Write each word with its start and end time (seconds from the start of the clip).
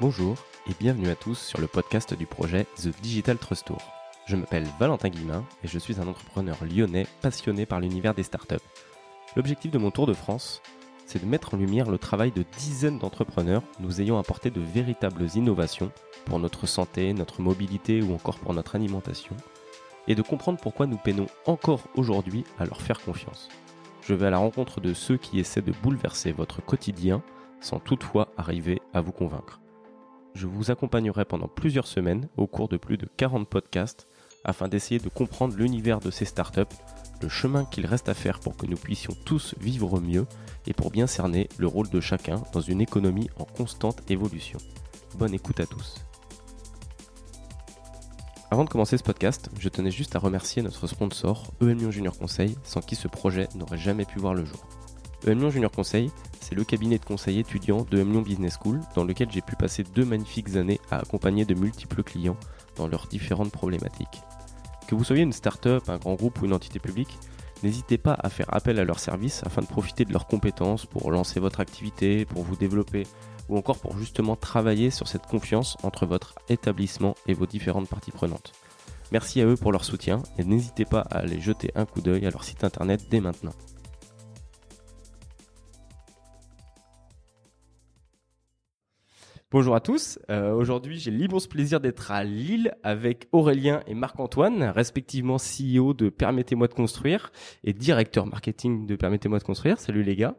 Bonjour 0.00 0.34
et 0.68 0.72
bienvenue 0.80 1.08
à 1.08 1.14
tous 1.14 1.38
sur 1.38 1.60
le 1.60 1.68
podcast 1.68 2.14
du 2.14 2.26
projet 2.26 2.66
The 2.82 2.88
Digital 3.00 3.38
Trust 3.38 3.66
Tour. 3.66 3.78
Je 4.26 4.34
m'appelle 4.34 4.66
Valentin 4.80 5.08
Guillemin 5.08 5.44
et 5.62 5.68
je 5.68 5.78
suis 5.78 6.00
un 6.00 6.08
entrepreneur 6.08 6.56
lyonnais 6.64 7.06
passionné 7.22 7.64
par 7.64 7.78
l'univers 7.78 8.12
des 8.12 8.24
startups. 8.24 8.56
L'objectif 9.36 9.70
de 9.70 9.78
mon 9.78 9.92
tour 9.92 10.08
de 10.08 10.12
France, 10.12 10.62
c'est 11.06 11.22
de 11.22 11.28
mettre 11.28 11.54
en 11.54 11.58
lumière 11.58 11.88
le 11.88 11.98
travail 11.98 12.32
de 12.32 12.44
dizaines 12.58 12.98
d'entrepreneurs 12.98 13.62
nous 13.78 14.00
ayant 14.00 14.18
apporté 14.18 14.50
de 14.50 14.60
véritables 14.60 15.28
innovations 15.36 15.92
pour 16.24 16.40
notre 16.40 16.66
santé, 16.66 17.12
notre 17.12 17.40
mobilité 17.40 18.02
ou 18.02 18.14
encore 18.14 18.40
pour 18.40 18.52
notre 18.52 18.74
alimentation, 18.74 19.36
et 20.08 20.16
de 20.16 20.22
comprendre 20.22 20.58
pourquoi 20.60 20.86
nous 20.86 20.98
peinons 20.98 21.26
encore 21.46 21.82
aujourd'hui 21.94 22.42
à 22.58 22.64
leur 22.64 22.82
faire 22.82 23.00
confiance. 23.00 23.48
Je 24.02 24.14
vais 24.14 24.26
à 24.26 24.30
la 24.30 24.38
rencontre 24.38 24.80
de 24.80 24.92
ceux 24.92 25.18
qui 25.18 25.38
essaient 25.38 25.62
de 25.62 25.72
bouleverser 25.84 26.32
votre 26.32 26.64
quotidien 26.64 27.22
sans 27.60 27.78
toutefois 27.78 28.32
arriver 28.36 28.82
à 28.92 29.00
vous 29.00 29.12
convaincre. 29.12 29.60
Je 30.34 30.48
vous 30.48 30.72
accompagnerai 30.72 31.24
pendant 31.24 31.46
plusieurs 31.46 31.86
semaines 31.86 32.28
au 32.36 32.48
cours 32.48 32.68
de 32.68 32.76
plus 32.76 32.96
de 32.96 33.08
40 33.16 33.48
podcasts 33.48 34.08
afin 34.44 34.66
d'essayer 34.66 34.98
de 34.98 35.08
comprendre 35.08 35.56
l'univers 35.56 36.00
de 36.00 36.10
ces 36.10 36.24
startups, 36.24 36.62
le 37.22 37.28
chemin 37.28 37.64
qu'il 37.64 37.86
reste 37.86 38.08
à 38.08 38.14
faire 38.14 38.40
pour 38.40 38.56
que 38.56 38.66
nous 38.66 38.76
puissions 38.76 39.14
tous 39.24 39.54
vivre 39.60 40.00
mieux 40.00 40.26
et 40.66 40.72
pour 40.72 40.90
bien 40.90 41.06
cerner 41.06 41.48
le 41.56 41.68
rôle 41.68 41.88
de 41.88 42.00
chacun 42.00 42.42
dans 42.52 42.60
une 42.60 42.80
économie 42.80 43.30
en 43.38 43.44
constante 43.44 44.10
évolution. 44.10 44.58
Bonne 45.16 45.34
écoute 45.34 45.60
à 45.60 45.66
tous. 45.66 46.04
Avant 48.50 48.64
de 48.64 48.70
commencer 48.70 48.98
ce 48.98 49.04
podcast, 49.04 49.50
je 49.58 49.68
tenais 49.68 49.90
juste 49.92 50.16
à 50.16 50.18
remercier 50.18 50.62
notre 50.62 50.88
sponsor, 50.88 51.52
EM 51.60 51.90
Junior 51.90 52.16
Conseil, 52.16 52.56
sans 52.64 52.80
qui 52.80 52.96
ce 52.96 53.08
projet 53.08 53.48
n'aurait 53.54 53.78
jamais 53.78 54.04
pu 54.04 54.18
voir 54.18 54.34
le 54.34 54.44
jour. 54.44 54.66
EM 55.26 55.48
Junior 55.48 55.70
Conseil, 55.70 56.10
le 56.54 56.64
cabinet 56.64 56.98
de 56.98 57.04
conseil 57.04 57.38
étudiant 57.38 57.86
de 57.90 58.00
EM 58.00 58.22
Business 58.22 58.58
School, 58.62 58.80
dans 58.94 59.04
lequel 59.04 59.30
j'ai 59.30 59.40
pu 59.40 59.56
passer 59.56 59.82
deux 59.82 60.04
magnifiques 60.04 60.56
années 60.56 60.80
à 60.90 60.98
accompagner 60.98 61.44
de 61.44 61.54
multiples 61.54 62.02
clients 62.02 62.36
dans 62.76 62.88
leurs 62.88 63.06
différentes 63.06 63.52
problématiques. 63.52 64.22
Que 64.88 64.94
vous 64.94 65.04
soyez 65.04 65.22
une 65.22 65.32
start-up, 65.32 65.88
un 65.88 65.98
grand 65.98 66.14
groupe 66.14 66.40
ou 66.40 66.44
une 66.46 66.52
entité 66.52 66.78
publique, 66.78 67.18
n'hésitez 67.62 67.98
pas 67.98 68.16
à 68.18 68.28
faire 68.30 68.52
appel 68.54 68.78
à 68.78 68.84
leurs 68.84 69.00
services 69.00 69.42
afin 69.44 69.62
de 69.62 69.66
profiter 69.66 70.04
de 70.04 70.12
leurs 70.12 70.26
compétences 70.26 70.86
pour 70.86 71.10
lancer 71.10 71.40
votre 71.40 71.60
activité, 71.60 72.24
pour 72.24 72.42
vous 72.42 72.56
développer 72.56 73.04
ou 73.48 73.58
encore 73.58 73.78
pour 73.78 73.98
justement 73.98 74.36
travailler 74.36 74.90
sur 74.90 75.08
cette 75.08 75.26
confiance 75.26 75.76
entre 75.82 76.06
votre 76.06 76.34
établissement 76.48 77.14
et 77.26 77.34
vos 77.34 77.46
différentes 77.46 77.88
parties 77.88 78.10
prenantes. 78.10 78.52
Merci 79.12 79.40
à 79.40 79.46
eux 79.46 79.56
pour 79.56 79.72
leur 79.72 79.84
soutien 79.84 80.22
et 80.38 80.44
n'hésitez 80.44 80.84
pas 80.84 81.00
à 81.10 81.18
aller 81.18 81.40
jeter 81.40 81.70
un 81.74 81.84
coup 81.84 82.00
d'œil 82.00 82.26
à 82.26 82.30
leur 82.30 82.44
site 82.44 82.64
internet 82.64 83.06
dès 83.10 83.20
maintenant. 83.20 83.52
Bonjour 89.50 89.76
à 89.76 89.80
tous. 89.80 90.18
Euh, 90.30 90.52
aujourd'hui, 90.52 90.98
j'ai 90.98 91.10
l'immense 91.12 91.46
plaisir 91.46 91.80
d'être 91.80 92.10
à 92.10 92.24
Lille 92.24 92.74
avec 92.82 93.28
Aurélien 93.30 93.82
et 93.86 93.94
Marc-Antoine, 93.94 94.64
respectivement 94.64 95.36
CEO 95.36 95.94
de 95.94 96.08
Permettez-moi 96.08 96.66
de 96.66 96.74
construire 96.74 97.30
et 97.62 97.72
directeur 97.72 98.26
marketing 98.26 98.86
de 98.86 98.96
Permettez-moi 98.96 99.38
de 99.38 99.44
construire. 99.44 99.78
Salut 99.78 100.02
les 100.02 100.16
gars. 100.16 100.36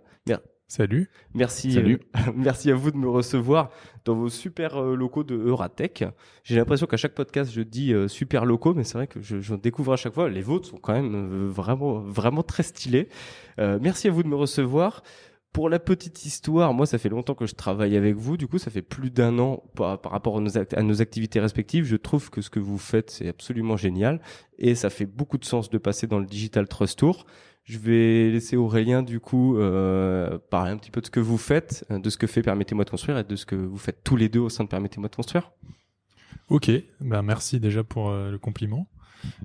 Salut. 0.67 1.09
Merci. 1.36 1.73
Salut. 1.73 2.00
euh, 2.17 2.31
merci 2.36 2.72
à 2.72 2.75
vous 2.75 2.89
de 2.89 2.97
me 2.97 3.08
recevoir 3.08 3.70
dans 4.03 4.16
vos 4.16 4.30
super 4.30 4.81
euh, 4.81 4.95
locaux 4.95 5.23
de 5.23 5.36
Euratech. 5.36 6.03
J'ai 6.44 6.56
l'impression 6.56 6.88
qu'à 6.88 6.97
chaque 6.97 7.14
podcast, 7.14 7.52
je 7.53 7.62
dis 7.62 7.94
euh, 7.94 8.08
super 8.08 8.45
locaux, 8.45 8.73
mais 8.73 8.84
c'est 8.84 8.97
vrai 8.97 9.06
que 9.06 9.22
je, 9.22 9.40
je 9.42 9.53
découvre 9.53 9.94
à 9.94 9.95
chaque 9.95 10.16
fois. 10.16 10.28
Les 10.28 10.42
vôtres 10.42 10.67
sont 10.67 10.78
quand 10.78 10.94
même 10.94 11.47
vraiment, 11.50 12.00
vraiment 12.00 12.42
très 12.42 12.64
stylés. 12.64 13.09
Merci 13.58 14.08
à 14.08 14.12
vous 14.12 14.23
de 14.23 14.28
me 14.28 14.36
recevoir. 14.36 15.03
Pour 15.56 15.70
la 15.70 15.80
petite 15.80 16.25
histoire, 16.25 16.74
moi, 16.74 16.85
ça 16.85 16.97
fait 16.97 17.07
longtemps 17.07 17.34
que 17.34 17.46
je 17.46 17.56
travaille 17.56 17.96
avec 17.96 18.18
vous. 18.18 18.35
Du 18.35 18.46
coup, 18.46 18.57
ça 18.57 18.69
fait 18.69 18.81
plus 18.81 19.09
d'un 19.09 19.40
an 19.40 19.63
par, 19.74 20.02
rapport 20.03 20.38
à 20.38 20.81
nos, 20.81 21.02
activités 21.02 21.40
respectives. 21.40 21.85
Je 21.85 21.96
trouve 21.96 22.29
que 22.29 22.41
ce 22.41 22.50
que 22.50 22.59
vous 22.59 22.78
faites, 22.78 23.09
c'est 23.09 23.29
absolument 23.29 23.78
génial. 23.78 24.19
Et 24.57 24.75
ça 24.75 24.90
fait 24.90 25.06
beaucoup 25.06 25.38
de 25.38 25.46
sens 25.46 25.69
de 25.69 25.78
passer 25.78 26.07
dans 26.07 26.19
le 26.19 26.25
Digital 26.25 26.68
Trust 26.68 27.00
Tour. 27.00 27.25
Je 27.63 27.78
vais 27.78 28.31
laisser 28.31 28.57
Aurélien, 28.57 29.02
du 29.02 29.22
coup, 29.22 29.57
euh, 29.57 30.38
parler 30.50 30.72
un 30.72 30.78
petit 30.78 30.91
peu 30.91 31.00
de 31.00 31.06
ce 31.06 31.09
que 31.09 31.22
vous 31.22 31.38
faites, 31.38 31.85
euh, 31.90 32.00
de 32.00 32.09
ce 32.09 32.18
que 32.18 32.28
fait 32.28 32.41
Permettez-moi 32.41 32.84
de 32.84 32.90
construire 32.90 33.18
et 33.18 33.24
de 33.24 33.38
ce 33.38 33.46
que 33.46 33.56
vous 33.56 33.78
faites 33.78 34.03
tous 34.03 34.18
les 34.18 34.28
deux 34.28 34.41
au 34.41 34.50
sein 34.50 34.66
de 34.66 34.69
Permettez-moi 34.69 35.08
de 35.08 35.16
construire. 35.16 35.53
Ok, 36.50 36.69
ben 37.00 37.22
merci 37.22 37.62
déjà 37.62 37.85
pour 37.85 38.09
euh, 38.09 38.29
le 38.29 38.38
compliment. 38.40 38.90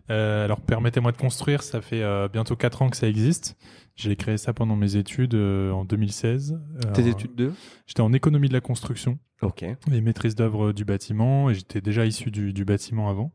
Alors 0.09 0.61
permettez-moi 0.61 1.13
de 1.13 1.17
construire, 1.17 1.63
ça 1.63 1.81
fait 1.81 2.03
bientôt 2.29 2.55
quatre 2.55 2.83
ans 2.83 2.91
que 2.91 2.99
ça 2.99 3.09
existe. 3.09 3.57
J'ai 4.01 4.17
créé 4.17 4.39
ça 4.39 4.55
pendant 4.55 4.77
mes 4.77 4.97
études 4.97 5.35
euh, 5.35 5.73
en 5.73 5.85
2016. 5.85 6.59
Tes 6.95 7.03
Alors, 7.03 7.09
études 7.09 7.35
de 7.35 7.53
J'étais 7.87 8.01
en 8.01 8.13
économie 8.13 8.49
de 8.49 8.55
la 8.55 8.61
construction 8.61 9.19
Ok. 9.43 9.63
et 9.63 10.01
maîtrise 10.01 10.35
d'œuvre 10.35 10.73
du 10.73 10.85
bâtiment 10.85 11.51
et 11.51 11.55
j'étais 11.55 11.81
déjà 11.81 12.07
issu 12.07 12.31
du, 12.31 12.53
du 12.53 12.65
bâtiment 12.65 13.11
avant. 13.11 13.33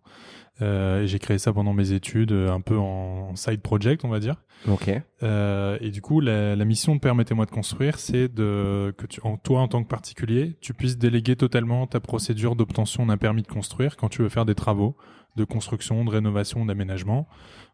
Euh, 0.62 1.04
et 1.04 1.08
j'ai 1.08 1.20
créé 1.20 1.38
ça 1.38 1.52
pendant 1.52 1.74
mes 1.74 1.92
études, 1.92 2.32
euh, 2.32 2.50
un 2.52 2.62
peu 2.62 2.78
en, 2.78 3.36
side 3.36 3.62
project, 3.62 4.06
on 4.06 4.10
va 4.10 4.20
dire. 4.20 4.42
Ok. 4.68 4.90
Euh, 5.22 5.78
et 5.82 5.92
du 5.92 6.02
coup, 6.02 6.22
la, 6.22 6.56
la 6.56 6.66
mission 6.66 6.96
de 6.96 7.00
Permettez-moi 7.02 7.46
de 7.46 7.52
construire, 7.52 8.00
c'est 8.00 8.34
de 8.34 8.94
que 8.98 9.06
tu, 9.06 9.20
en, 9.24 9.38
toi, 9.38 9.62
en 9.62 9.68
tant 9.68 9.84
que 9.84 9.90
particulier, 9.90 10.58
tu 10.62 10.74
puisses 10.74 10.98
déléguer 10.98 11.36
totalement 11.36 11.86
ta 11.88 12.00
procédure 12.00 12.56
d'obtention 12.56 13.06
d'un 13.06 13.18
permis 13.18 13.42
de 13.42 13.48
construire 13.48 13.98
quand 13.98 14.08
tu 14.08 14.22
veux 14.22 14.30
faire 14.30 14.46
des 14.46 14.56
travaux 14.56 14.96
de 15.36 15.44
construction, 15.44 16.06
de 16.06 16.10
rénovation, 16.10 16.66
d'aménagement. 16.66 17.28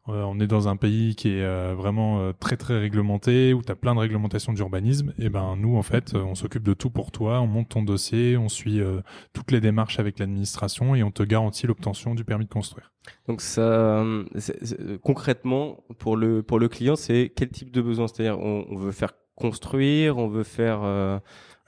Euh, 0.10 0.24
on 0.24 0.40
est 0.40 0.48
dans 0.48 0.68
un 0.68 0.76
pays 0.76 1.16
qui 1.16 1.30
est 1.30 1.44
euh, 1.44 1.76
vraiment 1.78 2.20
euh, 2.20 2.32
très 2.34 2.58
très 2.58 2.80
réglementé, 2.80 3.54
où 3.54 3.62
tu 3.62 3.72
as 3.72 3.76
plein 3.76 3.94
de 3.94 4.00
réglementations 4.00 4.52
d'urbanisme. 4.52 5.14
Et 5.20 5.30
ben 5.30 5.56
nous, 5.58 5.78
en 5.78 5.84
fait, 5.84 6.16
on 6.16 6.36
s'occupe 6.36 6.64
de 6.64 6.74
tout 6.74 6.90
pour 6.90 7.12
toi. 7.12 7.40
On 7.40 7.48
monte 7.48 7.70
ton 7.70 7.84
dossier, 7.84 8.36
on 8.38 8.50
suit 8.50 8.82
toutes 9.34 9.52
les 9.52 9.62
démarches 9.62 10.00
avec 10.00 10.18
l'administration 10.20 10.96
et 10.96 11.04
on 11.04 11.12
te 11.12 11.24
garantit 11.24 11.68
l'obtention 11.68 12.16
du 12.16 12.24
permis 12.24 12.46
de 12.46 12.50
construire. 12.50 12.92
Donc 13.28 13.42
ça, 13.42 14.04
concrètement, 15.04 15.84
pour 16.00 16.18
le 16.18 16.42
pour 16.44 16.60
le 16.60 16.68
client, 16.68 16.96
c'est 16.96 17.32
quel 17.36 17.50
type 17.50 17.72
de 17.72 17.82
besoin? 17.82 18.08
C'est-à-dire, 18.08 18.40
on, 18.40 18.66
on 18.70 18.76
veut 18.78 18.92
faire 18.92 19.14
construire, 19.36 20.18
on 20.18 20.28
veut 20.28 20.44
faire. 20.44 20.82
euh, 20.84 21.20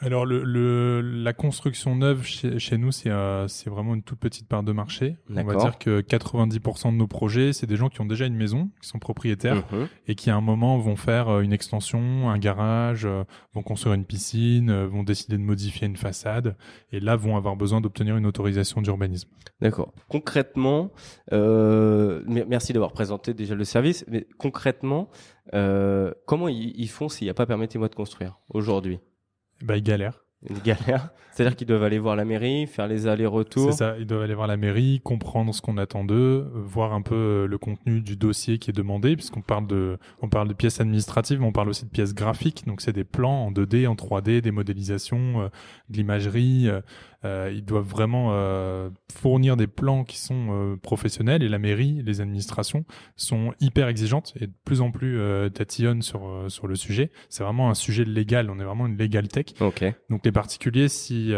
Alors 0.03 0.25
le, 0.25 0.43
le 0.43 1.01
la 1.01 1.33
construction 1.33 1.95
neuve 1.95 2.23
chez, 2.25 2.59
chez 2.59 2.77
nous 2.77 2.91
c'est 2.91 3.09
euh, 3.09 3.47
c'est 3.47 3.69
vraiment 3.69 3.95
une 3.95 4.03
toute 4.03 4.19
petite 4.19 4.47
part 4.47 4.63
de 4.63 4.71
marché. 4.71 5.15
On 5.29 5.43
va 5.43 5.55
dire 5.55 5.77
que 5.77 6.01
90% 6.01 6.91
de 6.91 6.97
nos 6.97 7.07
projets 7.07 7.53
c'est 7.53 7.67
des 7.67 7.77
gens 7.77 7.89
qui 7.89 8.01
ont 8.01 8.05
déjà 8.05 8.25
une 8.25 8.35
maison, 8.35 8.69
qui 8.81 8.89
sont 8.89 8.99
propriétaires 8.99 9.63
mhm. 9.71 9.87
et 10.07 10.15
qui 10.15 10.29
à 10.29 10.35
un 10.35 10.41
moment 10.41 10.77
vont 10.77 10.95
faire 10.95 11.29
euh, 11.29 11.41
une 11.41 11.53
extension, 11.53 12.29
un 12.29 12.37
garage, 12.37 13.05
euh, 13.05 13.23
vont 13.53 13.63
construire 13.63 13.93
une 13.95 14.05
piscine, 14.05 14.83
vont 14.85 15.03
décider 15.03 15.37
de 15.37 15.43
modifier 15.43 15.87
une 15.87 15.97
façade 15.97 16.57
et 16.91 16.99
là 16.99 17.15
vont 17.15 17.37
avoir 17.37 17.55
besoin 17.55 17.79
d'obtenir 17.81 18.17
une 18.17 18.25
autorisation 18.25 18.81
d'urbanisme. 18.81 19.29
D'accord. 19.61 19.93
Concrètement, 20.09 20.91
euh, 21.31 22.21
mer- 22.27 22.45
merci 22.49 22.73
d'avoir 22.73 22.91
présenté 22.91 23.33
déjà 23.33 23.55
le 23.55 23.63
service. 23.63 24.03
Mais 24.09 24.27
concrètement, 24.37 25.09
euh, 25.53 26.11
comment 26.25 26.49
ils, 26.49 26.73
ils 26.75 26.89
font 26.89 27.07
s'il 27.07 27.25
n'y 27.25 27.31
a 27.31 27.33
pas 27.33 27.45
permettez-moi 27.45 27.87
de 27.87 27.95
construire 27.95 28.39
aujourd'hui? 28.49 28.99
Bah 29.63 29.77
ils 29.77 29.83
galèrent. 29.83 30.23
C'est-à-dire 31.31 31.55
qu'ils 31.55 31.67
doivent 31.67 31.83
aller 31.83 31.99
voir 31.99 32.15
la 32.15 32.25
mairie, 32.25 32.67
faire 32.67 32.87
les 32.87 33.07
allers-retours. 33.07 33.71
C'est 33.71 33.77
ça, 33.77 33.95
ils 33.97 34.05
doivent 34.05 34.21
aller 34.23 34.33
voir 34.35 34.45
la 34.47 34.57
mairie, 34.57 35.01
comprendre 35.03 35.53
ce 35.55 35.61
qu'on 35.61 35.77
attend 35.77 36.03
d'eux, 36.03 36.15
euh, 36.15 36.49
voir 36.53 36.93
un 36.93 37.01
peu 37.01 37.15
euh, 37.15 37.47
le 37.47 37.57
contenu 37.57 38.01
du 38.01 38.15
dossier 38.17 38.59
qui 38.59 38.69
est 38.69 38.73
demandé, 38.73 39.15
puisqu'on 39.15 39.41
parle 39.41 39.65
de, 39.65 39.97
on 40.21 40.29
parle 40.29 40.47
de 40.47 40.53
pièces 40.53 40.79
administratives, 40.81 41.39
mais 41.39 41.47
on 41.47 41.51
parle 41.53 41.69
aussi 41.69 41.85
de 41.85 41.89
pièces 41.89 42.13
graphiques. 42.13 42.65
Donc 42.67 42.81
c'est 42.81 42.93
des 42.93 43.05
plans 43.05 43.45
en 43.47 43.51
2D, 43.51 43.87
en 43.87 43.95
3D, 43.95 44.41
des 44.41 44.51
modélisations, 44.51 45.43
euh, 45.43 45.47
de 45.89 45.97
l'imagerie. 45.97 46.67
euh, 46.67 46.81
euh, 47.25 47.51
ils 47.53 47.63
doivent 47.63 47.87
vraiment 47.87 48.29
euh, 48.31 48.89
fournir 49.13 49.55
des 49.57 49.67
plans 49.67 50.03
qui 50.03 50.17
sont 50.17 50.47
euh, 50.49 50.75
professionnels 50.75 51.43
et 51.43 51.49
la 51.49 51.59
mairie, 51.59 52.01
les 52.03 52.21
administrations 52.21 52.85
sont 53.15 53.53
hyper 53.59 53.87
exigeantes 53.87 54.33
et 54.39 54.47
de 54.47 54.53
plus 54.65 54.81
en 54.81 54.91
plus 54.91 55.19
tatillonnent 55.53 56.01
sur 56.01 56.45
sur 56.47 56.67
le 56.67 56.75
sujet. 56.75 57.11
C'est 57.29 57.43
vraiment 57.43 57.69
un 57.69 57.73
sujet 57.73 58.03
légal. 58.03 58.49
On 58.49 58.59
est 58.59 58.63
vraiment 58.63 58.87
une 58.87 58.97
legal 58.97 59.27
tech. 59.27 59.45
Donc 60.09 60.25
les 60.25 60.31
particuliers, 60.31 60.87
si 60.87 61.33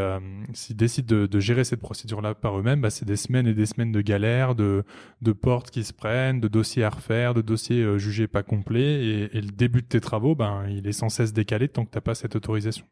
s'ils 0.54 0.75
décident 0.75 1.15
de, 1.15 1.25
de 1.25 1.39
gérer 1.39 1.63
cette 1.63 1.81
procédure-là 1.81 2.36
par 2.36 2.57
eux-mêmes, 2.57 2.81
bah, 2.81 2.89
c'est 2.89 3.06
des 3.06 3.15
semaines 3.15 3.48
et 3.48 3.54
des 3.54 3.65
semaines 3.65 3.92
de 3.92 4.01
galère, 4.01 4.56
de, 4.56 4.83
de 5.21 5.31
portes 5.31 5.69
qui 5.71 5.83
se 5.83 5.94
prennent, 5.94 6.39
de 6.39 6.48
dossiers 6.48 6.83
à 6.83 6.89
refaire, 6.89 7.33
de 7.33 7.42
dossiers 7.42 8.00
jugés 8.00 8.27
pas 8.27 8.44
complets, 8.44 9.06
et, 9.06 9.38
et 9.38 9.42
le 9.42 9.51
début 9.51 9.81
de 9.81 9.88
tes 9.88 10.01
travaux, 10.01 10.36
ben 10.36 10.65
il 10.69 10.88
est 10.88 10.94
sans 10.94 11.10
cesse 11.10 11.33
décalé 11.33 11.68
tant 11.68 11.86
que 11.86 11.92
t'as 11.92 12.01
pas 12.01 12.15
cette 12.15 12.36
autorisation. 12.36 12.86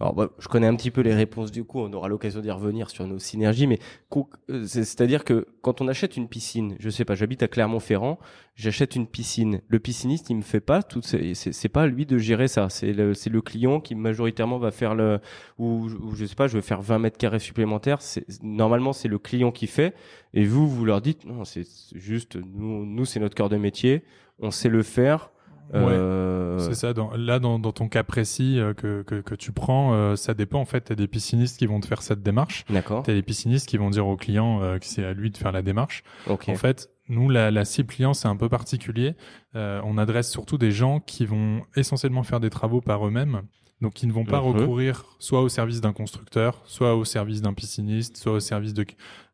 Alors, 0.00 0.14
bah, 0.14 0.30
je 0.38 0.48
connais 0.48 0.66
un 0.66 0.76
petit 0.76 0.90
peu 0.90 1.00
les 1.00 1.14
réponses 1.14 1.50
du 1.50 1.64
coup. 1.64 1.80
On 1.80 1.92
aura 1.92 2.08
l'occasion 2.08 2.40
d'y 2.40 2.50
revenir 2.50 2.90
sur 2.90 3.06
nos 3.06 3.18
synergies, 3.18 3.66
mais 3.66 3.78
euh, 4.16 4.64
c'est- 4.66 4.84
c'est-à-dire 4.84 5.24
que 5.24 5.46
quand 5.62 5.80
on 5.80 5.88
achète 5.88 6.16
une 6.16 6.28
piscine, 6.28 6.76
je 6.78 6.88
sais 6.90 7.04
pas, 7.04 7.14
j'habite 7.14 7.42
à 7.42 7.48
Clermont-Ferrand, 7.48 8.18
j'achète 8.54 8.94
une 8.96 9.06
piscine. 9.06 9.60
Le 9.68 9.78
pisciniste, 9.78 10.30
il 10.30 10.36
me 10.36 10.42
fait 10.42 10.60
pas 10.60 10.82
tout. 10.82 11.00
C'est 11.02 11.68
pas 11.68 11.86
lui 11.86 12.06
de 12.06 12.18
gérer 12.18 12.48
ça. 12.48 12.68
C'est 12.68 12.92
le, 12.92 13.40
client 13.40 13.80
qui 13.80 13.94
majoritairement 13.94 14.58
va 14.58 14.70
faire 14.70 14.94
le 14.94 15.20
ou, 15.58 15.86
ou 16.02 16.14
je 16.14 16.24
sais 16.24 16.34
pas, 16.34 16.48
je 16.48 16.56
veux 16.56 16.60
faire 16.62 16.82
20 16.82 16.98
mètres 16.98 17.18
carrés 17.18 17.38
supplémentaires. 17.38 17.98
Normalement 18.42 18.92
c'est 18.92 19.08
le 19.08 19.18
client 19.18 19.52
qui 19.52 19.66
fait. 19.66 19.94
Et 20.34 20.44
vous, 20.44 20.68
vous 20.68 20.84
leur 20.84 21.00
dites 21.00 21.24
non, 21.24 21.44
c'est 21.44 21.66
juste 21.94 22.36
nous, 22.36 22.84
nous 22.84 23.04
c'est 23.04 23.20
notre 23.20 23.34
cœur 23.34 23.48
de 23.48 23.56
métier. 23.56 24.02
On 24.40 24.50
sait 24.50 24.68
le 24.68 24.82
faire. 24.82 25.30
Euh... 25.74 26.58
C'est 26.58 26.74
ça. 26.74 26.92
Dans, 26.92 27.10
là, 27.16 27.38
dans, 27.38 27.58
dans, 27.58 27.72
ton 27.72 27.88
cas 27.88 28.02
précis 28.02 28.58
euh, 28.58 28.74
que, 28.74 29.02
que, 29.02 29.20
que, 29.20 29.34
tu 29.34 29.52
prends, 29.52 29.94
euh, 29.94 30.16
ça 30.16 30.34
dépend. 30.34 30.60
En 30.60 30.64
fait, 30.64 30.82
t'as 30.82 30.94
des 30.94 31.08
piscinistes 31.08 31.58
qui 31.58 31.66
vont 31.66 31.80
te 31.80 31.86
faire 31.86 32.02
cette 32.02 32.22
démarche. 32.22 32.64
D'accord. 32.70 33.02
T'as 33.02 33.14
des 33.14 33.22
piscinistes 33.22 33.68
qui 33.68 33.76
vont 33.76 33.90
dire 33.90 34.06
au 34.06 34.16
client 34.16 34.60
que 34.78 34.86
c'est 34.86 35.04
à 35.04 35.12
lui 35.12 35.30
de 35.30 35.36
faire 35.36 35.52
la 35.52 35.62
démarche. 35.62 36.02
Okay. 36.26 36.52
En 36.52 36.56
fait, 36.56 36.90
nous, 37.08 37.28
la, 37.28 37.50
la 37.50 37.64
cible 37.64 37.88
client, 37.88 38.14
c'est 38.14 38.28
un 38.28 38.36
peu 38.36 38.48
particulier. 38.48 39.14
on 39.54 39.98
adresse 39.98 40.30
surtout 40.30 40.58
des 40.58 40.72
gens 40.72 41.00
qui 41.00 41.26
vont 41.26 41.62
essentiellement 41.76 42.22
faire 42.22 42.40
des 42.40 42.50
travaux 42.50 42.80
par 42.80 43.06
eux-mêmes 43.06 43.42
donc, 43.80 44.02
ils 44.02 44.08
ne 44.08 44.12
vont 44.12 44.24
pas 44.24 44.40
mhm. 44.40 44.58
recourir 44.58 45.04
soit 45.18 45.40
au 45.40 45.48
service 45.48 45.80
d'un 45.80 45.92
constructeur, 45.92 46.62
soit 46.64 46.96
au 46.96 47.04
service 47.04 47.42
d'un 47.42 47.54
pisciniste, 47.54 48.16
soit 48.16 48.32
au 48.32 48.40
service 48.40 48.74
de. 48.74 48.84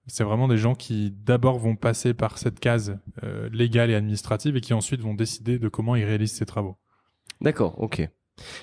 C'est 0.07 0.25
vraiment 0.25 0.49
des 0.49 0.59
gens 0.59 0.75
qui 0.75 1.11
d'abord 1.25 1.59
vont 1.59 1.77
passer 1.77 2.13
par 2.15 2.39
cette 2.39 2.61
case 2.61 2.99
euh, 3.23 3.49
légale 3.51 3.91
et 3.91 3.95
administrative 3.95 4.57
et 4.57 4.61
qui 4.61 4.75
ensuite 4.75 5.01
vont 5.01 5.15
décider 5.15 5.59
de 5.59 5.69
comment 5.69 5.97
ils 5.97 6.05
réalisent 6.05 6.35
ces 6.35 6.47
travaux. 6.47 6.77
D'accord, 7.41 7.81
ok. 7.81 8.09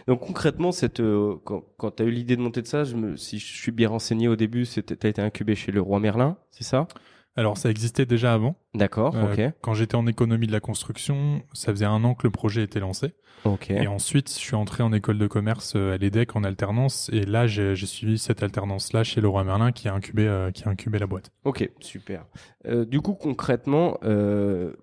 Donc 0.07 0.19
concrètement, 0.19 0.71
cette, 0.71 0.99
euh, 0.99 1.35
quand, 1.43 1.91
tu 1.95 2.03
as 2.03 2.05
eu 2.05 2.11
l'idée 2.11 2.35
de 2.35 2.41
monter 2.41 2.61
de 2.61 2.67
ça, 2.67 2.83
je 2.83 3.15
si 3.15 3.39
je 3.39 3.45
suis 3.45 3.71
bien 3.71 3.89
renseigné 3.89 4.27
au 4.27 4.35
début, 4.35 4.65
tu 4.67 4.79
as 4.79 5.07
été 5.07 5.21
incubé 5.21 5.55
chez 5.55 5.71
le 5.71 5.81
roi 5.81 5.99
Merlin, 5.99 6.37
c'est 6.51 6.63
ça? 6.63 6.87
Alors 7.37 7.57
ça 7.57 7.69
existait 7.69 8.05
déjà 8.05 8.33
avant. 8.33 8.55
D'accord, 8.73 9.15
euh, 9.15 9.33
ok. 9.33 9.53
Quand 9.61 9.73
j'étais 9.73 9.95
en 9.95 10.05
économie 10.05 10.47
de 10.47 10.51
la 10.51 10.59
construction, 10.59 11.41
ça 11.53 11.71
faisait 11.71 11.85
un 11.85 12.03
an 12.03 12.13
que 12.13 12.27
le 12.27 12.31
projet 12.31 12.63
était 12.63 12.79
lancé. 12.79 13.13
Ok. 13.45 13.71
Et 13.71 13.87
ensuite, 13.87 14.29
je 14.29 14.37
suis 14.37 14.55
entré 14.55 14.83
en 14.83 14.91
école 14.91 15.17
de 15.17 15.27
commerce 15.27 15.73
euh, 15.75 15.93
à 15.93 15.97
l'EDEC 15.97 16.35
en 16.35 16.43
alternance, 16.43 17.09
et 17.13 17.25
là 17.25 17.47
j'ai 17.47 17.75
suivi 17.75 18.17
cette 18.17 18.43
alternance-là 18.43 19.03
chez 19.03 19.21
Leroy 19.21 19.43
Merlin 19.43 19.71
qui 19.71 19.87
a 19.87 19.93
incubé 19.93 20.27
euh, 20.27 20.51
qui 20.51 20.65
a 20.65 20.69
incubé 20.69 20.99
la 20.99 21.07
boîte. 21.07 21.31
Ok, 21.45 21.69
super. 21.79 22.25
du 22.65 23.01
coup, 23.01 23.13
concrètement, 23.13 23.97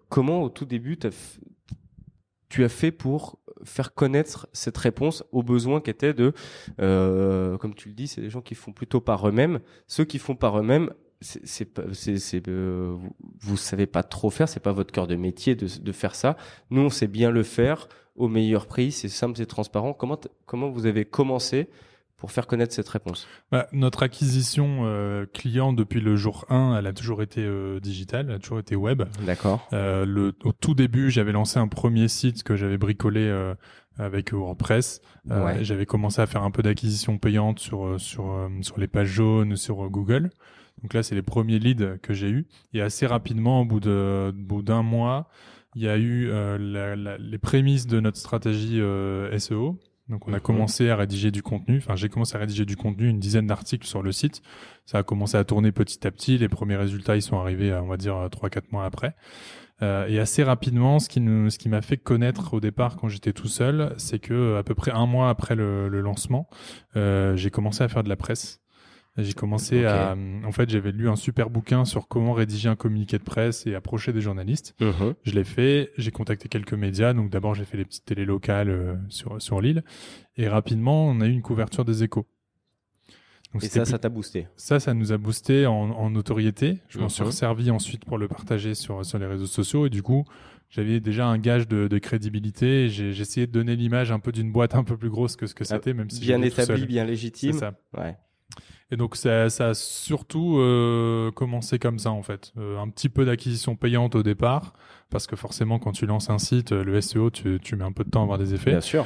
comment 0.08 0.42
au 0.42 0.48
tout 0.48 0.64
début 0.64 0.98
tu 2.48 2.64
as 2.64 2.68
fait 2.68 2.90
pour 2.90 3.38
faire 3.64 3.92
connaître 3.92 4.48
cette 4.52 4.78
réponse 4.78 5.24
aux 5.32 5.42
besoins 5.42 5.80
qui 5.80 5.90
étaient 5.90 6.14
de, 6.14 6.32
comme 6.78 7.74
tu 7.74 7.88
le 7.88 7.94
dis, 7.94 8.08
c'est 8.08 8.22
des 8.22 8.30
gens 8.30 8.40
qui 8.40 8.54
font 8.54 8.72
plutôt 8.72 9.00
par 9.00 9.28
eux-mêmes. 9.28 9.60
Ceux 9.86 10.04
qui 10.04 10.18
font 10.18 10.34
par 10.34 10.58
eux-mêmes, 10.58 10.90
c'est 11.20 11.78
euh, 12.48 12.94
vous, 12.96 13.14
vous 13.40 13.56
savez 13.56 13.86
pas 13.86 14.02
trop 14.02 14.30
faire 14.30 14.48
c'est 14.48 14.60
pas 14.60 14.72
votre 14.72 14.92
cœur 14.92 15.06
de 15.06 15.16
métier 15.16 15.56
de, 15.56 15.66
de 15.80 15.92
faire 15.92 16.14
ça 16.14 16.36
nous 16.70 16.82
on 16.82 16.90
sait 16.90 17.08
bien 17.08 17.30
le 17.30 17.42
faire 17.42 17.88
au 18.14 18.28
meilleur 18.28 18.66
prix 18.66 18.92
c'est 18.92 19.08
simple 19.08 19.36
c'est 19.36 19.46
transparent 19.46 19.92
comment 19.92 20.20
comment 20.46 20.70
vous 20.70 20.86
avez 20.86 21.04
commencé 21.04 21.68
pour 22.18 22.32
faire 22.32 22.46
connaître 22.46 22.74
cette 22.74 22.88
réponse? 22.88 23.26
Bah, 23.50 23.68
Notre 23.72 24.02
acquisition 24.02 24.80
euh, 24.82 25.24
client 25.32 25.72
depuis 25.72 26.00
le 26.00 26.16
jour 26.16 26.44
1, 26.50 26.76
elle 26.76 26.86
a 26.86 26.92
toujours 26.92 27.22
été 27.22 27.42
euh, 27.42 27.80
digitale, 27.80 28.26
elle 28.28 28.34
a 28.34 28.38
toujours 28.40 28.58
été 28.58 28.76
web. 28.76 29.04
D'accord. 29.24 29.66
Euh, 29.72 30.04
le, 30.04 30.34
au 30.44 30.52
tout 30.52 30.74
début, 30.74 31.10
j'avais 31.10 31.32
lancé 31.32 31.58
un 31.58 31.68
premier 31.68 32.08
site 32.08 32.42
que 32.42 32.56
j'avais 32.56 32.76
bricolé 32.76 33.32
avec 33.98 34.32
WordPress. 34.32 35.00
Ouais. 35.26 35.64
J'avais 35.64 35.86
commencé 35.86 36.20
à 36.20 36.26
faire 36.26 36.42
un 36.42 36.50
peu 36.50 36.62
d'acquisition 36.62 37.18
payante 37.18 37.60
sur 37.60 38.00
sur 38.00 38.48
sur 38.62 38.78
les 38.78 38.88
pages 38.88 39.08
jaunes, 39.08 39.56
sur 39.56 39.88
Google. 39.88 40.30
Donc 40.82 40.94
là, 40.94 41.02
c'est 41.02 41.14
les 41.14 41.22
premiers 41.22 41.58
leads 41.58 41.98
que 42.02 42.14
j'ai 42.14 42.28
eus. 42.28 42.46
Et 42.72 42.80
assez 42.80 43.06
rapidement, 43.06 43.62
au 43.62 43.64
bout 43.64 43.80
d'un 43.80 44.82
mois, 44.82 45.28
il 45.74 45.82
y 45.82 45.88
a 45.88 45.96
eu 45.96 46.28
euh, 46.30 46.58
la, 46.58 46.96
la, 46.96 47.18
les 47.18 47.38
prémices 47.38 47.86
de 47.86 48.00
notre 48.00 48.18
stratégie 48.18 48.80
euh, 48.80 49.36
SEO. 49.38 49.78
Donc 50.08 50.26
on 50.26 50.32
a 50.32 50.40
commencé 50.40 50.88
à 50.88 50.96
rédiger 50.96 51.30
du 51.30 51.42
contenu. 51.42 51.76
Enfin, 51.76 51.94
j'ai 51.94 52.08
commencé 52.08 52.34
à 52.34 52.38
rédiger 52.38 52.64
du 52.64 52.76
contenu, 52.76 53.08
une 53.08 53.20
dizaine 53.20 53.46
d'articles 53.46 53.86
sur 53.86 54.02
le 54.02 54.10
site. 54.10 54.40
Ça 54.86 54.98
a 54.98 55.02
commencé 55.02 55.36
à 55.36 55.44
tourner 55.44 55.70
petit 55.70 56.06
à 56.06 56.10
petit. 56.10 56.38
Les 56.38 56.48
premiers 56.48 56.76
résultats, 56.76 57.14
ils 57.16 57.22
sont 57.22 57.38
arrivés, 57.38 57.74
on 57.74 57.86
va 57.86 57.98
dire, 57.98 58.28
trois 58.30 58.48
quatre 58.48 58.72
mois 58.72 58.86
après. 58.86 59.14
Euh, 59.82 60.06
et 60.08 60.18
assez 60.18 60.42
rapidement, 60.42 60.98
ce 60.98 61.08
qui, 61.08 61.20
nous, 61.20 61.50
ce 61.50 61.58
qui 61.58 61.68
m'a 61.68 61.82
fait 61.82 61.96
connaître 61.96 62.54
au 62.54 62.60
départ 62.60 62.96
quand 62.96 63.08
j'étais 63.08 63.32
tout 63.32 63.48
seul, 63.48 63.94
c'est 63.96 64.18
que 64.18 64.56
à 64.56 64.62
peu 64.62 64.74
près 64.74 64.90
un 64.90 65.06
mois 65.06 65.28
après 65.28 65.54
le, 65.54 65.88
le 65.88 66.00
lancement, 66.00 66.48
euh, 66.96 67.36
j'ai 67.36 67.50
commencé 67.50 67.84
à 67.84 67.88
faire 67.88 68.02
de 68.02 68.08
la 68.08 68.16
presse. 68.16 68.60
J'ai 69.20 69.32
commencé 69.32 69.84
à, 69.84 70.16
en 70.44 70.52
fait, 70.52 70.70
j'avais 70.70 70.92
lu 70.92 71.08
un 71.08 71.16
super 71.16 71.50
bouquin 71.50 71.84
sur 71.84 72.06
comment 72.06 72.32
rédiger 72.32 72.68
un 72.68 72.76
communiqué 72.76 73.18
de 73.18 73.24
presse 73.24 73.66
et 73.66 73.74
approcher 73.74 74.12
des 74.12 74.20
journalistes. 74.20 74.76
Uh-huh. 74.80 75.14
Je 75.24 75.32
l'ai 75.32 75.42
fait. 75.44 75.90
J'ai 75.98 76.12
contacté 76.12 76.48
quelques 76.48 76.74
médias. 76.74 77.12
Donc 77.14 77.28
d'abord, 77.28 77.54
j'ai 77.54 77.64
fait 77.64 77.76
les 77.76 77.84
petites 77.84 78.04
télés 78.04 78.24
locales 78.24 78.70
euh, 78.70 78.94
sur 79.08 79.42
sur 79.42 79.60
l'île. 79.60 79.82
Et 80.36 80.46
rapidement, 80.48 81.06
on 81.08 81.20
a 81.20 81.26
eu 81.26 81.32
une 81.32 81.42
couverture 81.42 81.84
des 81.84 82.04
Échos. 82.04 82.26
Donc, 83.52 83.64
et 83.64 83.68
ça, 83.68 83.84
ça 83.84 83.98
t'a 83.98 84.08
boosté? 84.08 84.46
Ça, 84.56 84.78
ça 84.78 84.92
nous 84.94 85.10
a 85.10 85.16
boosté 85.18 85.66
en, 85.66 85.72
en 85.72 86.10
notoriété. 86.10 86.78
Je 86.88 86.98
m'en 86.98 87.08
suis 87.08 87.22
Uh-huh. 87.22 87.26
resservi 87.26 87.70
ensuite 87.70 88.04
pour 88.04 88.18
le 88.18 88.28
partager 88.28 88.74
sur 88.74 89.04
sur 89.04 89.18
les 89.18 89.26
réseaux 89.26 89.46
sociaux 89.46 89.86
et 89.86 89.90
du 89.90 90.02
coup, 90.02 90.24
j'avais 90.68 91.00
déjà 91.00 91.26
un 91.26 91.38
gage 91.38 91.66
de, 91.66 91.88
de 91.88 91.98
crédibilité. 91.98 92.88
J'ai 92.88 93.18
essayé 93.18 93.46
de 93.46 93.52
donner 93.52 93.74
l'image 93.74 94.12
un 94.12 94.20
peu 94.20 94.32
d'une 94.32 94.52
boîte 94.52 94.74
un 94.74 94.84
peu 94.84 94.96
plus 94.96 95.10
grosse 95.10 95.34
que 95.34 95.46
ce 95.46 95.54
que 95.54 95.64
Ah, 95.64 95.74
c'était, 95.76 95.94
même 95.94 96.10
si 96.10 96.20
bien 96.20 96.40
établi, 96.42 96.86
bien 96.86 97.04
légitime. 97.04 97.54
C'est 97.54 97.58
ça. 97.58 97.72
Ouais. 97.96 98.16
Et 98.90 98.96
donc 98.96 99.16
ça, 99.16 99.50
ça 99.50 99.68
a 99.68 99.74
surtout 99.74 100.58
euh, 100.58 101.30
commencé 101.32 101.78
comme 101.78 101.98
ça 101.98 102.10
en 102.10 102.22
fait. 102.22 102.52
Euh, 102.56 102.78
un 102.78 102.88
petit 102.88 103.10
peu 103.10 103.24
d'acquisition 103.26 103.76
payante 103.76 104.14
au 104.14 104.22
départ, 104.22 104.72
parce 105.10 105.26
que 105.26 105.36
forcément 105.36 105.78
quand 105.78 105.92
tu 105.92 106.06
lances 106.06 106.30
un 106.30 106.38
site, 106.38 106.72
euh, 106.72 106.82
le 106.82 107.00
SEO, 107.00 107.30
tu, 107.30 107.58
tu 107.62 107.76
mets 107.76 107.84
un 107.84 107.92
peu 107.92 108.04
de 108.04 108.10
temps 108.10 108.20
à 108.20 108.22
avoir 108.22 108.38
des 108.38 108.54
effets, 108.54 108.70
Bien 108.70 108.80
sûr. 108.80 109.04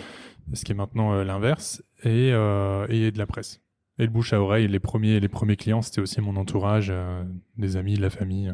ce 0.52 0.64
qui 0.64 0.70
est 0.72 0.76
maintenant 0.76 1.14
euh, 1.14 1.24
l'inverse, 1.24 1.82
et, 2.04 2.28
et 2.28 3.10
de 3.10 3.18
la 3.18 3.26
presse. 3.26 3.60
Et 3.98 4.04
le 4.04 4.10
bouche 4.10 4.32
à 4.32 4.40
oreille, 4.40 4.68
les 4.68 4.80
premiers, 4.80 5.20
les 5.20 5.28
premiers 5.28 5.56
clients, 5.56 5.82
c'était 5.82 6.00
aussi 6.00 6.20
mon 6.20 6.36
entourage, 6.36 6.92
des 7.58 7.76
amis, 7.76 7.94
de 7.94 8.02
la 8.02 8.10
famille. 8.10 8.52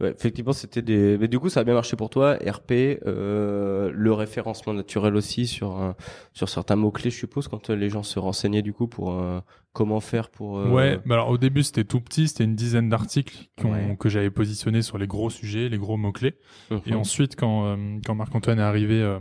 Ouais, 0.00 0.10
effectivement, 0.10 0.52
c'était 0.52 0.82
des. 0.82 1.18
Mais 1.18 1.28
du 1.28 1.38
coup, 1.38 1.48
ça 1.48 1.60
a 1.60 1.64
bien 1.64 1.74
marché 1.74 1.96
pour 1.96 2.10
toi. 2.10 2.34
RP, 2.36 2.72
euh, 3.06 3.90
le 3.94 4.12
référencement 4.12 4.74
naturel 4.74 5.16
aussi 5.16 5.46
sur 5.46 5.94
sur 6.32 6.48
certains 6.48 6.76
mots 6.76 6.90
clés, 6.90 7.10
je 7.10 7.16
suppose, 7.16 7.48
quand 7.48 7.70
euh, 7.70 7.74
les 7.76 7.90
gens 7.90 8.02
se 8.02 8.18
renseignaient 8.18 8.62
du 8.62 8.72
coup 8.72 8.86
pour 8.88 9.12
euh, 9.12 9.40
comment 9.72 10.00
faire 10.00 10.30
pour. 10.30 10.52
Ouais, 10.72 10.98
bah 11.06 11.14
alors 11.16 11.30
au 11.30 11.38
début 11.38 11.62
c'était 11.62 11.84
tout 11.84 12.00
petit, 12.00 12.28
c'était 12.28 12.44
une 12.44 12.54
dizaine 12.54 12.88
d'articles 12.88 13.48
Ouais. 13.64 13.96
que 13.98 14.08
j'avais 14.08 14.30
positionnés 14.30 14.82
sur 14.82 14.98
les 14.98 15.06
gros 15.06 15.30
sujets, 15.30 15.68
les 15.68 15.78
gros 15.78 15.96
mots-clés. 15.96 16.36
mhm. 16.70 16.80
Et 16.86 16.94
ensuite, 16.94 17.36
quand, 17.36 17.76
quand 18.06 18.14
Marc-Antoine 18.14 18.58
est 18.58 18.62
arrivé 18.62 19.00
euh, 19.02 19.18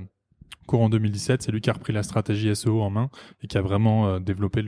courant 0.68 0.90
2017, 0.90 1.42
c'est 1.44 1.52
lui 1.52 1.62
qui 1.62 1.70
a 1.70 1.74
repris 1.74 1.94
la 1.94 2.04
stratégie 2.04 2.54
SEO 2.56 2.82
en 2.82 2.90
main 2.90 3.10
et 3.42 3.48
qui 3.48 3.58
a 3.58 3.62
vraiment 3.62 4.20
développé 4.20 4.62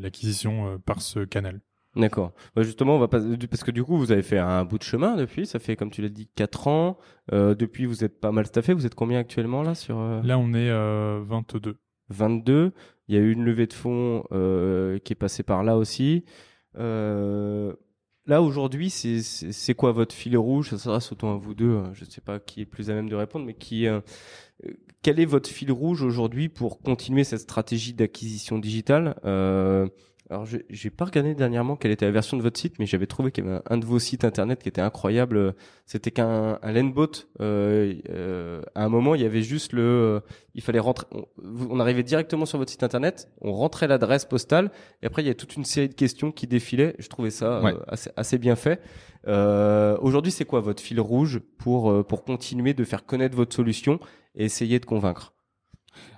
l'acquisition 0.00 0.78
par 0.84 1.00
ce 1.00 1.20
canal. 1.20 1.60
D'accord. 1.96 2.32
Bah, 2.54 2.62
justement, 2.62 2.96
on 2.96 2.98
va 2.98 3.08
pas 3.08 3.20
parce 3.50 3.64
que 3.64 3.70
du 3.70 3.82
coup, 3.82 3.96
vous 3.98 4.12
avez 4.12 4.22
fait 4.22 4.38
un 4.38 4.64
bout 4.64 4.78
de 4.78 4.84
chemin 4.84 5.16
depuis. 5.16 5.46
Ça 5.46 5.58
fait, 5.58 5.74
comme 5.74 5.90
tu 5.90 6.02
l'as 6.02 6.08
dit, 6.08 6.28
quatre 6.34 6.68
ans. 6.68 6.98
Euh, 7.32 7.54
depuis, 7.54 7.86
vous 7.86 8.04
êtes 8.04 8.20
pas 8.20 8.30
mal 8.30 8.46
staffé. 8.46 8.72
Vous 8.72 8.86
êtes 8.86 8.94
combien 8.94 9.18
actuellement 9.18 9.62
là 9.62 9.74
sur 9.74 9.98
euh, 9.98 10.22
Là, 10.22 10.38
on 10.38 10.54
est 10.54 10.70
euh, 10.70 11.20
22. 11.24 11.76
22 12.10 12.72
Il 13.08 13.14
y 13.14 13.18
a 13.18 13.20
eu 13.20 13.32
une 13.32 13.44
levée 13.44 13.66
de 13.66 13.72
fonds 13.72 14.24
euh, 14.32 14.98
qui 14.98 15.12
est 15.12 15.16
passée 15.16 15.42
par 15.42 15.64
là 15.64 15.76
aussi. 15.76 16.24
Là 16.74 18.42
aujourd'hui, 18.42 18.90
c'est 18.90 19.74
quoi 19.74 19.92
votre 19.92 20.14
fil 20.14 20.36
rouge? 20.36 20.70
Ça 20.70 20.78
sera 20.78 21.00
surtout 21.00 21.26
à 21.26 21.36
vous 21.36 21.54
deux. 21.54 21.76
hein. 21.76 21.90
Je 21.94 22.04
ne 22.04 22.10
sais 22.10 22.20
pas 22.20 22.38
qui 22.38 22.60
est 22.60 22.66
plus 22.66 22.90
à 22.90 22.94
même 22.94 23.08
de 23.08 23.16
répondre, 23.16 23.46
mais 23.46 23.54
qui 23.54 23.86
quel 25.02 25.20
est 25.20 25.24
votre 25.24 25.48
fil 25.48 25.72
rouge 25.72 26.02
aujourd'hui 26.02 26.48
pour 26.48 26.80
continuer 26.80 27.24
cette 27.24 27.40
stratégie 27.40 27.94
d'acquisition 27.94 28.58
digitale? 28.58 29.16
Alors, 30.30 30.44
je 30.44 30.58
j'ai 30.68 30.90
pas 30.90 31.06
regardé 31.06 31.34
dernièrement 31.34 31.76
quelle 31.76 31.90
était 31.90 32.04
la 32.04 32.10
version 32.12 32.36
de 32.36 32.42
votre 32.42 32.60
site, 32.60 32.78
mais 32.78 32.84
j'avais 32.84 33.06
trouvé 33.06 33.32
qu'il 33.32 33.44
y 33.46 33.48
avait 33.48 33.60
un, 33.64 33.78
de 33.78 33.86
vos 33.86 33.98
sites 33.98 34.24
internet 34.24 34.62
qui 34.62 34.68
était 34.68 34.82
incroyable. 34.82 35.54
C'était 35.86 36.10
qu'un 36.10 36.58
un 36.60 36.72
Lenbot. 36.72 37.06
Euh, 37.40 37.94
euh, 38.10 38.60
à 38.74 38.84
un 38.84 38.88
moment, 38.90 39.14
il 39.14 39.22
y 39.22 39.24
avait 39.24 39.40
juste 39.42 39.72
le, 39.72 39.82
euh, 39.82 40.20
il 40.54 40.60
fallait 40.60 40.80
rentrer. 40.80 41.06
On, 41.42 41.80
arrivait 41.80 42.02
directement 42.02 42.44
sur 42.44 42.58
votre 42.58 42.70
site 42.70 42.82
internet, 42.82 43.30
on 43.40 43.52
rentrait 43.52 43.88
l'adresse 43.88 44.26
postale, 44.26 44.70
et 45.02 45.06
après 45.06 45.22
il 45.22 45.28
y 45.28 45.30
a 45.30 45.34
toute 45.34 45.56
une 45.56 45.64
série 45.64 45.88
de 45.88 45.94
questions 45.94 46.30
qui 46.30 46.46
défilaient. 46.46 46.94
Je 46.98 47.08
trouvais 47.08 47.30
ça 47.30 47.58
euh, 47.58 47.62
Ouais. 47.62 47.74
assez, 47.86 48.10
assez 48.16 48.36
bien 48.38 48.56
fait. 48.56 48.82
Euh, 49.26 49.96
Aujourd'hui, 50.02 50.30
c'est 50.30 50.44
quoi 50.44 50.60
votre 50.60 50.82
fil 50.82 51.00
rouge 51.00 51.40
pour 51.56 52.06
pour 52.06 52.24
continuer 52.24 52.74
de 52.74 52.84
faire 52.84 53.06
connaître 53.06 53.34
votre 53.34 53.54
solution 53.56 53.98
et 54.34 54.44
essayer 54.44 54.78
de 54.78 54.84
convaincre? 54.84 55.32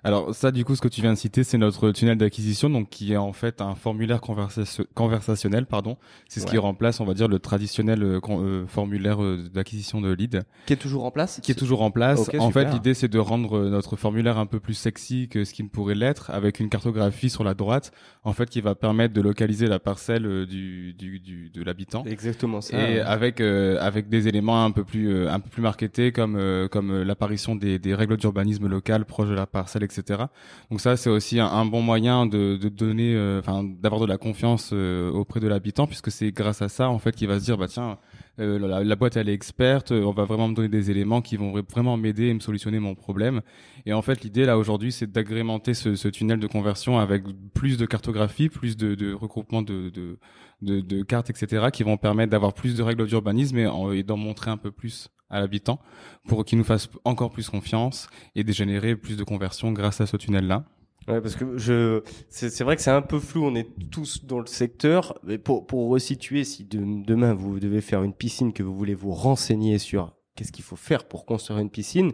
Alors 0.02 0.34
ça, 0.34 0.50
du 0.50 0.64
coup, 0.64 0.74
ce 0.74 0.80
que 0.80 0.88
tu 0.88 1.02
viens 1.02 1.12
de 1.12 1.18
citer, 1.18 1.44
c'est 1.44 1.58
notre 1.58 1.90
tunnel 1.90 2.16
d'acquisition, 2.16 2.70
donc 2.70 2.88
qui 2.88 3.12
est 3.12 3.16
en 3.18 3.32
fait 3.34 3.60
un 3.60 3.74
formulaire 3.74 4.20
conversation- 4.22 4.84
conversationnel, 4.94 5.66
pardon. 5.66 5.96
C'est 6.28 6.40
ce 6.40 6.46
qui 6.46 6.52
Ouais. 6.52 6.58
remplace, 6.58 7.00
on 7.00 7.04
va 7.04 7.12
dire, 7.14 7.28
le 7.28 7.38
traditionnel 7.38 8.02
euh, 8.02 8.20
euh, 8.30 8.66
formulaire 8.66 9.22
euh, 9.22 9.48
d'acquisition 9.52 10.00
de 10.00 10.10
lead, 10.12 10.42
Qui 10.66 10.72
est 10.72 10.76
toujours 10.76 11.04
en 11.04 11.10
place 11.10 11.40
qui 11.42 11.52
est 11.52 11.54
toujours 11.54 11.82
en 11.82 11.90
place. 11.90 12.20
En 12.20 12.24
super. 12.24 12.52
fait, 12.52 12.72
l'idée, 12.72 12.94
c'est 12.94 13.08
de 13.08 13.18
rendre 13.18 13.60
notre 13.68 13.96
formulaire 13.96 14.38
un 14.38 14.46
peu 14.46 14.58
plus 14.60 14.74
sexy 14.74 15.28
que 15.28 15.44
ce 15.44 15.52
qui 15.52 15.62
ne 15.62 15.68
pourrait 15.68 15.94
l'être, 15.94 16.30
avec 16.30 16.60
une 16.60 16.68
cartographie 16.70 17.28
sur 17.30 17.44
la 17.44 17.54
droite, 17.54 17.92
en 18.24 18.32
fait, 18.32 18.48
qui 18.48 18.60
va 18.60 18.74
permettre 18.74 19.12
de 19.14 19.20
localiser 19.20 19.66
la 19.66 19.78
parcelle 19.78 20.46
du, 20.46 20.94
du, 20.94 21.20
du 21.20 21.50
de 21.50 21.62
l'habitant. 21.62 22.04
exactement 22.04 22.60
ça. 22.60 22.78
et 22.80 23.00
avec 23.00 23.40
euh, 23.40 23.78
avec 23.80 24.08
des 24.08 24.28
éléments 24.28 24.64
un 24.64 24.70
peu 24.70 24.84
plus 24.84 25.08
euh, 25.12 25.30
un 25.30 25.40
peu 25.40 25.48
plus 25.50 25.62
marketés 25.62 26.12
comme 26.12 26.36
euh, 26.36 26.68
comme 26.68 27.02
l'apparition 27.02 27.54
des, 27.56 27.78
des 27.78 27.94
règles 27.94 28.16
d'urbanisme 28.16 28.66
local 28.66 29.04
proche 29.04 29.28
de 29.28 29.34
la 29.34 29.46
parcelle 29.46 29.69
etc 29.76 30.24
donc 30.70 30.80
ça 30.80 30.96
c'est 30.96 31.10
aussi 31.10 31.40
un, 31.40 31.64
bon 31.64 31.82
moyen 31.82 32.26
de, 32.26 32.56
donner 32.56 33.14
euh, 33.14 33.40
enfin 33.40 33.64
d'avoir 33.64 34.00
de 34.00 34.06
la 34.06 34.18
confiance 34.18 34.70
euh, 34.72 35.10
auprès 35.10 35.40
de 35.40 35.48
l'habitant 35.48 35.86
puisque 35.86 36.10
c'est 36.10 36.32
grâce 36.32 36.62
à 36.62 36.68
ça 36.68 36.88
en 36.88 36.98
fait 36.98 37.14
qu'il 37.14 37.28
va 37.28 37.38
se 37.38 37.44
dire 37.44 37.56
bah 37.56 37.68
tiens 37.68 37.98
la, 38.38 38.82
la, 38.82 38.96
boîte 38.96 39.16
elle 39.16 39.28
est 39.28 39.34
experte, 39.34 39.92
on 39.92 40.12
va 40.12 40.24
vraiment 40.24 40.48
me 40.48 40.54
donner 40.54 40.68
des 40.68 40.90
éléments 40.90 41.20
qui 41.20 41.36
vont 41.36 41.52
vraiment 41.70 41.98
m'aider 41.98 42.28
et 42.28 42.34
me 42.34 42.40
solutionner 42.40 42.78
mon 42.78 42.94
problème. 42.94 43.42
Et 43.86 43.92
en 43.92 44.02
fait, 44.02 44.22
l'idée 44.22 44.44
là 44.44 44.58
aujourd'hui, 44.58 44.92
c'est 44.92 45.10
d'agrémenter 45.10 45.74
ce, 45.74 46.08
tunnel 46.08 46.38
de 46.40 46.46
conversion 46.46 46.98
avec 46.98 47.24
plus 47.54 47.76
de 47.76 47.86
cartographie, 47.86 48.48
plus 48.48 48.76
de, 48.76 48.94
de 48.94 49.12
regroupement 49.12 49.62
de, 49.62 51.02
cartes, 51.02 51.30
etc., 51.30 51.66
qui 51.72 51.82
vont 51.82 51.96
permettre 51.96 52.30
d'avoir 52.30 52.54
plus 52.54 52.76
de 52.76 52.82
règles 52.82 53.06
d'urbanisme 53.06 53.58
et 53.92 54.02
d'en 54.02 54.16
montrer 54.16 54.50
un 54.50 54.56
peu 54.56 54.70
plus 54.70 55.10
à 55.30 55.40
l'habitant 55.40 55.80
pour 56.28 56.44
qu'il 56.44 56.58
nous 56.58 56.64
fasse 56.64 56.88
encore 57.04 57.30
plus 57.30 57.48
confiance 57.48 58.08
et 58.34 58.44
de 58.44 58.52
générer 58.52 58.96
plus 58.96 59.16
de 59.16 59.24
conversions 59.24 59.72
grâce 59.72 60.00
à 60.00 60.06
ce 60.06 60.16
tunnel-là. 60.16 60.64
Ouais, 61.08 61.20
parce 61.20 61.34
que 61.34 61.56
je, 61.56 62.02
c'est 62.28 62.62
vrai 62.62 62.76
que 62.76 62.82
c'est 62.82 62.90
un 62.90 63.02
peu 63.02 63.18
flou. 63.18 63.46
On 63.46 63.54
est 63.54 63.68
tous 63.90 64.24
dans 64.24 64.38
le 64.38 64.46
secteur, 64.46 65.18
mais 65.24 65.38
pour 65.38 65.66
pour 65.66 65.88
resituer, 65.88 66.44
si 66.44 66.64
demain 66.64 67.32
vous 67.32 67.58
devez 67.58 67.80
faire 67.80 68.02
une 68.02 68.12
piscine 68.12 68.52
que 68.52 68.62
vous 68.62 68.76
voulez 68.76 68.94
vous 68.94 69.12
renseigner 69.12 69.78
sur 69.78 70.14
qu'est-ce 70.36 70.52
qu'il 70.52 70.64
faut 70.64 70.76
faire 70.76 71.04
pour 71.04 71.26
construire 71.26 71.58
une 71.58 71.70
piscine, 71.70 72.12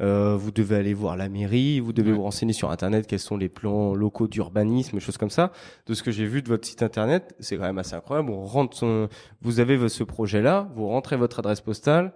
euh, 0.00 0.36
vous 0.36 0.50
devez 0.50 0.76
aller 0.76 0.94
voir 0.94 1.16
la 1.16 1.28
mairie, 1.28 1.80
vous 1.80 1.92
devez 1.92 2.12
vous 2.12 2.22
renseigner 2.22 2.52
sur 2.52 2.70
internet 2.70 3.06
quels 3.06 3.18
sont 3.18 3.36
les 3.36 3.48
plans 3.48 3.94
locaux 3.94 4.28
d'urbanisme, 4.28 4.98
choses 4.98 5.18
comme 5.18 5.30
ça. 5.30 5.52
De 5.86 5.94
ce 5.94 6.02
que 6.02 6.10
j'ai 6.10 6.24
vu 6.24 6.42
de 6.42 6.48
votre 6.48 6.66
site 6.66 6.82
internet, 6.82 7.34
c'est 7.40 7.56
quand 7.56 7.64
même 7.64 7.78
assez 7.78 7.94
incroyable. 7.94 8.30
On 8.30 8.44
rentre 8.44 8.76
son, 8.76 9.08
vous 9.42 9.60
avez 9.60 9.88
ce 9.88 10.04
projet-là, 10.04 10.68
vous 10.74 10.86
rentrez 10.88 11.16
votre 11.16 11.40
adresse 11.40 11.60
postale 11.60 12.12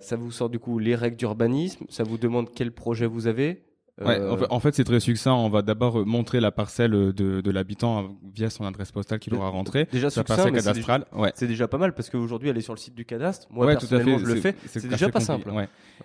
ça 0.00 0.16
vous 0.16 0.30
sort 0.30 0.48
du 0.48 0.58
coup 0.58 0.78
les 0.78 0.94
règles 0.94 1.16
d'urbanisme, 1.16 1.84
ça 1.88 2.02
vous 2.02 2.18
demande 2.18 2.48
quel 2.54 2.72
projet 2.72 3.06
vous 3.06 3.26
avez, 3.26 3.62
Ouais, 4.00 4.18
euh, 4.20 4.46
en 4.50 4.60
fait, 4.60 4.74
c'est 4.74 4.84
très 4.84 5.00
succinct. 5.00 5.34
On 5.34 5.48
va 5.48 5.62
d'abord 5.62 6.06
montrer 6.06 6.40
la 6.40 6.52
parcelle 6.52 6.90
de, 6.92 7.12
de 7.12 7.50
l'habitant 7.50 8.16
via 8.34 8.48
son 8.50 8.64
adresse 8.64 8.92
postale 8.92 9.18
qu'il 9.18 9.34
aura 9.34 9.48
rentré. 9.48 9.88
Déjà 9.90 10.10
sa 10.10 10.24
parcelle 10.24 10.52
cadastrale. 10.52 11.04
C'est 11.34 11.46
déjà 11.46 11.68
pas 11.68 11.78
mal 11.78 11.94
parce 11.94 12.10
qu'aujourd'hui, 12.10 12.48
elle 12.48 12.58
est 12.58 12.62
sur 12.62 12.74
le 12.74 12.78
site 12.78 12.94
du 12.94 13.04
cadastre. 13.04 13.48
Moi, 13.50 13.66
personnellement, 13.66 14.18
je 14.18 14.26
le 14.26 14.36
fais. 14.36 14.54
C'est 14.66 14.86
déjà 14.86 15.08
pas 15.08 15.20
simple. 15.20 15.50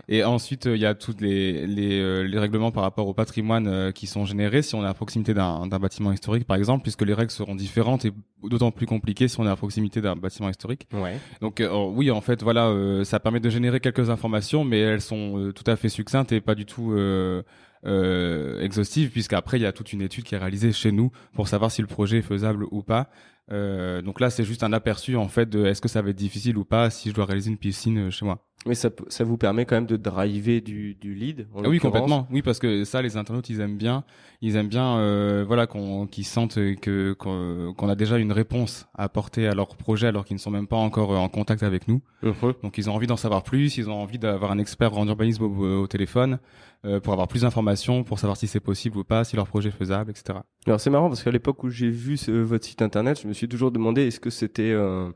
Et 0.09 0.23
ensuite, 0.23 0.65
il 0.65 0.77
y 0.77 0.85
a 0.85 0.95
tous 0.95 1.15
les, 1.19 1.67
les, 1.67 1.99
euh, 1.99 2.23
les, 2.23 2.39
règlements 2.39 2.71
par 2.71 2.83
rapport 2.83 3.07
au 3.07 3.13
patrimoine 3.13 3.67
euh, 3.67 3.91
qui 3.91 4.07
sont 4.07 4.25
générés 4.25 4.63
si 4.63 4.73
on 4.73 4.83
est 4.83 4.87
à 4.87 4.93
proximité 4.93 5.33
d'un 5.33 5.67
bâtiment 5.67 6.11
historique, 6.11 6.47
par 6.47 6.57
exemple, 6.57 6.81
puisque 6.81 7.03
les 7.03 7.13
règles 7.13 7.31
seront 7.31 7.55
différentes 7.55 8.03
et 8.05 8.11
d'autant 8.43 8.71
plus 8.71 8.87
compliquées 8.87 9.27
si 9.27 9.39
on 9.39 9.45
est 9.45 9.49
à 9.49 9.55
proximité 9.55 10.01
d'un 10.01 10.15
bâtiment 10.15 10.49
historique. 10.49 10.87
Donc, 11.41 11.63
oh, 11.71 11.93
oui, 11.95 12.09
en 12.09 12.21
fait, 12.21 12.41
voilà, 12.41 12.73
ça 13.03 13.19
permet 13.19 13.39
de 13.39 13.49
générer 13.49 13.79
quelques 13.79 14.09
informations, 14.09 14.63
mais 14.63 14.79
elles 14.79 15.01
sont 15.01 15.51
tout 15.53 15.69
à 15.69 15.75
fait 15.75 15.89
succinctes 15.89 16.31
et 16.31 16.41
pas 16.41 16.55
du 16.55 16.65
tout 16.65 16.93
euh, 17.82 17.82
exhaustive, 17.85 19.09
puisqu'après 19.09 19.57
il 19.59 19.63
y 19.63 19.65
a 19.65 19.71
toute 19.71 19.93
une 19.93 20.01
étude 20.01 20.23
qui 20.23 20.35
est 20.35 20.37
réalisée 20.37 20.71
chez 20.71 20.91
nous 20.91 21.11
pour 21.33 21.47
savoir 21.47 21.71
si 21.71 21.81
le 21.81 21.87
projet 21.87 22.19
est 22.19 22.23
faisable 22.23 22.65
ou 22.71 22.81
pas. 22.81 23.09
Euh, 23.51 24.01
donc 24.01 24.19
là, 24.19 24.29
c'est 24.29 24.43
juste 24.43 24.63
un 24.63 24.73
aperçu 24.73 25.15
en 25.15 25.27
fait 25.27 25.49
de 25.49 25.65
est-ce 25.65 25.81
que 25.81 25.89
ça 25.89 26.01
va 26.01 26.09
être 26.09 26.15
difficile 26.15 26.57
ou 26.57 26.63
pas 26.63 26.89
si 26.89 27.09
je 27.09 27.15
dois 27.15 27.25
réaliser 27.25 27.49
une 27.49 27.57
piscine 27.57 28.07
euh, 28.07 28.11
chez 28.11 28.25
moi. 28.25 28.47
Mais 28.65 28.75
ça, 28.75 28.89
ça 29.09 29.23
vous 29.23 29.37
permet 29.37 29.65
quand 29.65 29.75
même 29.75 29.85
de 29.85 29.97
driver 29.97 30.61
du, 30.61 30.95
du 30.95 31.13
lead. 31.13 31.47
Ah 31.55 31.67
oui, 31.67 31.79
complètement. 31.79 32.27
Oui, 32.31 32.41
parce 32.41 32.59
que 32.59 32.85
ça, 32.85 33.01
les 33.01 33.17
internautes, 33.17 33.49
ils 33.49 33.59
aiment 33.59 33.77
bien. 33.77 34.05
Ils 34.41 34.55
aiment 34.55 34.69
bien, 34.69 34.97
euh, 34.97 35.43
voilà, 35.45 35.67
qu'on, 35.67 36.07
qu'ils 36.07 36.25
sentent 36.25 36.55
que 36.55 37.13
qu'on 37.13 37.89
a 37.89 37.95
déjà 37.95 38.17
une 38.17 38.31
réponse 38.31 38.87
à 38.93 39.03
apporter 39.03 39.47
à 39.47 39.53
leur 39.53 39.75
projet 39.75 40.07
alors 40.07 40.23
qu'ils 40.23 40.35
ne 40.35 40.39
sont 40.39 40.51
même 40.51 40.67
pas 40.67 40.77
encore 40.77 41.11
euh, 41.11 41.17
en 41.17 41.27
contact 41.27 41.63
avec 41.63 41.87
nous. 41.87 42.01
Donc, 42.61 42.77
ils 42.77 42.89
ont 42.89 42.93
envie 42.93 43.07
d'en 43.07 43.17
savoir 43.17 43.43
plus. 43.43 43.77
Ils 43.77 43.89
ont 43.89 44.01
envie 44.01 44.19
d'avoir 44.19 44.51
un 44.51 44.59
expert 44.59 44.97
en 44.97 45.07
urbanisme 45.07 45.43
au, 45.43 45.87
téléphone 45.87 46.39
euh, 46.85 47.01
pour 47.01 47.11
avoir 47.11 47.27
plus 47.27 47.41
d'informations, 47.41 48.03
pour 48.03 48.19
savoir 48.19 48.37
si 48.37 48.47
c'est 48.47 48.61
possible 48.61 48.97
ou 48.97 49.03
pas, 49.03 49.25
si 49.25 49.35
leur 49.35 49.47
projet 49.47 49.69
est 49.69 49.73
faisable, 49.73 50.11
etc. 50.11 50.39
Alors, 50.65 50.79
c'est 50.79 50.89
marrant 50.89 51.09
parce 51.09 51.23
qu'à 51.23 51.31
l'époque 51.31 51.63
où 51.63 51.69
j'ai 51.69 51.89
vu 51.89 52.15
ce, 52.15 52.31
votre 52.31 52.65
site 52.65 52.81
internet, 52.81 53.19
je 53.21 53.27
me 53.27 53.33
suis 53.33 53.49
toujours 53.49 53.71
demandé 53.71 54.07
est-ce 54.07 54.19
que 54.19 54.29
c'était 54.29 54.71
euh, 54.71 55.09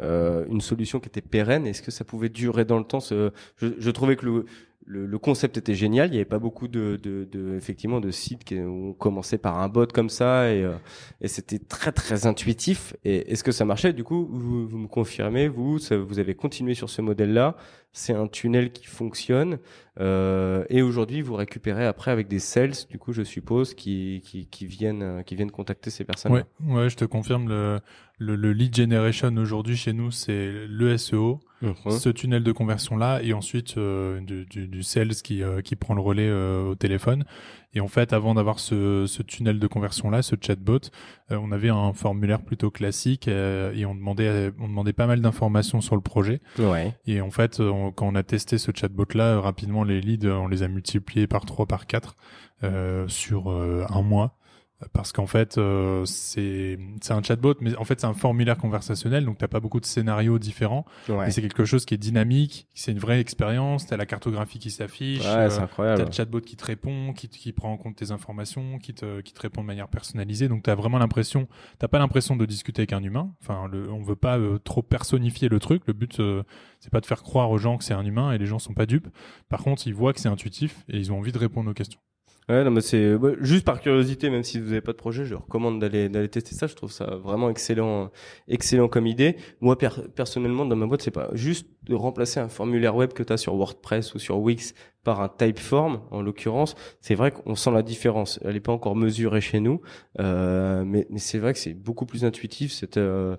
euh, 0.00 0.44
une 0.48 0.60
solution 0.60 1.00
qui 1.00 1.08
était 1.08 1.20
pérenne 1.20 1.66
Est-ce 1.66 1.82
que 1.82 1.90
ça 1.90 2.04
pouvait 2.04 2.28
durer 2.28 2.64
dans 2.64 2.78
le 2.78 2.84
temps 2.84 3.00
ce... 3.00 3.32
je, 3.56 3.68
je, 3.78 3.90
trouvais 3.90 4.14
que 4.14 4.26
le, 4.26 4.46
le, 4.86 5.18
concept 5.18 5.56
était 5.56 5.74
génial. 5.74 6.08
Il 6.08 6.12
n'y 6.12 6.16
avait 6.16 6.24
pas 6.24 6.38
beaucoup 6.38 6.68
de, 6.68 6.98
effectivement 7.56 8.00
de 8.00 8.10
sites 8.10 8.44
qui 8.44 8.58
ont 8.58 8.92
commencé 8.92 9.38
par 9.38 9.58
un 9.58 9.68
bot 9.68 9.86
comme 9.86 10.08
ça 10.08 10.52
et, 10.52 10.62
euh, 10.62 10.74
c'était 11.24 11.58
très 11.58 11.92
très 11.92 12.26
intuitif. 12.26 12.94
Et 13.04 13.32
est-ce 13.32 13.44
que 13.44 13.52
ça 13.52 13.64
marchait? 13.64 13.92
Du 13.92 14.04
coup, 14.04 14.28
vous, 14.30 14.78
me 14.78 14.88
confirmez, 14.88 15.48
vous, 15.48 15.78
vous 15.78 16.18
avez 16.18 16.34
continué 16.34 16.74
sur 16.74 16.90
ce 16.90 17.02
modèle-là. 17.02 17.56
C'est 17.94 18.14
un 18.14 18.26
tunnel 18.26 18.72
qui 18.72 18.86
fonctionne. 18.86 19.58
Euh, 20.00 20.64
et 20.70 20.80
aujourd'hui, 20.80 21.20
vous 21.20 21.34
récupérez 21.34 21.84
après 21.84 22.10
avec 22.10 22.26
des 22.26 22.38
sales, 22.38 22.72
du 22.88 22.98
coup, 22.98 23.12
je 23.12 23.22
suppose, 23.22 23.74
qui, 23.74 24.22
qui, 24.24 24.46
qui 24.46 24.66
viennent 24.66 25.22
qui 25.24 25.36
contacter 25.48 25.90
ces 25.90 26.04
personnes. 26.04 26.32
Ouais, 26.32 26.44
ouais, 26.66 26.88
je 26.88 26.96
te 26.96 27.04
confirme 27.04 27.48
le 27.48 27.80
le, 28.22 28.36
le 28.36 28.52
lead 28.52 28.74
generation 28.74 29.36
aujourd'hui 29.36 29.76
chez 29.76 29.92
nous, 29.92 30.10
c'est 30.10 30.52
le 30.68 30.96
SEO, 30.96 31.40
ce 31.88 32.08
tunnel 32.08 32.42
de 32.42 32.52
conversion 32.52 32.96
là, 32.96 33.20
et 33.22 33.32
ensuite 33.32 33.76
euh, 33.76 34.20
du, 34.20 34.44
du, 34.46 34.68
du, 34.68 34.82
sales 34.82 35.14
qui 35.14 35.42
euh, 35.42 35.60
qui 35.60 35.76
prend 35.76 35.94
le 35.94 36.00
relais 36.00 36.28
euh, 36.28 36.70
au 36.70 36.74
téléphone. 36.74 37.24
Et 37.74 37.80
en 37.80 37.88
fait, 37.88 38.12
avant 38.12 38.34
d'avoir 38.34 38.58
ce, 38.58 39.06
ce, 39.06 39.22
tunnel 39.22 39.58
de 39.58 39.66
conversion 39.66 40.10
là, 40.10 40.20
ce 40.20 40.36
chatbot, 40.38 40.80
on 41.30 41.52
avait 41.52 41.70
un 41.70 41.94
formulaire 41.94 42.42
plutôt 42.42 42.70
classique 42.70 43.28
et 43.28 43.86
on 43.86 43.94
demandait 43.94 44.52
on 44.60 44.68
demandait 44.68 44.92
pas 44.92 45.06
mal 45.06 45.22
d'informations 45.22 45.80
sur 45.80 45.96
le 45.96 46.02
projet. 46.02 46.42
Ouais. 46.58 46.94
Et 47.06 47.22
en 47.22 47.30
fait, 47.30 47.62
quand 47.96 48.06
on 48.06 48.14
a 48.14 48.22
testé 48.22 48.58
ce 48.58 48.72
chatbot 48.74 49.06
là, 49.14 49.40
rapidement 49.40 49.84
les 49.84 50.02
leads, 50.02 50.28
on 50.28 50.48
les 50.48 50.62
a 50.62 50.68
multipliés 50.68 51.26
par 51.26 51.46
3, 51.46 51.64
par 51.64 51.86
4 51.86 52.14
sur 53.08 53.48
un 53.48 54.02
mois 54.02 54.36
parce 54.92 55.12
qu'en 55.12 55.26
fait 55.26 55.58
euh, 55.58 56.04
c'est 56.04 56.78
un 57.10 57.22
chatbot 57.22 57.54
mais 57.60 57.76
en 57.76 57.84
fait 57.84 58.00
c'est 58.00 58.06
un 58.06 58.14
formulaire 58.14 58.58
conversationnel 58.58 59.24
donc 59.24 59.38
t'as 59.38 59.48
pas 59.48 59.60
beaucoup 59.60 59.80
de 59.80 59.86
scénarios 59.86 60.38
différents. 60.38 60.84
Ouais. 61.08 61.26
mais 61.26 61.30
c'est 61.30 61.42
quelque 61.42 61.64
chose 61.64 61.84
qui 61.84 61.94
est 61.94 61.98
dynamique 61.98 62.66
c'est 62.74 62.92
une 62.92 62.98
vraie 62.98 63.20
expérience 63.20 63.86
t'as 63.86 63.96
la 63.96 64.06
cartographie 64.06 64.58
qui 64.58 64.70
s'affiche 64.70 65.24
ouais, 65.24 65.48
euh, 65.50 65.66
t'as 65.76 66.04
le 66.04 66.12
chatbot 66.12 66.40
qui 66.40 66.56
te 66.56 66.64
répond 66.64 67.12
qui, 67.12 67.28
qui 67.28 67.52
prend 67.52 67.72
en 67.72 67.76
compte 67.76 67.96
tes 67.96 68.10
informations 68.10 68.78
qui 68.78 68.94
te 68.94 69.20
qui 69.20 69.32
te 69.32 69.40
répond 69.40 69.62
de 69.62 69.66
manière 69.66 69.88
personnalisée. 69.88 70.48
Donc 70.48 70.62
t'as 70.62 70.74
vraiment 70.74 70.98
l'impression 70.98 71.48
t'as 71.78 71.88
pas 71.88 71.98
l'impression 71.98 72.36
de 72.36 72.46
discuter 72.46 72.82
avec 72.82 72.92
un 72.92 73.02
humain. 73.02 73.32
Enfin 73.40 73.68
le, 73.70 73.90
on 73.90 74.02
veut 74.02 74.16
pas 74.16 74.38
euh, 74.38 74.58
trop 74.58 74.82
personnifier 74.82 75.48
le 75.48 75.58
truc. 75.60 75.82
Le 75.86 75.92
but 75.92 76.20
euh, 76.20 76.42
c'est 76.80 76.90
pas 76.90 77.00
de 77.00 77.06
faire 77.06 77.22
croire 77.22 77.50
aux 77.50 77.58
gens 77.58 77.78
que 77.78 77.84
c'est 77.84 77.94
un 77.94 78.04
humain 78.04 78.32
et 78.32 78.38
les 78.38 78.46
gens 78.46 78.58
sont 78.58 78.74
pas 78.74 78.86
dupes. 78.86 79.08
Par 79.48 79.62
contre 79.62 79.86
ils 79.86 79.94
voient 79.94 80.12
que 80.12 80.20
c'est 80.20 80.28
intuitif 80.28 80.84
et 80.88 80.98
ils 80.98 81.12
ont 81.12 81.18
envie 81.18 81.32
de 81.32 81.38
répondre 81.38 81.70
aux 81.70 81.74
questions 81.74 82.00
Ouais, 82.48 82.64
non, 82.64 82.80
c'est 82.80 83.16
juste 83.40 83.64
par 83.64 83.80
curiosité, 83.80 84.28
même 84.28 84.42
si 84.42 84.58
vous 84.58 84.66
n'avez 84.66 84.80
pas 84.80 84.92
de 84.92 84.96
projet, 84.96 85.24
je 85.24 85.34
recommande 85.36 85.80
d'aller 85.80 86.08
d'aller 86.08 86.28
tester 86.28 86.56
ça. 86.56 86.66
Je 86.66 86.74
trouve 86.74 86.90
ça 86.90 87.04
vraiment 87.22 87.48
excellent, 87.48 88.10
excellent 88.48 88.88
comme 88.88 89.06
idée. 89.06 89.36
Moi, 89.60 89.78
personnellement, 89.78 90.64
dans 90.66 90.74
ma 90.74 90.86
boîte, 90.86 91.02
c'est 91.02 91.12
pas 91.12 91.30
juste 91.34 91.68
de 91.84 91.94
remplacer 91.94 92.40
un 92.40 92.48
formulaire 92.48 92.94
web 92.94 93.12
que 93.12 93.22
tu 93.22 93.32
as 93.32 93.36
sur 93.36 93.54
WordPress 93.54 94.14
ou 94.14 94.18
sur 94.18 94.38
Wix 94.38 94.74
par 95.04 95.20
un 95.20 95.28
Typeform, 95.28 96.00
en 96.12 96.22
l'occurrence, 96.22 96.76
c'est 97.00 97.16
vrai 97.16 97.32
qu'on 97.32 97.56
sent 97.56 97.72
la 97.72 97.82
différence. 97.82 98.38
Elle 98.44 98.54
n'est 98.54 98.60
pas 98.60 98.72
encore 98.72 98.94
mesurée 98.94 99.40
chez 99.40 99.58
nous, 99.58 99.80
euh, 100.20 100.84
mais, 100.86 101.08
mais 101.10 101.18
c'est 101.18 101.38
vrai 101.38 101.52
que 101.52 101.58
c'est 101.58 101.74
beaucoup 101.74 102.06
plus 102.06 102.24
intuitif. 102.24 102.72
C'est 102.72 102.96
euh, 102.98 103.36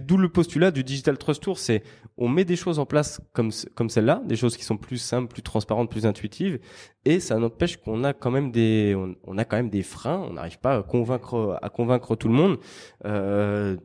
d'où 0.00 0.16
le 0.16 0.28
postulat 0.28 0.72
du 0.72 0.82
Digital 0.82 1.16
Trust 1.16 1.42
Tour. 1.44 1.58
C'est 1.58 1.84
on 2.16 2.28
met 2.28 2.44
des 2.44 2.56
choses 2.56 2.80
en 2.80 2.86
place 2.86 3.20
comme 3.32 3.50
comme 3.76 3.88
celle-là, 3.88 4.20
des 4.26 4.36
choses 4.36 4.56
qui 4.56 4.64
sont 4.64 4.76
plus 4.76 4.98
simples, 4.98 5.32
plus 5.32 5.42
transparentes, 5.42 5.90
plus 5.90 6.06
intuitives, 6.06 6.58
et 7.04 7.20
ça 7.20 7.38
n'empêche 7.38 7.76
qu'on 7.76 8.02
a 8.02 8.12
quand 8.12 8.32
même 8.32 8.50
des 8.50 8.94
on, 8.96 9.14
on, 9.24 9.38
a 9.38 9.44
quand 9.44 9.56
même 9.56 9.70
des 9.70 9.84
freins. 9.84 10.26
On 10.28 10.32
n'arrive 10.32 10.58
pas 10.58 10.78
à 10.78 10.82
convaincre 10.82 11.58
à 11.62 11.68
convaincre 11.68 12.16
tout 12.16 12.28
le 12.28 12.34
monde. 12.34 12.58
Euh, 13.04 13.76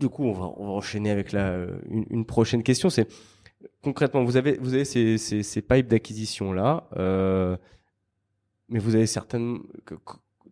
du 0.00 0.08
coup, 0.08 0.24
on 0.24 0.32
va, 0.32 0.52
on 0.56 0.76
enchaîner 0.76 1.10
avec 1.10 1.30
la, 1.32 1.66
une, 1.88 2.24
prochaine 2.24 2.62
question. 2.62 2.88
C'est 2.90 3.06
concrètement, 3.82 4.24
vous 4.24 4.36
avez, 4.36 4.56
vous 4.58 4.74
avez 4.74 4.84
ces 4.84 5.62
pipes 5.62 5.86
d'acquisition 5.86 6.52
là, 6.52 6.88
euh, 6.96 7.56
mais 8.70 8.78
vous 8.78 8.94
avez 8.94 9.06
certaines, 9.06 9.60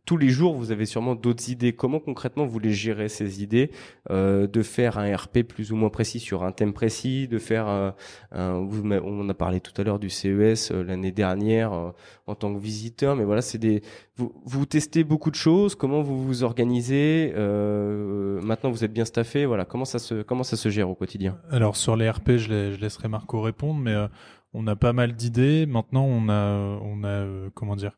tous 0.09 0.17
les 0.17 0.31
jours, 0.31 0.55
vous 0.55 0.73
avez 0.73 0.87
sûrement 0.87 1.15
d'autres 1.15 1.51
idées. 1.51 1.75
Comment 1.75 2.01
concrètement 2.01 2.47
vous 2.47 2.59
les 2.59 2.73
gérez 2.73 3.11
ces 3.11 3.43
idées 3.43 3.71
euh, 4.11 4.47
de 4.47 4.63
faire 4.63 4.97
un 4.97 5.15
RP 5.15 5.43
plus 5.43 5.71
ou 5.71 5.77
moins 5.77 5.91
précis 5.91 6.19
sur 6.19 6.45
un 6.45 6.53
thème 6.53 6.73
précis, 6.73 7.29
de 7.29 7.37
faire 7.37 7.69
un 7.69 7.95
on 8.33 9.29
a 9.29 9.35
parlé 9.35 9.61
tout 9.61 9.79
à 9.81 9.85
l'heure 9.85 9.99
du 9.99 10.11
CES 10.11 10.71
euh, 10.71 10.83
l'année 10.83 11.13
dernière 11.13 11.73
euh, 11.73 11.91
en 12.27 12.35
tant 12.35 12.55
que 12.55 12.59
visiteur, 12.59 13.17
mais 13.17 13.25
voilà, 13.25 13.43
c'est 13.43 13.59
des 13.59 13.83
vous, 14.17 14.67
testez 14.67 15.05
beaucoup 15.05 15.31
de 15.31 15.37
choses. 15.37 15.77
Comment 15.77 16.03
vous 16.03 16.21
vous 16.21 16.43
organisez 16.43 17.33
euh, 17.37 18.41
Maintenant, 18.41 18.71
vous 18.71 18.83
êtes 18.83 18.93
bien 18.93 19.05
staffé. 19.05 19.47
Voilà, 19.47 19.65
comment 19.65 19.85
ça 19.85 20.01
se 20.01 20.23
comment 20.23 20.43
ça 20.43 20.57
se 20.57 20.69
gère 20.71 20.91
au 20.91 20.97
quotidien? 20.97 21.39
Alors 21.51 21.77
sur 21.77 21.95
les 21.95 22.11
RP, 22.11 22.33
je, 22.37 22.81
laisserai 22.81 23.07
Marco 23.07 23.41
répondre, 23.41 23.79
mais 23.79 23.93
euh, 23.93 24.09
on 24.55 24.67
a 24.67 24.75
pas 24.75 24.93
mal 24.93 25.13
d'idées. 25.13 25.67
Maintenant, 25.67 26.05
on 26.05 26.29
a 26.29 26.81
on 26.83 27.05
a 27.05 27.27
comment 27.55 27.77
dire 27.77 27.93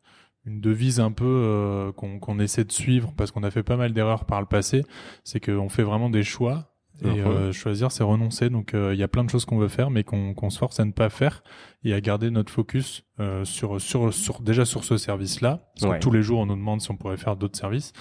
une 0.51 0.61
devise 0.61 1.01
un 1.01 1.13
peu 1.13 1.25
euh, 1.25 1.93
qu'on 1.93 2.39
essaie 2.41 2.65
de 2.65 2.73
suivre 2.73 3.13
parce 3.17 3.31
qu'on 3.31 3.43
a 3.43 3.51
fait 3.51 3.63
pas 3.63 3.77
mal 3.77 3.93
d'erreurs 3.93 4.25
par 4.25 4.41
le 4.41 4.47
passé, 4.47 4.85
c'est 5.25 5.41
qu'on 5.41 5.69
fait 5.69 5.83
vraiment 5.83 6.11
des 6.11 6.23
choix 6.23 6.67
et 7.03 7.07
euh, 7.07 7.53
choisir 7.53 7.93
c'est 7.93 8.05
renoncer. 8.05 8.51
Donc 8.51 8.71
il 8.73 8.79
euh, 8.79 8.95
y 8.95 9.03
a 9.03 9.09
plein 9.09 9.25
de 9.25 9.31
choses 9.31 9.45
qu'on 9.45 9.59
veut 9.59 9.69
faire 9.69 9.91
mais 9.91 10.05
qu'on 10.05 10.51
se 10.51 10.59
force 10.59 10.81
à 10.81 10.85
ne 10.85 10.93
pas 10.93 11.09
faire 11.09 11.43
et 11.83 11.95
à 11.95 12.01
garder 12.01 12.31
notre 12.31 12.53
focus 12.53 13.05
euh, 13.21 13.45
sur, 13.45 13.81
sur, 13.81 14.13
sur, 14.15 14.41
déjà 14.41 14.65
sur 14.65 14.85
ce 14.85 14.97
service-là. 14.97 15.71
Parce 15.79 15.91
Ouais. 15.93 15.99
que 15.99 16.03
tous 16.03 16.11
les 16.11 16.23
jours, 16.23 16.41
on 16.41 16.47
nous 16.47 16.55
demande 16.57 16.81
si 16.81 16.91
on 16.91 16.97
pourrait 16.97 17.17
faire 17.17 17.37
d'autres 17.37 17.59
services. 17.59 17.93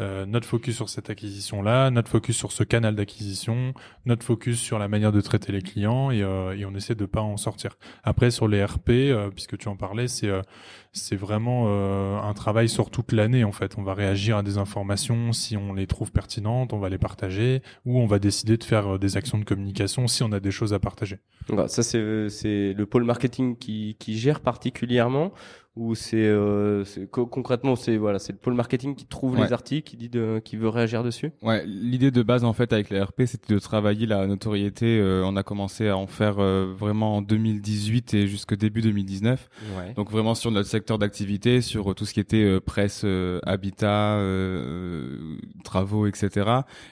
Euh, 0.00 0.26
notre 0.26 0.46
focus 0.46 0.76
sur 0.76 0.88
cette 0.90 1.08
acquisition-là, 1.10 1.90
notre 1.90 2.10
focus 2.10 2.36
sur 2.36 2.52
ce 2.52 2.62
canal 2.62 2.94
d'acquisition, 2.94 3.72
notre 4.04 4.24
focus 4.24 4.58
sur 4.58 4.78
la 4.78 4.88
manière 4.88 5.12
de 5.12 5.20
traiter 5.22 5.52
les 5.52 5.62
clients 5.62 6.10
et, 6.10 6.22
euh, 6.22 6.56
et 6.56 6.64
on 6.66 6.74
essaie 6.74 6.94
de 6.94 7.06
pas 7.06 7.20
en 7.22 7.36
sortir. 7.38 7.76
Après, 8.04 8.30
sur 8.30 8.48
les 8.48 8.62
RP, 8.64 8.90
puisque 9.34 9.56
tu 9.58 9.68
en 9.68 9.76
parlais, 9.76 10.08
c'est 10.08 10.30
c'est 10.92 11.16
vraiment 11.16 11.66
un 12.22 12.32
travail 12.32 12.70
sur 12.70 12.90
toute 12.90 13.12
l'année 13.12 13.44
en 13.44 13.52
fait. 13.52 13.76
On 13.76 13.82
va 13.82 13.92
réagir 13.92 14.38
à 14.38 14.42
des 14.42 14.56
informations 14.56 15.32
si 15.32 15.54
on 15.56 15.74
les 15.74 15.86
trouve 15.86 16.10
pertinentes, 16.10 16.72
on 16.72 16.78
va 16.78 16.88
les 16.88 16.96
partager 16.96 17.60
ou 17.84 18.00
on 18.00 18.06
va 18.06 18.18
décider 18.18 18.56
de 18.56 18.64
faire 18.64 18.98
des 18.98 19.18
actions 19.18 19.36
de 19.38 19.44
communication 19.44 20.06
si 20.08 20.22
on 20.22 20.32
a 20.32 20.40
des 20.40 20.50
choses 20.50 20.72
à 20.72 20.78
partager. 20.78 21.18
Voilà, 21.48 21.68
ça 21.68 21.82
c'est 21.82 21.98
le 22.72 22.84
pôle 22.86 23.04
marketing 23.04 23.25
qui 23.28 23.96
qui 23.98 24.18
gère 24.18 24.40
particulièrement 24.40 25.32
ou 25.76 25.94
c'est 25.94 26.16
euh, 26.24 26.84
co- 27.10 27.26
concrètement 27.26 27.76
c'est 27.76 27.96
voilà 27.98 28.18
c'est 28.18 28.32
le 28.32 28.38
pôle 28.38 28.54
marketing 28.54 28.94
qui 28.94 29.04
trouve 29.06 29.34
Ouais. 29.38 29.44
les 29.46 29.52
articles 29.52 29.88
qui 29.90 29.96
dit 29.96 30.08
de 30.08 30.40
qui 30.44 30.56
veut 30.56 30.68
réagir 30.70 31.04
dessus? 31.04 31.32
Ouais, 31.42 31.64
l'idée 31.66 32.10
de 32.10 32.22
base 32.22 32.44
en 32.44 32.52
fait 32.54 32.72
avec 32.72 32.88
les 32.90 33.00
RP, 33.02 33.22
c'était 33.26 33.52
de 33.54 33.58
travailler 33.58 34.06
la 34.06 34.26
notoriété. 34.26 34.98
Euh, 34.98 35.22
on 35.24 35.36
a 35.36 35.42
commencé 35.42 35.88
à 35.88 35.96
en 35.96 36.06
faire 36.06 36.36
euh, 36.38 36.72
vraiment 36.76 37.16
en 37.18 37.22
2018 37.22 38.14
et 38.14 38.26
jusqu'au 38.26 38.56
début 38.56 38.80
2019. 38.80 39.48
Ouais. 39.78 39.92
Donc 39.94 40.10
vraiment 40.10 40.34
sur 40.34 40.50
notre 40.50 40.68
secteur 40.68 40.98
d'activité, 40.98 41.60
sur 41.60 41.94
tout 41.94 42.06
ce 42.06 42.14
qui 42.14 42.20
était 42.20 42.42
euh, 42.44 42.60
presse, 42.60 43.02
euh, 43.04 43.38
habitat, 43.44 44.16
euh, 44.16 45.36
travaux, 45.64 46.06
etc. 46.06 46.50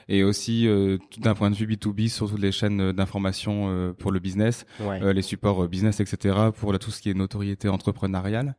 Et 0.09 0.23
aussi 0.23 0.67
euh, 0.67 0.97
d'un 1.17 1.33
point 1.33 1.49
de 1.49 1.55
vue 1.55 1.65
B2B 1.67 2.09
sur 2.09 2.29
toutes 2.29 2.39
les 2.41 2.51
chaînes 2.51 2.91
d'information 2.91 3.65
euh, 3.69 3.93
pour 3.93 4.11
le 4.11 4.19
business, 4.19 4.65
Ouais. 4.79 5.13
les 5.13 5.21
supports 5.21 5.67
business, 5.67 5.99
etc. 5.99 6.35
pour 6.55 6.71
là, 6.73 6.79
tout 6.79 6.91
ce 6.91 7.01
qui 7.01 7.09
est 7.09 7.13
notoriété 7.13 7.69
entrepreneuriale. 7.69 8.55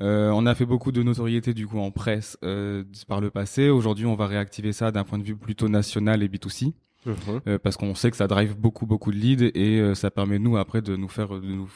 Euh, 0.00 0.30
on 0.30 0.46
a 0.46 0.54
fait 0.54 0.66
beaucoup 0.66 0.92
de 0.92 1.02
notoriété 1.02 1.54
du 1.54 1.66
coup 1.66 1.78
en 1.78 1.90
presse 1.90 2.36
euh, 2.44 2.84
par 3.08 3.20
le 3.20 3.30
passé. 3.30 3.68
Aujourd'hui, 3.68 4.06
on 4.06 4.14
va 4.16 4.26
réactiver 4.26 4.72
ça 4.72 4.90
d'un 4.92 5.04
point 5.04 5.18
de 5.18 5.24
vue 5.24 5.36
plutôt 5.36 5.68
national 5.68 6.22
et 6.22 6.28
B2C 6.28 6.72
Mhm. 7.06 7.40
euh, 7.46 7.58
parce 7.62 7.76
qu'on 7.76 7.94
sait 7.94 8.10
que 8.10 8.16
ça 8.16 8.26
drive 8.26 8.56
beaucoup 8.58 8.84
beaucoup 8.84 9.12
de 9.12 9.16
leads 9.16 9.52
et 9.54 9.78
euh, 9.80 9.94
ça 9.94 10.10
permet 10.10 10.40
nous 10.40 10.56
après 10.56 10.82
de 10.82 10.96
nous 10.96 11.06
faire 11.08 11.28
de 11.40 11.46
nous 11.46 11.70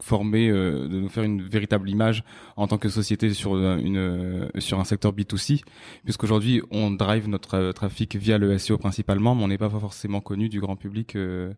former 0.00 0.48
euh, 0.48 0.86
de 0.86 1.00
nous 1.00 1.08
faire 1.08 1.24
une 1.24 1.42
véritable 1.42 1.90
image 1.90 2.22
en 2.56 2.68
tant 2.68 2.78
que 2.78 2.88
société 2.88 3.34
sur 3.34 3.54
euh, 3.54 3.76
une 3.78 3.96
euh, 3.96 4.48
sur 4.60 4.78
un 4.78 4.84
secteur 4.84 5.12
B2C 5.12 5.62
puisqu'aujourd'hui 6.04 6.62
on 6.70 6.92
drive 6.92 7.28
notre 7.28 7.54
euh, 7.56 7.72
trafic 7.72 8.14
via 8.14 8.38
le 8.38 8.56
SEO 8.56 8.78
principalement 8.78 9.34
mais 9.34 9.42
on 9.42 9.48
n'est 9.48 9.58
pas 9.58 9.68
forcément 9.68 10.20
connu 10.20 10.48
du 10.48 10.60
grand 10.60 10.76
public 10.76 11.16
euh, 11.16 11.52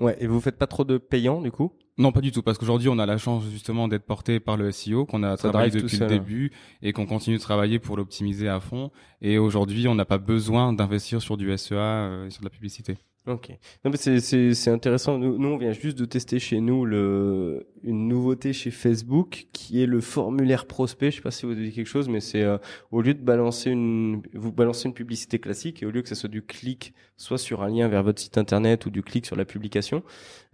Ouais. 0.00 0.16
Et 0.20 0.26
vous 0.26 0.40
faites 0.40 0.56
pas 0.58 0.66
trop 0.66 0.84
de 0.84 0.98
payants 0.98 1.40
du 1.40 1.50
coup? 1.50 1.72
Non, 1.96 2.10
pas 2.10 2.20
du 2.20 2.32
tout, 2.32 2.42
parce 2.42 2.58
qu'aujourd'hui, 2.58 2.88
on 2.88 2.98
a 2.98 3.06
la 3.06 3.18
chance 3.18 3.44
justement 3.48 3.86
d'être 3.86 4.04
porté 4.04 4.40
par 4.40 4.56
le 4.56 4.72
SEO, 4.72 5.06
qu'on 5.06 5.22
a 5.22 5.36
Ça 5.36 5.50
travaillé 5.50 5.70
depuis 5.70 5.96
le 5.96 6.04
hein. 6.04 6.08
début 6.08 6.50
et 6.82 6.92
qu'on 6.92 7.06
continue 7.06 7.36
de 7.36 7.40
travailler 7.40 7.78
pour 7.78 7.96
l'optimiser 7.96 8.48
à 8.48 8.58
fond. 8.58 8.90
Et 9.22 9.38
aujourd'hui, 9.38 9.86
on 9.86 9.94
n'a 9.94 10.04
pas 10.04 10.18
besoin 10.18 10.72
d'investir 10.72 11.22
sur 11.22 11.36
du 11.36 11.56
SEA 11.56 11.74
euh, 11.74 12.26
et 12.26 12.30
sur 12.30 12.40
de 12.40 12.46
la 12.46 12.50
publicité. 12.50 12.96
Ok. 13.26 13.48
Non 13.84 13.90
mais 13.90 13.96
c'est 13.96 14.20
c'est 14.20 14.52
c'est 14.52 14.70
intéressant. 14.70 15.16
Nous, 15.16 15.38
nous 15.38 15.48
on 15.48 15.56
vient 15.56 15.72
juste 15.72 15.98
de 15.98 16.04
tester 16.04 16.38
chez 16.38 16.60
nous 16.60 16.84
le 16.84 17.66
une 17.82 18.06
nouveauté 18.06 18.52
chez 18.52 18.70
Facebook 18.70 19.46
qui 19.50 19.82
est 19.82 19.86
le 19.86 20.02
formulaire 20.02 20.66
prospect. 20.66 21.10
Je 21.10 21.16
sais 21.16 21.22
pas 21.22 21.30
si 21.30 21.46
vous 21.46 21.52
avez 21.52 21.64
dit 21.64 21.72
quelque 21.72 21.86
chose, 21.86 22.10
mais 22.10 22.20
c'est 22.20 22.42
euh, 22.42 22.58
au 22.90 23.00
lieu 23.00 23.14
de 23.14 23.22
balancer 23.22 23.70
une 23.70 24.20
vous 24.34 24.52
balancez 24.52 24.88
une 24.88 24.94
publicité 24.94 25.38
classique 25.38 25.82
et 25.82 25.86
au 25.86 25.90
lieu 25.90 26.02
que 26.02 26.08
ça 26.10 26.14
soit 26.14 26.28
du 26.28 26.42
clic 26.42 26.92
soit 27.16 27.38
sur 27.38 27.62
un 27.62 27.68
lien 27.68 27.88
vers 27.88 28.02
votre 28.02 28.20
site 28.20 28.38
internet 28.38 28.86
ou 28.86 28.90
du 28.90 29.02
clic 29.02 29.26
sur 29.26 29.36
la 29.36 29.44
publication, 29.44 30.02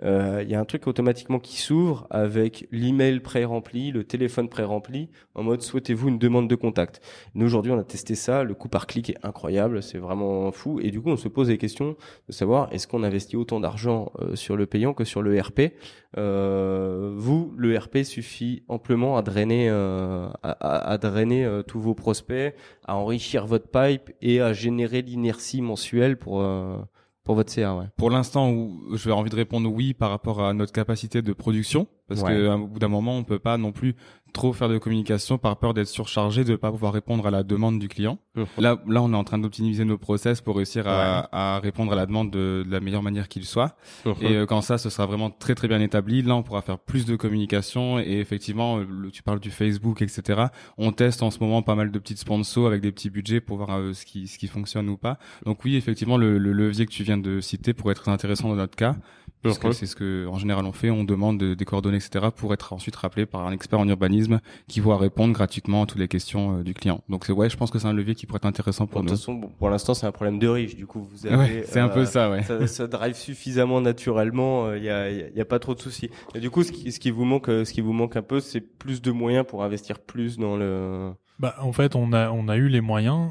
euh, 0.02 0.40
il 0.42 0.50
y 0.50 0.54
a 0.54 0.60
un 0.60 0.64
truc 0.64 0.86
automatiquement 0.86 1.38
qui 1.38 1.60
s'ouvre 1.60 2.06
avec 2.10 2.66
l'email 2.70 3.20
pré-rempli, 3.20 3.90
le 3.90 4.04
téléphone 4.04 4.48
pré-rempli 4.48 5.08
en 5.34 5.42
mode 5.42 5.62
souhaitez-vous 5.62 6.08
une 6.08 6.18
demande 6.18 6.48
de 6.48 6.54
contact. 6.54 7.00
Nous 7.34 7.46
aujourd'hui 7.46 7.72
on 7.72 7.78
a 7.78 7.84
testé 7.84 8.14
ça, 8.14 8.44
le 8.44 8.54
coût 8.54 8.68
par 8.68 8.86
clic 8.86 9.10
est 9.10 9.18
incroyable, 9.22 9.82
c'est 9.82 9.98
vraiment 9.98 10.50
fou. 10.52 10.80
Et 10.80 10.90
du 10.90 11.00
coup 11.00 11.10
on 11.10 11.16
se 11.16 11.28
pose 11.28 11.48
des 11.48 11.58
questions 11.58 11.96
de 12.28 12.32
savoir 12.32 12.72
est-ce 12.72 12.86
qu'on 12.86 13.02
investit 13.02 13.36
autant 13.36 13.60
d'argent 13.60 14.12
euh, 14.20 14.36
sur 14.36 14.56
le 14.56 14.66
payant 14.66 14.94
que 14.94 15.04
sur 15.04 15.22
le 15.22 15.38
RP 15.38 15.72
Vous, 16.16 17.52
le 17.56 17.76
RP 17.78 17.98
suffit 18.04 18.62
amplement 18.68 19.16
à 19.16 19.23
drainer, 19.23 19.68
euh, 19.68 20.28
à, 20.42 20.50
à- 20.52 20.90
à 20.92 20.99
drainer 20.99 21.44
euh, 21.44 21.62
tous 21.62 21.80
vos 21.80 21.94
prospects, 21.94 22.54
à 22.84 22.96
enrichir 22.96 23.46
votre 23.46 23.68
pipe 23.68 24.10
et 24.23 24.40
à 24.40 24.52
générer 24.52 25.02
l'inertie 25.02 25.60
mensuelle 25.62 26.16
pour 26.16 26.40
euh, 26.40 26.76
pour 27.23 27.34
votre 27.34 27.52
CA. 27.52 27.76
Ouais. 27.76 27.84
Pour 27.96 28.10
l'instant, 28.10 28.52
je 28.92 29.04
vais 29.08 29.12
envie 29.14 29.30
de 29.30 29.36
répondre 29.36 29.70
oui 29.70 29.92
par 29.94 30.10
rapport 30.10 30.42
à 30.42 30.52
notre 30.54 30.73
capacité 30.73 31.20
de 31.23 31.32
production, 31.32 31.86
parce 32.08 32.23
Ouais. 32.23 32.34
qu'au 32.34 32.66
bout 32.66 32.78
d'un 32.78 32.88
moment, 32.88 33.16
on 33.16 33.25
peut 33.25 33.38
pas 33.38 33.56
non 33.58 33.73
plus 33.73 33.94
trop 34.32 34.52
faire 34.52 34.69
de 34.69 34.78
communication 34.78 35.38
par 35.38 35.56
peur 35.58 35.75
d'être 35.75 35.88
surchargé, 35.88 36.45
de 36.45 36.56
pas 36.56 36.71
pouvoir 36.71 36.93
répondre 36.93 37.26
à 37.26 37.30
la 37.30 37.43
demande 37.43 37.78
du 37.78 37.88
client. 37.88 38.19
Là, 38.58 38.78
là, 38.88 39.02
on 39.02 39.12
est 39.12 39.16
en 39.16 39.25
train 39.25 39.38
d'optimiser 39.38 39.84
nos 39.84 39.99
process 39.99 40.40
pour 40.40 40.56
réussir 40.56 40.86
à, 40.86 41.28
à 41.56 41.58
répondre 41.60 41.93
à 41.93 41.97
la 41.97 42.06
demande 42.06 42.30
de, 42.30 42.62
de 42.66 42.71
la 42.71 42.80
meilleure 42.80 43.02
manière 43.02 43.28
qu'il 43.28 43.45
soit. 43.45 43.76
Et 44.23 44.34
euh, 44.36 44.47
quand 44.47 44.60
ça, 44.60 44.78
ce 44.78 44.88
sera 44.90 45.06
vraiment 45.06 45.30
très 45.30 45.54
très 45.54 45.69
bien 45.69 45.80
établi, 45.80 46.23
là, 46.23 46.34
on 46.36 46.43
pourra 46.43 46.62
faire 46.62 46.78
plus 46.78 47.06
de 47.06 47.16
communication. 47.16 47.99
Et 47.99 48.19
effectivement, 48.21 48.78
le- 48.78 49.10
tu 49.10 49.23
parles 49.23 49.40
du 49.40 49.50
Facebook, 49.50 50.02
etc. 50.02 50.45
On 50.78 50.93
teste 50.93 51.23
en 51.23 51.30
ce 51.30 51.38
moment 51.40 51.62
pas 51.62 51.75
mal 51.75 51.90
de 51.90 51.99
petites 51.99 52.19
sponsors 52.19 52.66
avec 52.66 52.80
des 52.82 52.93
petits 52.93 53.10
budgets 53.10 53.40
pour 53.40 53.56
voir 53.58 53.71
euh, 53.78 53.93
ce 53.93 54.04
qui 54.06 54.28
ce 54.28 54.38
qui 54.38 54.47
fonctionne 54.47 54.88
ou 54.88 54.97
pas. 54.97 55.19
Donc 55.45 55.64
oui, 55.64 55.76
effectivement, 55.76 56.16
le, 56.16 56.38
le 56.38 56.52
levier 56.52 56.86
que 56.86 56.93
tu 56.93 57.02
viens 57.02 57.19
de 57.19 57.40
citer 57.40 57.75
pourrait 57.75 57.93
être 57.93 58.02
très 58.02 58.10
intéressant 58.12 58.49
dans 58.49 58.56
notre 58.56 58.76
cas, 58.76 58.97
puisque 59.43 59.64
Mhm. 59.64 59.73
c'est 59.73 59.86
ce 59.86 59.97
que 59.97 60.26
en 60.26 60.38
général 60.38 60.64
on 60.66 60.73
fait. 60.73 60.90
On 60.90 61.04
demande 61.04 61.38
de- 61.38 61.54
des 61.54 61.64
coordonnées, 61.64 61.97
etc. 61.97 62.26
pour 62.34 62.52
être 62.52 62.73
ensuite 62.73 62.97
rappelé 62.97 63.25
par 63.26 63.47
un 63.47 63.52
expert 63.52 63.78
en 63.80 63.88
urbanisme 63.88 64.20
qui 64.69 64.80
va 64.80 64.97
répondre 64.97 65.33
gratuitement 65.35 65.83
à 65.83 65.87
toutes 65.87 65.99
les 65.99 66.09
questions 66.09 66.59
euh, 66.59 66.63
du 66.63 66.75
client. 66.75 67.02
Donc 67.09 67.25
c'est 67.25 67.33
ouais, 67.33 67.49
je 67.50 67.56
pense 67.56 67.71
que 67.71 67.78
c'est 67.78 67.87
un 67.87 67.93
levier 67.93 68.15
qui 68.15 68.26
pourrait 68.26 68.39
être 68.39 68.47
intéressant 68.47 68.87
pour 68.87 69.00
Bon, 69.00 69.04
de 69.06 69.11
nous. 69.11 69.17
toute 69.17 69.21
façon, 69.21 69.35
bon, 69.35 69.49
pour 69.59 69.71
l'instant, 69.71 69.95
c'est 69.95 70.06
un 70.06 70.13
problème 70.13 70.39
de 70.39 70.49
riche. 70.49 70.76
Du 70.76 70.87
coup, 70.87 71.00
vous 71.11 71.26
avez. 71.26 71.37
Ouais, 71.37 71.65
c'est 71.67 71.80
un 71.80 71.89
euh, 71.89 71.95
peu 71.95 72.04
ça, 72.04 72.30
ouais. 72.30 72.43
ça, 72.43 72.67
ça 72.67 72.87
drive 72.87 73.15
suffisamment 73.17 73.80
naturellement. 73.80 74.73
Il 74.75 74.83
y, 74.85 74.91
a, 74.91 75.11
y 75.11 75.23
a- 75.23 75.28
y 75.30 75.41
a 75.41 75.45
pas 75.45 75.59
trop 75.59 75.75
de 75.75 75.80
soucis. 75.80 76.11
Et 76.35 76.41
du 76.41 76.50
coup, 76.50 76.63
ce 76.63 76.73
qui, 76.73 76.91
ce 76.93 76.99
qui 77.00 77.11
vous 77.11 77.25
manque, 77.25 77.49
euh, 77.49 77.65
ce 77.65 77.73
qui 77.73 77.80
vous 77.80 77.93
manque 77.93 78.17
un 78.17 78.23
peu, 78.23 78.41
c'est 78.41 78.61
plus 78.61 79.00
de 79.02 79.11
moyens 79.11 79.47
pour 79.47 79.63
investir 79.65 79.99
plus 79.99 80.37
dans 80.39 80.56
le. 80.56 81.13
Bah, 81.40 81.56
en 81.60 81.72
fait, 81.72 81.96
on 81.96 82.12
a, 82.12 82.30
on 82.30 82.48
a 82.48 82.56
eu 82.56 82.68
les 82.68 82.80
moyens. 82.82 83.30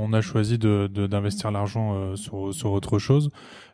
On 0.00 0.12
a 0.12 0.20
choisi 0.22 0.58
de, 0.58 0.88
de- 0.92 1.06
d'investir 1.06 1.50
l'argent 1.50 1.94
euh, 1.94 2.16
sur, 2.16 2.52
sur 2.54 2.72
autre 2.72 2.98
chose. 2.98 3.30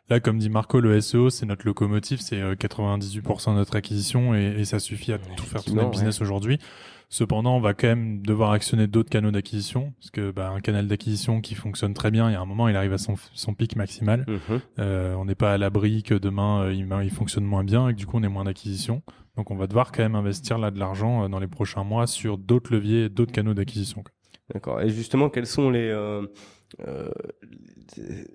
Là, 0.09 0.19
comme 0.19 0.37
dit 0.37 0.49
Marco, 0.49 0.79
le 0.81 0.99
SEO, 1.01 1.29
c'est 1.29 1.45
notre 1.45 1.65
locomotive, 1.65 2.19
c'est 2.19 2.41
euh, 2.41 2.55
98% 2.55 3.51
de 3.51 3.55
notre 3.55 3.75
acquisition 3.75 4.35
et, 4.35 4.55
et 4.59 4.65
ça 4.65 4.79
suffit 4.79 5.13
à 5.13 5.17
tout 5.17 5.45
faire 5.45 5.63
tout 5.63 5.69
notre 5.75 5.91
business 5.91 6.19
aujourd'hui. 6.21 6.57
Cependant, 7.11 7.55
on 7.57 7.59
va 7.59 7.73
quand 7.73 7.87
même 7.87 8.21
devoir 8.21 8.51
actionner 8.51 8.85
d'autres 8.85 9.09
canaux 9.09 9.31
d'acquisition 9.31 9.93
parce 9.99 10.11
que 10.11 10.29
bah, 10.31 10.51
un 10.55 10.59
canal 10.59 10.87
d'acquisition 10.87 11.41
qui 11.41 11.55
fonctionne 11.55 11.93
très 11.95 12.11
bien, 12.11 12.29
il 12.29 12.33
y 12.33 12.35
a 12.35 12.41
un 12.41 12.45
moment, 12.45 12.67
il 12.67 12.75
arrive 12.75 12.93
à 12.93 12.97
son, 12.99 13.15
son 13.33 13.53
pic 13.55 13.75
maximal. 13.75 14.25
Euh, 14.77 15.15
on 15.15 15.25
n'est 15.25 15.33
pas 15.35 15.53
à 15.53 15.57
l'abri 15.57 16.03
que 16.03 16.13
demain 16.13 16.63
euh, 16.65 16.73
il, 16.73 16.87
il 17.03 17.09
fonctionne 17.11 17.45
moins 17.45 17.63
bien 17.63 17.87
et 17.89 17.93
que 17.93 17.97
du 17.97 18.05
coup 18.05 18.17
on 18.17 18.23
ait 18.23 18.27
moins 18.29 18.43
d'acquisition. 18.43 19.01
Donc 19.39 19.51
on 19.51 19.55
va 19.55 19.67
devoir 19.67 19.93
quand 19.93 20.03
même 20.03 20.15
investir 20.15 20.57
là 20.57 20.69
de 20.69 20.77
l'argent 20.77 21.23
euh, 21.23 21.27
dans 21.29 21.39
les 21.39 21.47
prochains 21.47 21.85
mois 21.85 22.07
sur 22.07 22.37
d'autres 22.37 22.73
leviers, 22.73 23.07
d'autres 23.07 23.31
canaux 23.31 23.53
d'acquisition. 23.53 24.03
D'accord. 24.53 24.81
Et 24.81 24.89
justement, 24.89 25.29
quels 25.29 25.47
sont 25.47 25.69
les, 25.69 25.87
euh, 25.87 26.27
euh, 26.85 27.09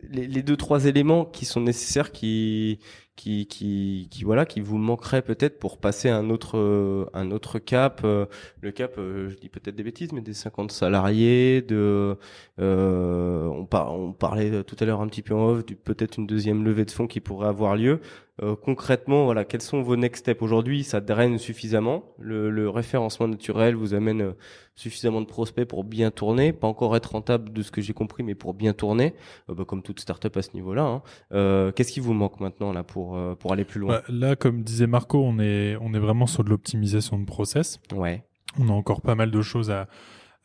les 0.09 0.27
les 0.27 0.43
deux 0.43 0.57
trois 0.57 0.87
éléments 0.87 1.27
qui 1.27 1.45
sont 1.45 1.61
nécessaires, 1.61 2.11
qui 2.11 2.79
qui 3.17 3.47
qui 3.47 4.09
qui 4.11 4.25
voilà, 4.25 4.45
qui 4.47 4.61
vous 4.61 4.77
manqueraient 4.79 5.23
peut-être 5.23 5.59
pour 5.59 5.79
passer 5.79 6.09
un 6.11 6.31
autre 6.31 6.59
euh, 6.59 7.07
un 7.15 7.31
autre 7.31 7.59
cap, 7.59 8.01
euh, 8.05 8.27
le 8.61 8.73
cap, 8.73 8.95
euh, 8.99 9.29
je 9.31 9.37
dis 9.37 9.49
peut-être 9.49 9.77
des 9.77 9.83
bêtises, 9.85 10.13
mais 10.13 10.21
des 10.21 10.35
50 10.35 10.73
salariés, 10.73 11.63
de 11.63 12.17
euh, 12.61 13.47
on 13.47 13.69
on 13.73 14.13
parlait 14.13 14.63
tout 14.65 14.77
à 14.81 14.85
l'heure 14.85 15.01
un 15.01 15.09
petit 15.09 15.23
peu 15.23 15.35
en 15.35 15.49
off, 15.51 15.65
du 15.65 15.77
peut-être 15.77 16.19
une 16.19 16.27
deuxième 16.27 16.65
levée 16.65 16.85
de 16.85 16.91
fonds 16.91 17.07
qui 17.07 17.21
pourrait 17.21 17.49
avoir 17.49 17.77
lieu. 17.77 18.01
Euh, 18.43 18.57
concrètement, 18.57 19.27
voilà, 19.27 19.45
quels 19.45 19.63
sont 19.63 19.81
vos 19.83 19.95
next 19.97 20.23
steps 20.25 20.43
aujourd'hui? 20.43 20.83
Ça 20.83 21.01
draine 21.01 21.39
suffisamment? 21.39 22.03
Le, 22.19 22.51
le 22.51 22.69
référencement 22.69 23.29
naturel 23.29 23.77
vous 23.77 23.95
amène 23.95 24.35
suffisamment 24.75 25.21
de 25.21 25.27
prospects 25.27 25.65
pour 25.69 25.85
bien 25.85 26.11
tourner, 26.11 26.53
pas 26.53 26.67
encore 26.67 26.97
être 26.97 27.13
rentable 27.13 27.53
de 27.53 27.63
ce 27.63 27.71
que 27.71 27.81
j'ai 27.81 27.93
compris, 27.93 28.25
mais 28.25 28.35
pour 28.35 28.55
bien 28.55 28.73
tourner, 28.73 29.15
bah, 29.49 29.65
comme 29.65 29.83
toute 29.83 30.01
startup 30.01 30.37
à 30.37 30.43
ce 30.43 30.51
niveau-là. 30.55 31.03
hein. 31.31 31.73
Qu'est-ce 31.77 31.93
qui 31.93 32.01
vous 32.01 32.13
manque 32.13 32.41
maintenant 32.41 32.73
là 32.73 32.83
pour 32.83 33.04
euh, 33.15 33.35
pour 33.35 33.53
aller 33.53 33.65
plus 33.65 33.81
loin 33.81 33.95
Bah, 33.97 34.03
là, 34.09 34.37
comme 34.37 34.63
disait 34.63 34.87
Marco, 34.87 35.23
on 35.23 35.39
est, 35.39 35.77
on 35.81 35.93
est 35.95 35.99
vraiment 35.99 36.27
sur 36.27 36.45
de 36.45 36.51
l'optimisation 36.51 37.19
de 37.19 37.25
process. 37.25 37.81
Ouais. 37.95 38.25
On 38.59 38.69
a 38.69 38.73
encore 38.73 39.01
pas 39.03 39.15
mal 39.15 39.31
de 39.31 39.43
choses 39.43 39.71
à, 39.71 39.89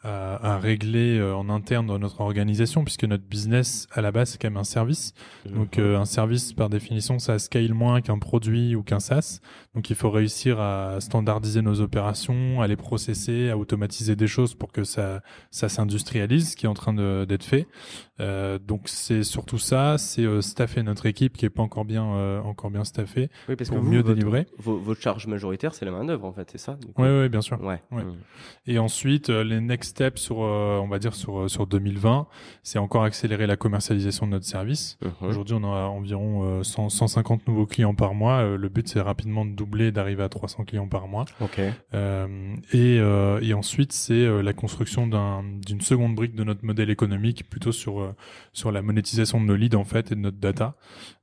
à, 0.02 0.54
à 0.54 0.58
régler 0.60 1.18
euh, 1.20 1.36
en 1.36 1.50
interne 1.50 1.86
dans 1.88 2.00
notre 2.00 2.22
organisation 2.22 2.84
puisque 2.86 3.04
notre 3.04 3.26
business 3.26 3.88
à 3.92 4.02
la 4.02 4.12
base 4.12 4.30
c'est 4.30 4.42
quand 4.42 4.50
même 4.50 4.58
un 4.58 4.64
service. 4.64 5.14
Donc 5.46 5.78
euh, 5.78 5.98
un 5.98 6.06
service 6.06 6.54
par 6.54 6.70
définition 6.70 7.20
ça 7.20 7.38
scale 7.38 7.74
moins 7.74 8.00
qu'un 8.02 8.18
produit 8.18 8.76
ou 8.76 8.84
qu'un 8.84 9.00
SaaS. 9.02 9.42
Donc 9.76 9.90
il 9.90 9.96
faut 9.96 10.10
réussir 10.10 10.60
à 10.60 11.02
standardiser 11.02 11.62
nos 11.62 11.82
opérations, 11.82 12.62
à 12.62 12.68
les 12.68 12.78
processer, 12.78 13.50
à 13.50 13.58
automatiser 13.58 14.16
des 14.16 14.28
choses 14.28 14.56
pour 14.56 14.72
que 14.72 14.84
ça 14.84 15.22
ça 15.52 15.68
s'industrialise, 15.68 16.52
ce 16.52 16.56
qui 16.56 16.66
est 16.66 16.70
en 16.70 16.74
train 16.74 16.94
d'être 17.26 17.44
fait. 17.44 17.68
Euh, 18.20 18.60
donc 18.60 18.82
c'est 18.86 19.24
surtout 19.24 19.58
ça, 19.58 19.98
c'est 19.98 20.24
euh, 20.24 20.42
staffer 20.42 20.84
notre 20.84 21.06
équipe 21.06 21.38
qui 21.38 21.46
est 21.46 21.50
pas 21.50 21.64
encore 21.64 21.86
bien 21.86 22.06
euh, 22.16 22.42
encore 22.42 22.70
bien 22.70 22.84
staffée 22.84 23.30
Oui, 23.48 23.56
parce 23.56 23.70
pour 23.70 23.80
que 23.80 23.84
vous, 23.84 23.92
mieux 23.92 24.02
votre, 24.02 24.14
délivrer. 24.14 24.46
vo- 24.58 24.78
votre 24.78 25.02
charge 25.02 25.28
majoritaire, 25.28 25.74
c'est 25.74 25.86
la 25.86 25.92
main 25.92 26.04
d'œuvre 26.06 26.26
en 26.26 26.34
fait, 26.34 26.50
c'est 26.52 26.58
ça 26.58 26.78
coup 26.96 27.02
Ouais, 27.02 27.30
bien 27.30 27.42
sûr. 27.42 27.62
Ouais. 27.64 27.82
Ouais. 27.92 28.04
Mm. 28.04 28.16
Et 28.68 28.80
ensuite, 28.80 29.30
euh, 29.30 29.44
les 29.44 29.60
next 29.62 29.92
steps 29.92 30.22
sur, 30.22 30.38
on 30.40 30.88
va 30.88 31.00
dire 31.00 31.16
sur 31.16 31.50
sur 31.50 31.66
2020, 31.68 32.28
c'est 32.64 32.78
encore 32.80 33.04
accélérer 33.04 33.48
la 33.48 33.56
commercialisation 33.58 34.26
de 34.26 34.32
notre 34.32 34.46
service. 34.46 34.98
Mhm. 35.02 35.30
Aujourd'hui, 35.30 35.56
on 35.60 35.64
a 35.64 35.86
environ 35.88 36.60
euh, 36.60 36.64
100, 36.64 36.90
150 36.90 37.48
nouveaux 37.48 37.66
clients 37.66 37.96
par 37.96 38.14
mois. 38.14 38.44
Le 38.44 38.70
but, 38.70 38.88
c'est 38.88 39.02
rapidement 39.02 39.46
de 39.46 39.52
doubler, 39.52 39.92
d'arriver 39.92 40.24
à 40.24 40.30
300 40.30 40.66
clients 40.66 40.88
par 40.88 41.08
mois. 41.08 41.26
Ok. 41.42 41.60
Et, 42.74 42.96
et 43.42 43.54
ensuite, 43.54 43.92
c'est 43.94 44.42
la 44.42 44.54
construction 44.54 45.08
d'un- 45.08 45.44
d'une 45.66 45.82
seconde 45.82 46.16
brique 46.16 46.36
de 46.36 46.44
notre 46.44 46.66
modèle 46.66 46.90
économique, 46.90 47.50
plutôt 47.50 47.72
sur 47.72 48.09
euh, 48.10 48.14
sur 48.54 48.72
la 48.72 48.82
monétisation 48.82 49.40
de 49.40 49.46
nos 49.46 49.56
leads 49.56 49.78
en 49.78 49.84
fait 49.84 50.12
et 50.12 50.16
de 50.16 50.20
notre 50.20 50.38
data, 50.38 50.76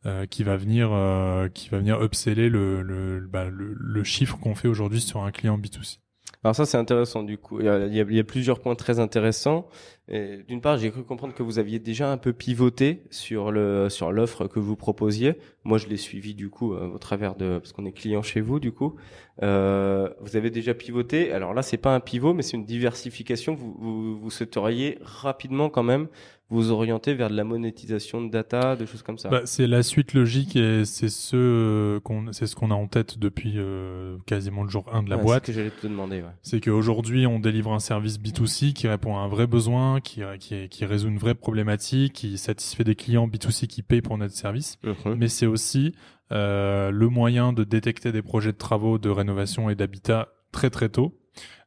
euh, 0.05 0.27
qui 0.27 0.45
va 0.45 0.57
venir 0.57 0.91
euh, 0.93 1.49
qui 1.49 1.69
va 1.69 1.79
venir 1.79 2.03
upseller 2.03 2.49
le 2.49 2.83
le, 2.83 3.21
bah, 3.21 3.47
le, 3.51 4.05
chiffre 4.05 4.39
qu'on 4.39 4.55
fait 4.55 4.69
aujourd'hui 4.69 5.01
sur 5.01 5.23
un 5.23 5.31
client 5.31 5.59
B2C. 5.59 5.99
Alors 6.45 6.55
ça 6.55 6.67
c'est 6.67 6.79
intéressant 6.79 7.23
du 7.23 7.39
coup. 7.39 7.61
Il 7.61 7.67
y 7.95 8.21
a 8.21 8.25
plusieurs 8.25 8.61
points 8.61 8.75
très 8.75 9.01
intéressants. 9.01 9.69
D'une 10.09 10.61
part, 10.61 10.79
j'ai 10.79 10.93
cru 10.93 11.03
comprendre 11.03 11.35
que 11.35 11.43
vous 11.43 11.59
aviez 11.59 11.81
déjà 11.81 12.13
un 12.13 12.17
peu 12.17 12.33
pivoté 12.33 13.03
sur 13.11 13.51
le 13.51 13.89
sur 13.89 14.13
l'offre 14.13 14.47
que 14.47 14.61
vous 14.61 14.77
proposiez. 14.77 15.35
Moi, 15.65 15.79
je 15.79 15.89
l'ai 15.89 15.97
suivi 15.97 16.35
du 16.35 16.49
coup 16.49 16.75
euh, 16.75 16.87
au 16.87 16.99
travers 16.99 17.35
de 17.35 17.59
parce 17.59 17.73
qu'on 17.73 17.85
est 17.87 17.93
client 17.93 18.23
chez 18.23 18.41
vous 18.41 18.61
du 18.61 18.71
coup. 18.71 18.95
Euh, 19.43 20.09
vous 20.21 20.37
avez 20.37 20.51
déjà 20.51 20.75
pivoté. 20.75 21.33
Alors 21.33 21.55
là, 21.55 21.63
c'est 21.63 21.77
pas 21.77 21.93
un 21.93 21.99
pivot, 21.99 22.35
mais 22.35 22.43
c'est 22.43 22.57
une 22.57 22.65
diversification. 22.65 23.55
Vous, 23.57 23.75
vous 23.79 24.17
vous 24.17 24.31
souhaiteriez 24.31 24.99
rapidement 25.03 25.71
quand 25.71 25.83
même 25.83 26.07
vous 26.49 26.71
orienter 26.71 27.15
vers 27.15 27.29
de 27.29 27.35
la 27.35 27.43
monétisation 27.43 28.23
de 28.23 28.31
data, 28.31 28.77
de 28.77 28.87
choses 28.87 29.03
comme 29.03 29.19
ça. 29.19 29.29
Bah, 29.29 29.43
c'est 29.47 29.67
la 29.67 29.83
suite 29.83 30.15
logique 30.15 30.55
et 30.55 30.85
c'est 30.85 31.09
ce 31.09 31.37
euh, 31.37 32.01
qu'on 32.01 32.33
c'est 32.33 32.47
ce 32.47 32.55
qu'on 32.55 32.71
a 32.71 32.75
en 32.75 32.87
tête 32.87 33.19
depuis 33.19 33.55
euh, 33.57 34.17
quasiment 34.27 34.63
le 34.63 34.71
jour 34.71 34.85
1 34.93 35.03
de 35.03 35.11
la 35.11 35.17
Ouais, 35.17 35.23
boîte. 35.25 35.47
C'est 35.47 35.53
ce 35.53 35.57
que 35.59 35.63
j'allais 35.65 35.75
te 35.75 35.87
demander. 35.87 36.19
Ouais. 36.19 36.31
C'est 36.43 36.61
qu'aujourd'hui, 36.61 37.27
on 37.27 37.41
délivre 37.41 37.73
un 37.73 37.81
service 37.81 38.21
B2C 38.21 38.75
qui 38.75 38.87
répond 38.87 39.17
à 39.17 39.21
un 39.21 39.29
vrai 39.29 39.49
besoin, 39.49 39.96
qui, 40.01 40.23
qui, 40.41 40.69
qui 40.69 40.85
résout 40.85 41.09
une 41.09 41.19
vraie 41.19 41.35
problématique, 41.35 42.13
qui 42.15 42.39
satisfait 42.39 42.85
des 42.85 42.95
clients 42.95 43.27
B2C 43.29 43.67
qui 43.67 43.83
payent 43.83 44.03
pour 44.03 44.19
notre 44.19 44.35
service. 44.35 44.79
Mais 45.17 45.29
c'est 45.29 45.47
aussi 45.47 45.95
euh, 46.33 46.91
le 46.91 47.09
moyen 47.09 47.53
de 47.53 47.65
détecter 47.65 48.13
des 48.13 48.23
projets 48.23 48.53
de 48.53 48.57
travaux, 48.59 48.99
de 48.99 49.09
rénovation 49.11 49.71
et 49.71 49.75
d'habitat 49.75 50.29
très 50.53 50.71
très 50.71 50.89
tôt, 50.89 51.19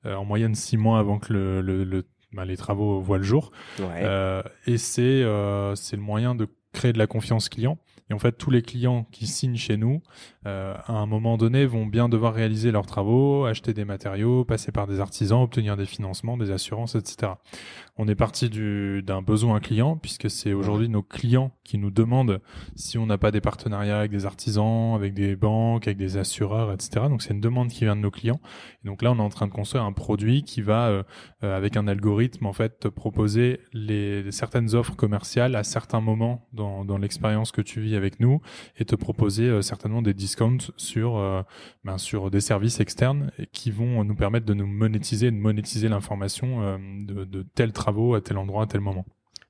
euh, 0.05 0.15
en 0.15 0.25
moyenne 0.25 0.55
six 0.55 0.77
mois 0.77 0.99
avant 0.99 1.19
que 1.19 1.31
le, 1.33 1.61
le, 1.61 1.83
le- 1.83 2.05
bah, 2.33 2.45
les 2.45 2.57
travaux 2.57 2.99
voient 3.01 3.17
le 3.17 3.23
jour. 3.23 3.51
Ouais. 3.79 3.85
Euh, 4.03 4.43
et 4.67 4.77
c'est 4.77 5.01
euh, 5.01 5.73
c'est 5.75 5.95
le 5.95 6.01
moyen 6.01 6.35
de 6.35 6.47
créer 6.73 6.93
de 6.93 6.99
la 6.99 7.07
confiance 7.07 7.49
client. 7.49 7.79
Et 8.11 8.13
en 8.13 8.19
fait, 8.19 8.33
tous 8.33 8.49
les 8.51 8.61
clients 8.63 9.05
qui 9.11 9.25
signent 9.27 9.55
chez 9.55 9.77
nous, 9.77 10.01
euh, 10.47 10.73
à 10.85 10.93
un 10.93 11.05
moment 11.05 11.37
donné, 11.37 11.65
vont 11.67 11.85
bien 11.85 12.09
devoir 12.09 12.33
réaliser 12.33 12.71
leurs 12.71 12.85
travaux, 12.87 13.45
acheter 13.45 13.73
des 13.73 13.85
matériaux, 13.85 14.45
passer 14.45 14.71
par 14.71 14.87
des 14.87 14.99
artisans, 14.99 15.41
obtenir 15.41 15.77
des 15.77 15.85
financements, 15.85 16.35
des 16.37 16.49
assurances, 16.51 16.95
etc. 16.95 17.33
On 18.01 18.07
est 18.07 18.15
parti 18.15 18.49
du- 18.49 19.03
d'un 19.03 19.21
besoin 19.21 19.59
client, 19.59 19.97
puisque 19.97 20.29
c'est 20.29 20.53
aujourd'hui 20.53 20.87
nos 20.87 21.03
clients 21.03 21.51
qui 21.65 21.77
nous 21.77 21.91
demandent 21.91 22.39
si 22.77 22.97
on 22.97 23.05
n'a 23.05 23.17
pas 23.17 23.29
des 23.29 23.41
partenariats 23.41 23.99
avec 23.99 24.09
des 24.09 24.25
artisans, 24.25 24.95
avec 24.95 25.13
des 25.13 25.35
banques, 25.35 25.85
avec 25.85 25.97
des 25.97 26.15
assureurs, 26.15 26.71
etc. 26.71 27.07
Donc 27.09 27.21
c'est 27.21 27.33
une 27.33 27.41
demande 27.41 27.67
qui 27.67 27.83
vient 27.83 27.97
de 27.97 28.01
nos 28.01 28.09
clients. 28.09 28.39
Et 28.85 28.87
donc 28.87 29.01
là, 29.01 29.11
on 29.11 29.17
est 29.17 29.21
en 29.21 29.27
train 29.27 29.47
de 29.47 29.51
construire 29.51 29.83
un 29.83 29.91
produit 29.91 30.43
qui 30.43 30.61
va 30.61 30.87
euh, 30.87 31.03
euh, 31.43 31.57
avec 31.57 31.75
un 31.75 31.89
algorithme 31.89 32.45
en 32.45 32.53
fait 32.53 32.79
te 32.79 32.87
proposer 32.87 33.59
les 33.73 34.31
certaines 34.31 34.75
offres 34.75 34.95
commerciales 34.95 35.57
à 35.57 35.65
certains 35.65 35.99
moments 35.99 36.47
dans, 36.53 36.85
dans 36.85 36.97
l'expérience 36.97 37.51
que 37.51 37.61
tu 37.61 37.81
vis 37.81 37.97
avec 37.97 38.21
nous 38.21 38.39
et 38.77 38.85
te 38.85 38.95
proposer 38.95 39.43
euh, 39.43 39.61
certainement 39.61 40.01
des 40.01 40.13
discounts 40.13 40.71
sur 40.77 41.19
ben, 41.83 41.97
sur 41.97 42.31
des 42.31 42.39
services 42.39 42.79
externes 42.79 43.31
et 43.37 43.45
qui 43.45 43.71
vont 43.71 44.05
nous 44.05 44.15
permettre 44.15 44.45
de 44.45 44.53
nous 44.53 44.67
monétiser 44.67 45.31
de 45.31 45.35
monétiser 45.35 45.89
l'information 45.89 46.79
de, 47.05 47.25
de 47.25 47.41
tels 47.55 47.73
à 48.15 48.21
tel 48.21 48.37
endroit 48.37 48.63
à 48.63 48.67
tel 48.67 48.81
moment. 48.81 49.05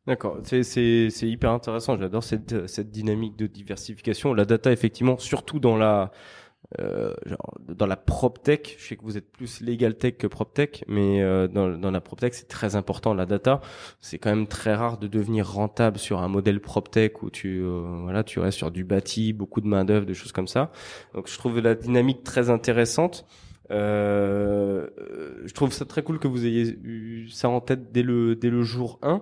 D'accord, 0.08 0.40
c'est 0.44 1.10
hyper 1.22 1.52
intéressant. 1.52 1.98
J'adore 1.98 2.24
cette 2.24 2.68
cette 2.68 2.90
dynamique 2.90 3.36
de 3.36 3.46
diversification. 3.48 4.34
La 4.34 4.46
data, 4.46 4.72
effectivement, 4.72 5.18
surtout 5.18 5.60
dans 5.60 5.78
la 5.78 6.12
euh, 6.80 7.16
dans 7.68 7.88
la 7.88 7.96
prop 7.96 8.44
tech. 8.44 8.76
Je 8.78 8.88
sais 8.88 8.96
que 8.96 9.02
vous 9.04 9.18
êtes 9.18 9.32
plus 9.32 9.62
legal 9.62 9.98
tech 9.98 10.18
que 10.18 10.28
prop 10.28 10.54
tech, 10.54 10.84
mais 10.88 11.22
euh, 11.22 11.48
dans 11.48 11.70
dans 11.70 11.90
la 11.90 12.00
prop 12.00 12.20
tech, 12.20 12.34
c'est 12.34 12.48
très 12.48 12.76
important 12.76 13.16
la 13.16 13.26
data. 13.26 13.60
C'est 14.02 14.20
quand 14.20 14.30
même 14.30 14.46
très 14.46 14.76
rare 14.76 15.00
de 15.00 15.08
devenir 15.08 15.52
rentable 15.52 15.98
sur 15.98 16.20
un 16.20 16.28
modèle 16.28 16.60
prop 16.60 16.92
tech 16.92 17.24
où 17.24 17.32
tu 17.32 17.62
euh, 17.64 18.02
voilà 18.04 18.24
tu 18.24 18.40
restes 18.40 18.58
sur 18.60 18.70
du 18.70 18.84
bâti, 18.84 19.34
beaucoup 19.34 19.62
de 19.62 19.68
main 19.68 19.84
d'œuvre, 19.84 20.06
des 20.06 20.14
choses 20.14 20.32
comme 20.32 20.48
ça. 20.48 20.72
Donc 21.16 21.28
je 21.28 21.36
trouve 21.38 21.60
la 21.60 21.74
dynamique 21.74 22.24
très 22.24 22.52
intéressante. 22.52 23.26
Euh, 23.72 24.88
je 25.46 25.54
trouve 25.54 25.72
ça 25.72 25.86
très 25.86 26.04
cool 26.04 26.20
que 26.20 26.28
vous 26.28 26.46
ayez 26.46 26.78
eu 26.84 27.28
ça 27.30 27.50
en 27.50 27.62
tête 27.62 27.92
dès 27.92 28.04
le 28.04 28.36
dès 28.36 28.50
le 28.50 28.64
jour 28.64 29.00
1. 29.02 29.22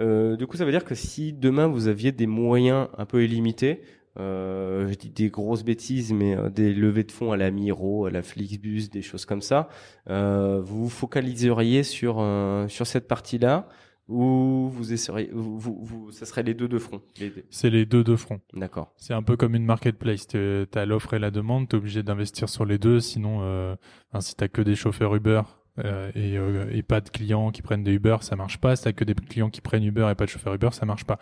Euh, 0.00 0.36
du 0.36 0.46
coup, 0.46 0.56
ça 0.56 0.64
veut 0.64 0.70
dire 0.70 0.84
que 0.84 0.94
si 0.94 1.32
demain 1.32 1.66
vous 1.66 1.88
aviez 1.88 2.12
des 2.12 2.26
moyens 2.26 2.88
un 2.96 3.04
peu 3.04 3.24
illimités, 3.24 3.82
euh, 4.18 4.88
je 4.88 4.94
dis 4.94 5.10
des 5.10 5.28
grosses 5.28 5.64
bêtises, 5.64 6.12
mais 6.12 6.36
des 6.50 6.72
levées 6.72 7.04
de 7.04 7.12
fonds 7.12 7.32
à 7.32 7.36
la 7.36 7.50
Miro, 7.50 8.06
à 8.06 8.10
la 8.10 8.22
Flixbus, 8.22 8.88
des 8.88 9.02
choses 9.02 9.24
comme 9.24 9.42
ça, 9.42 9.68
vous 10.06 10.84
vous 10.84 10.88
focaliseriez 10.88 11.82
sur 11.82 12.24
sur 12.68 12.86
cette 12.86 13.08
partie-là 13.08 13.68
ou 14.10 14.68
vous 14.70 14.92
essayeriez, 14.92 15.30
vous, 15.32 15.58
vous, 15.58 15.78
vous- 15.82 16.10
ça 16.10 16.26
serait 16.26 16.42
les 16.42 16.54
deux 16.54 16.68
de 16.68 16.78
front. 16.78 17.00
les 17.18 17.30
deux. 17.30 17.44
C'est 17.50 17.70
les 17.70 17.86
deux 17.86 18.04
de 18.04 18.16
front. 18.16 18.40
D'accord. 18.52 18.92
C'est 18.96 19.14
un 19.14 19.22
peu 19.22 19.36
comme 19.36 19.54
une 19.54 19.64
marketplace. 19.64 20.26
Tu 20.26 20.38
as 20.74 20.84
l'offre 20.86 21.14
et 21.14 21.18
la 21.18 21.30
demande, 21.30 21.68
tu 21.68 21.76
es 21.76 21.78
obligé 21.78 22.02
d'investir 22.02 22.48
sur 22.48 22.64
les 22.64 22.78
deux. 22.78 23.00
Sinon, 23.00 23.38
euh, 23.42 23.76
si 24.18 24.34
tu 24.36 24.48
que 24.48 24.62
des 24.62 24.74
chauffeurs 24.74 25.14
Uber 25.14 25.42
euh, 25.78 26.10
et, 26.14 26.36
euh, 26.36 26.68
et 26.72 26.82
pas 26.82 27.00
de 27.00 27.08
clients 27.08 27.50
qui 27.52 27.62
prennent 27.62 27.84
des 27.84 27.92
Uber, 27.92 28.16
ça 28.20 28.34
marche 28.36 28.58
pas. 28.58 28.74
Si 28.76 28.84
tu 28.84 28.92
que 28.92 29.04
des 29.04 29.14
clients 29.14 29.48
qui 29.50 29.60
prennent 29.60 29.84
Uber 29.84 30.08
et 30.10 30.14
pas 30.14 30.24
de 30.24 30.30
chauffeurs 30.30 30.52
Uber, 30.54 30.70
ça 30.72 30.84
marche 30.84 31.04
pas. 31.04 31.18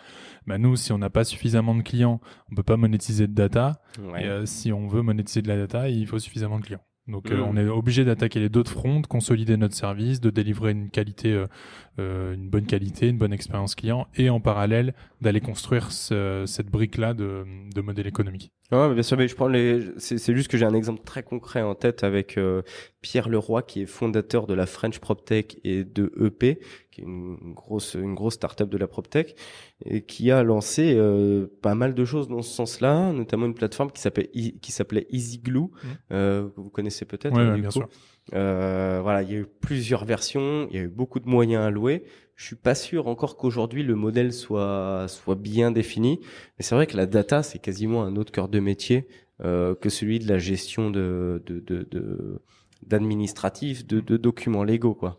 Bah, 0.46 0.56
nous, 0.58 0.74
si 0.74 0.90
on 0.92 0.98
n'a 0.98 1.10
pas 1.10 1.24
suffisamment 1.24 1.74
de 1.74 1.82
clients, 1.82 2.20
on 2.50 2.54
peut 2.54 2.62
pas 2.62 2.76
monétiser 2.78 3.26
de 3.28 3.34
data. 3.34 3.80
Ouais. 4.02 4.24
Et 4.42 4.46
si 4.46 4.72
on 4.72 4.88
veut 4.88 5.02
monétiser 5.02 5.42
de 5.42 5.48
la 5.48 5.56
data, 5.56 5.88
il 5.90 6.06
faut 6.06 6.18
suffisamment 6.18 6.58
de 6.58 6.64
clients. 6.64 6.80
Donc 7.08 7.30
euh, 7.30 7.40
on 7.48 7.56
est 7.56 7.66
obligé 7.66 8.04
d'attaquer 8.04 8.38
les 8.38 8.48
deux 8.50 8.62
de 8.62 8.68
front, 8.68 9.00
de 9.00 9.06
consolider 9.06 9.56
notre 9.56 9.74
service, 9.74 10.20
de 10.20 10.28
délivrer 10.30 10.72
une 10.72 10.90
qualité, 10.90 11.32
euh, 11.32 11.46
euh, 11.98 12.34
une 12.34 12.48
bonne 12.50 12.66
qualité, 12.66 13.08
une 13.08 13.16
bonne 13.18 13.32
expérience 13.32 13.74
client, 13.74 14.06
et 14.16 14.28
en 14.30 14.40
parallèle 14.40 14.94
d'aller 15.22 15.40
construire 15.40 15.90
ce- 15.90 16.44
cette 16.46 16.68
brique 16.68 16.98
là 16.98 17.14
de, 17.14 17.44
de 17.74 17.80
modèle 17.80 18.06
économique. 18.06 18.52
Ouais, 18.70 18.88
mais 18.88 18.94
bien 18.94 19.02
sûr, 19.02 19.16
mais 19.16 19.26
je 19.26 19.34
prends 19.34 19.48
les. 19.48 19.80
C'est 19.96 20.18
c'est 20.18 20.34
juste 20.36 20.48
que 20.50 20.58
j'ai 20.58 20.66
un 20.66 20.74
exemple 20.74 21.00
très 21.02 21.22
concret 21.22 21.62
en 21.62 21.74
tête 21.74 22.04
avec 22.04 22.36
euh, 22.36 22.60
Pierre 23.00 23.30
Leroy, 23.30 23.62
qui 23.62 23.80
est 23.82 23.86
fondateur 23.86 24.46
de 24.46 24.52
la 24.52 24.66
French 24.66 24.98
PropTech 24.98 25.58
et 25.64 25.84
de 25.84 26.12
EP, 26.22 26.60
qui 26.98 27.02
est 27.02 27.04
une 27.04 27.54
grosse 27.54 27.94
une 27.94 28.14
grosse 28.14 28.34
startup 28.34 28.68
de 28.68 28.76
la 28.78 28.88
PropTech, 28.88 29.36
et 29.84 30.02
qui 30.02 30.30
a 30.30 30.42
lancé 30.42 30.94
euh, 30.96 31.46
pas 31.62 31.74
mal 31.74 31.94
de 31.94 32.04
choses 32.04 32.28
dans 32.28 32.42
ce 32.42 32.54
sens-là, 32.54 33.12
notamment 33.12 33.46
une 33.46 33.54
plateforme 33.54 33.90
qui 33.90 34.00
s'appelle 34.00 34.28
E- 34.36 34.58
qui 34.60 34.72
s'appelait 34.72 35.06
EasyGlue, 35.10 35.68
euh, 36.12 36.48
que 36.48 36.60
vous 36.60 36.70
connaissez 36.70 37.04
peut-être. 37.04 37.34
Ouais, 37.34 37.42
hein, 37.42 37.52
ouais, 37.54 37.60
bien 37.60 37.70
coup. 37.70 37.78
sûr. 37.78 37.88
Euh, 38.34 39.00
voilà, 39.02 39.22
il 39.22 39.30
y 39.30 39.34
a 39.34 39.38
eu 39.38 39.46
plusieurs 39.46 40.04
versions, 40.04 40.68
il 40.70 40.76
y 40.76 40.78
a 40.78 40.82
eu 40.82 40.88
beaucoup 40.88 41.18
de 41.20 41.28
moyens 41.28 41.64
alloués. 41.64 42.04
Je 42.36 42.44
suis 42.44 42.56
pas 42.56 42.74
sûr 42.74 43.08
encore 43.08 43.36
qu'aujourd'hui 43.36 43.82
le 43.82 43.94
modèle 43.96 44.32
soit 44.32 45.06
soit 45.08 45.34
bien 45.34 45.70
défini, 45.72 46.20
mais 46.22 46.64
c'est 46.64 46.74
vrai 46.74 46.86
que 46.86 46.96
la 46.96 47.06
data 47.06 47.42
c'est 47.42 47.58
quasiment 47.58 48.04
un 48.04 48.16
autre 48.16 48.30
cœur 48.30 48.48
de 48.48 48.60
métier 48.60 49.08
euh, 49.44 49.74
que 49.74 49.88
celui 49.88 50.18
de 50.18 50.28
la 50.28 50.38
gestion 50.38 50.90
de 50.90 51.42
de 51.46 51.58
de, 51.60 51.86
de 51.90 52.40
d'administratif, 52.86 53.86
de, 53.86 54.00
de 54.00 54.16
documents 54.16 54.62
légaux 54.64 54.94
quoi. 54.94 55.18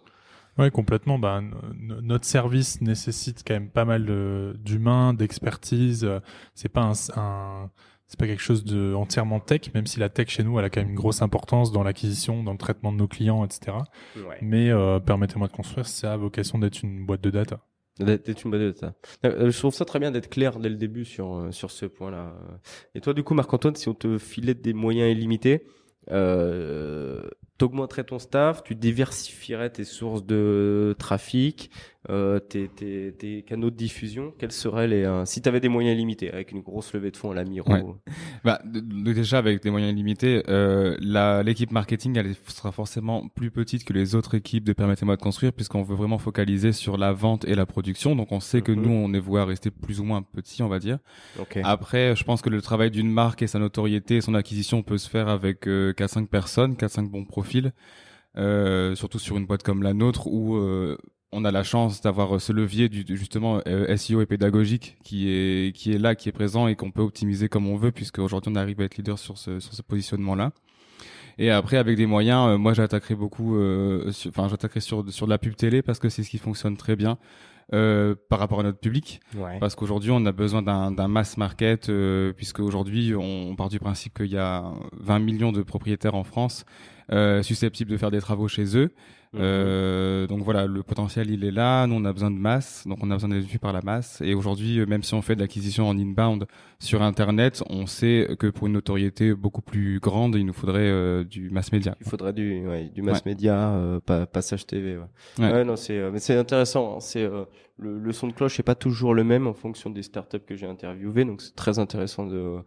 Ouais, 0.60 0.70
complètement. 0.72 1.18
Bah, 1.18 1.42
notre 1.80 2.26
service 2.26 2.82
nécessite 2.82 3.44
quand 3.48 3.54
même 3.56 3.70
pas 3.70 3.86
mal 3.86 4.06
de- 4.06 4.56
d'humain, 4.60 5.14
d'expertise. 5.14 6.08
C'est 6.54 6.70
pas 6.70 6.82
un, 6.82 6.94
un- 7.20 7.70
c'est 8.08 8.20
pas 8.20 8.26
quelque 8.28 8.42
chose 8.42 8.66
de 8.66 8.94
entièrement 8.94 9.40
tech, 9.40 9.74
même 9.74 9.86
si 9.88 10.00
la 10.00 10.10
tech 10.10 10.30
chez 10.30 10.44
nous, 10.44 10.58
elle 10.60 10.66
a 10.66 10.70
quand 10.70 10.82
même 10.82 10.90
une 10.90 10.96
grosse 10.96 11.22
importance 11.22 11.72
dans 11.72 11.84
l'acquisition, 11.84 12.44
dans 12.44 12.52
le 12.52 12.58
traitement 12.58 12.92
de 12.92 12.98
nos 12.98 13.08
clients, 13.08 13.46
etc. 13.46 13.78
Mais 14.42 14.70
euh, 14.70 15.00
permettez-moi 15.00 15.48
de 15.48 15.54
construire, 15.54 15.86
ça 15.88 16.14
a 16.14 16.18
vocation 16.18 16.58
d'être 16.60 16.82
une 16.84 17.06
boîte 17.06 17.22
de 17.22 17.30
data. 17.30 17.60
D'être 18.00 18.44
une 18.46 18.52
bonne 18.52 18.72
data. 18.72 18.96
Euh, 19.26 19.52
Je 19.52 19.58
trouve 19.60 19.74
ça 19.74 19.86
très 19.86 20.00
bien 20.00 20.10
d'être 20.12 20.30
clair 20.30 20.58
dès 20.60 20.70
le 20.70 20.76
début 20.78 21.06
sur 21.06 21.36
euh, 21.36 21.52
sur 21.52 21.70
ce 21.70 21.86
point-là. 21.86 22.34
Et 22.96 23.02
toi, 23.02 23.14
du 23.14 23.24
coup, 23.24 23.34
Marc-Antoine, 23.34 23.76
si 23.76 23.88
on 23.90 23.94
te 23.94 24.18
filait 24.18 24.54
des 24.56 24.74
moyens 24.74 25.12
illimités, 25.12 25.66
euh, 26.10 27.22
t'augmenterais 27.60 28.06
ton 28.06 28.18
staff, 28.18 28.64
tu 28.64 28.74
diversifierais 28.74 29.70
tes 29.70 29.84
sources 29.84 30.26
de 30.26 30.96
trafic, 30.98 31.70
euh, 32.10 32.40
tes, 32.40 32.68
tes, 32.68 33.14
tes, 33.14 33.44
canaux 33.44 33.70
de 33.70 33.76
diffusion, 33.76 34.34
quels 34.38 34.52
seraient 34.52 34.88
les 34.88 35.04
euh, 35.04 35.26
si 35.26 35.42
tu 35.42 35.50
avais 35.50 35.60
des 35.60 35.70
moyens 35.70 35.98
limités 35.98 36.32
avec 36.32 36.52
une 36.52 36.62
grosse 36.62 36.94
levée 36.94 37.12
de 37.12 37.18
fonds 37.18 37.32
à 37.32 37.36
la 37.36 37.44
Miro 37.44 37.72
ouais. 37.72 37.84
bah, 38.44 38.62
déjà 38.66 39.38
avec 39.38 39.62
des 39.62 39.70
moyens 39.70 39.94
limités, 39.96 40.44
euh, 40.50 40.98
l'équipe 41.44 41.72
marketing 41.72 42.18
elle 42.18 42.36
sera 42.48 42.72
forcément 42.72 43.28
plus 43.30 43.52
petite 43.52 43.84
que 43.84 43.94
les 43.94 44.16
autres 44.16 44.36
équipes 44.36 44.64
de 44.64 44.74
permettez-moi 44.74 45.16
de 45.16 45.22
construire 45.22 45.54
puisqu'on 45.54 45.84
veut 45.84 45.96
vraiment 45.96 46.18
focaliser 46.18 46.72
sur 46.72 46.98
la 46.98 47.12
vente 47.12 47.46
et 47.46 47.56
la 47.56 47.66
production. 47.66 48.16
Donc 48.16 48.32
on 48.32 48.40
sait 48.40 48.62
que 48.62 48.72
mhm. 48.72 48.82
nous 48.82 48.92
on 48.92 49.14
est 49.14 49.20
voué 49.20 49.42
à 49.42 49.46
rester 49.46 49.72
plus 49.72 50.00
ou 50.00 50.04
moins 50.04 50.22
petit, 50.22 50.64
on 50.64 50.68
va 50.68 50.80
dire. 50.80 51.00
Okay. 51.40 51.62
Après, 51.64 52.16
je 52.16 52.24
pense 52.24 52.42
que 52.42 52.50
le 52.50 52.62
travail 52.62 52.92
d'une 52.92 53.12
marque 53.12 53.42
et 53.42 53.48
sa 53.48 53.60
notoriété, 53.60 54.18
et 54.18 54.22
son 54.22 54.34
acquisition 54.36 54.84
peut 54.84 54.98
se 54.98 55.10
faire 55.10 55.28
avec 55.28 55.68
euh, 55.68 55.94
4-5 55.94 56.28
personnes, 56.28 56.74
4-5 56.74 57.10
bons 57.10 57.26
profils. 57.26 57.72
Euh, 58.38 58.96
surtout 58.96 59.18
sur 59.18 59.38
une 59.38 59.48
boîte 59.48 59.64
comme 59.64 59.82
la 59.82 59.94
nôtre 59.94 60.28
où 60.28 60.56
euh, 60.56 60.98
on 61.32 61.46
a 61.46 61.52
la 61.52 61.64
chance 61.64 62.02
d'avoir 62.02 62.42
ce 62.42 62.52
levier 62.52 62.90
du 62.90 63.06
justement 63.16 63.62
euh, 63.68 63.96
SEO 63.96 64.22
et 64.22 64.26
pédagogique 64.26 64.98
qui 65.04 65.30
est 65.30 65.76
qui 65.76 65.94
est 65.94 65.98
là, 65.98 66.16
qui 66.16 66.30
est 66.30 66.32
présent 66.32 66.68
et 66.68 66.76
qu'on 66.76 66.92
peut 66.92 67.02
optimiser 67.02 67.50
comme 67.50 67.68
on 67.68 67.76
veut 67.76 67.92
puisque 67.92 68.20
aujourd'hui 68.20 68.52
on 68.52 68.56
arrive 68.56 68.82
à 68.82 68.86
être 68.86 68.98
leader 68.98 69.20
sur 69.20 69.38
ce 69.38 69.60
sur 69.60 69.74
ce 69.74 69.82
positionnement 69.82 70.36
là. 70.36 70.52
Et 71.38 71.52
après 71.52 71.78
avec 71.78 71.96
des 71.96 72.06
moyens, 72.06 72.50
euh, 72.50 72.58
moi 72.58 72.74
j'attaquerai 72.74 73.16
beaucoup, 73.16 73.56
euh, 73.56 74.12
enfin 74.28 74.50
j'attaquerai 74.50 74.82
sur 74.82 75.10
sur 75.12 75.26
de 75.26 75.32
la 75.32 75.38
pub 75.38 75.56
télé 75.56 75.82
parce 75.82 76.00
que 76.00 76.10
c'est 76.10 76.24
ce 76.24 76.30
qui 76.30 76.38
fonctionne 76.38 76.78
très 76.78 76.96
bien. 76.96 77.18
Euh, 77.72 78.16
par 78.30 78.40
rapport 78.40 78.62
à 78.62 78.64
notre 78.64 78.80
public. 78.80 79.22
Ouais. 79.38 79.60
Parce 79.60 79.76
qu'aujourd'hui, 79.76 80.10
on 80.10 80.26
a 80.26 80.32
besoin 80.32 80.64
d'un 80.64 81.08
mass 81.08 81.38
market, 81.38 81.90
euh, 81.90 82.34
puisque 82.34 82.62
aujourd'hui, 82.62 83.14
on, 83.16 83.56
part 83.56 83.70
du 83.70 83.78
principe 83.78 84.16
qu'il 84.16 84.32
y 84.32 84.40
a 84.40 84.64
20 84.94 85.20
millions 85.20 85.52
de 85.52 85.62
propriétaires 85.62 86.16
en 86.16 86.24
France 86.24 86.66
euh, 87.12 87.44
susceptibles 87.44 87.92
de 87.92 87.98
faire 87.98 88.10
des 88.10 88.22
travaux 88.22 88.48
chez 88.48 88.76
eux. 88.76 88.92
Mhm. 89.34 89.42
Euh, 89.44 90.26
donc 90.26 90.42
voilà, 90.42 90.66
le 90.66 90.82
potentiel 90.82 91.30
il 91.30 91.44
est 91.44 91.52
là. 91.52 91.86
Nous 91.86 91.96
on 91.96 92.06
a 92.06 92.12
besoin 92.12 92.32
de 92.32 92.38
masse, 92.38 92.84
donc 92.88 92.98
on 93.02 93.12
a 93.12 93.14
besoin 93.14 93.30
d'être 93.30 93.46
vu 93.46 93.60
par 93.60 93.74
la 93.74 93.82
masse. 93.82 94.22
Et 94.22 94.34
aujourd'hui, 94.34 94.84
même 94.88 95.04
si 95.04 95.14
on 95.14 95.22
fait 95.22 95.36
de 95.36 95.42
l'acquisition 95.42 95.88
en 95.88 95.98
inbound 95.98 96.46
sur 96.80 97.04
Internet, 97.04 97.64
on 97.70 97.86
sait 97.86 98.36
que 98.40 98.48
pour 98.48 98.68
une 98.68 98.74
notoriété 98.74 99.36
beaucoup 99.36 99.62
plus 99.62 100.00
grande, 100.00 100.36
il 100.36 100.46
nous 100.46 100.54
faudrait 100.54 100.90
euh, 100.90 101.24
du 101.24 101.52
mass 101.52 101.72
média. 101.72 101.96
Il 102.02 102.10
faudrait 102.10 102.34
du, 102.34 102.68
ouais, 102.68 102.90
du 102.90 103.04
mass 103.04 103.24
média, 103.26 103.70
euh, 103.70 104.00
pas, 104.00 104.26
passage 104.26 104.66
TV. 104.66 104.98
Ouais. 104.98 105.52
ouais. 105.52 105.64
non, 105.64 105.76
c'est, 105.76 105.98
euh, 105.98 106.10
mais 106.12 106.20
c'est 106.20 106.36
intéressant. 106.36 106.96
Hein. 106.96 107.00
C'est 107.00 107.30
le, 107.78 108.00
le, 108.00 108.12
son 108.12 108.28
de 108.28 108.34
cloche 108.34 108.58
n'est 108.58 108.64
pas 108.64 108.76
toujours 108.76 109.14
le 109.14 109.24
même 109.24 109.46
en 109.46 109.54
fonction 109.54 109.92
des 109.92 110.04
startups 110.04 110.40
que 110.40 110.56
j'ai 110.56 110.66
interviewées, 110.66 111.26
donc 111.26 111.42
c'est 111.42 111.56
très 111.56 111.78
intéressant 111.78 112.26
de 112.26 112.58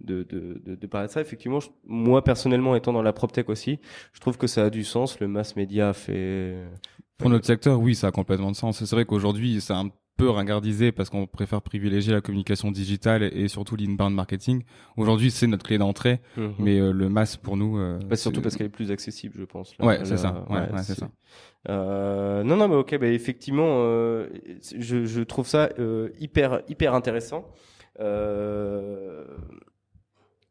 de, 0.00 0.22
de, 0.22 0.60
de, 0.64 0.74
de 0.74 0.86
parler 0.86 1.08
de 1.08 1.12
ça. 1.12 1.20
Effectivement, 1.20 1.58
moi 1.86 2.22
personnellement 2.22 2.76
étant 2.76 2.92
dans 2.92 3.02
la 3.02 3.12
PropTech 3.12 3.48
aussi, 3.48 3.78
je 4.12 4.20
trouve 4.20 4.38
que 4.38 4.46
ça 4.46 4.64
a 4.64 4.70
du 4.70 4.84
sens. 4.84 5.20
Le 5.20 5.28
mass 5.28 5.56
média 5.56 5.92
fait... 5.92 6.56
Pour 7.18 7.30
notre 7.30 7.46
secteur, 7.46 7.80
oui, 7.80 7.94
ça 7.94 8.08
a 8.08 8.10
complètement 8.12 8.50
de 8.50 8.56
sens. 8.56 8.84
C'est 8.84 8.94
vrai 8.94 9.04
qu'aujourd'hui, 9.04 9.60
c'est 9.60 9.72
un 9.72 9.90
peu 10.16 10.30
ringardisé 10.30 10.92
parce 10.92 11.10
qu'on 11.10 11.26
préfère 11.26 11.62
privilégier 11.62 12.12
la 12.12 12.20
communication 12.20 12.70
digitale 12.70 13.22
et, 13.22 13.48
surtout 13.48 13.76
l'inbound 13.76 14.14
marketing. 14.14 14.62
Aujourd'hui, 14.96 15.30
c'est 15.30 15.46
notre 15.46 15.64
clé 15.64 15.78
d'entrée, 15.78 16.20
mhm. 16.36 16.54
mais 16.58 16.78
euh, 16.78 16.92
le 16.92 17.08
mass 17.08 17.36
pour 17.36 17.56
nous. 17.56 17.78
Euh, 17.78 17.98
bah, 18.06 18.16
surtout 18.16 18.40
parce 18.40 18.56
qu'elle 18.56 18.66
est 18.66 18.70
plus 18.70 18.90
accessible, 18.90 19.34
je 19.38 19.44
pense. 19.44 19.74
ouais, 19.80 20.00
c'est 20.04 20.16
ça. 20.16 20.44
Ouais, 20.48 20.58
ouais 20.58 20.82
c'est 20.82 20.98
ça. 20.98 21.08
Euh, 21.68 22.44
non, 22.44 22.56
non, 22.56 22.68
mais 22.68 22.76
ok, 22.76 22.98
bah, 22.98 23.08
effectivement, 23.08 23.82
je, 24.78 25.04
je 25.04 25.22
trouve 25.22 25.46
ça 25.46 25.70
hyper, 26.20 26.62
hyper 26.68 26.94
intéressant. 26.94 27.44
Euh, 28.00 29.24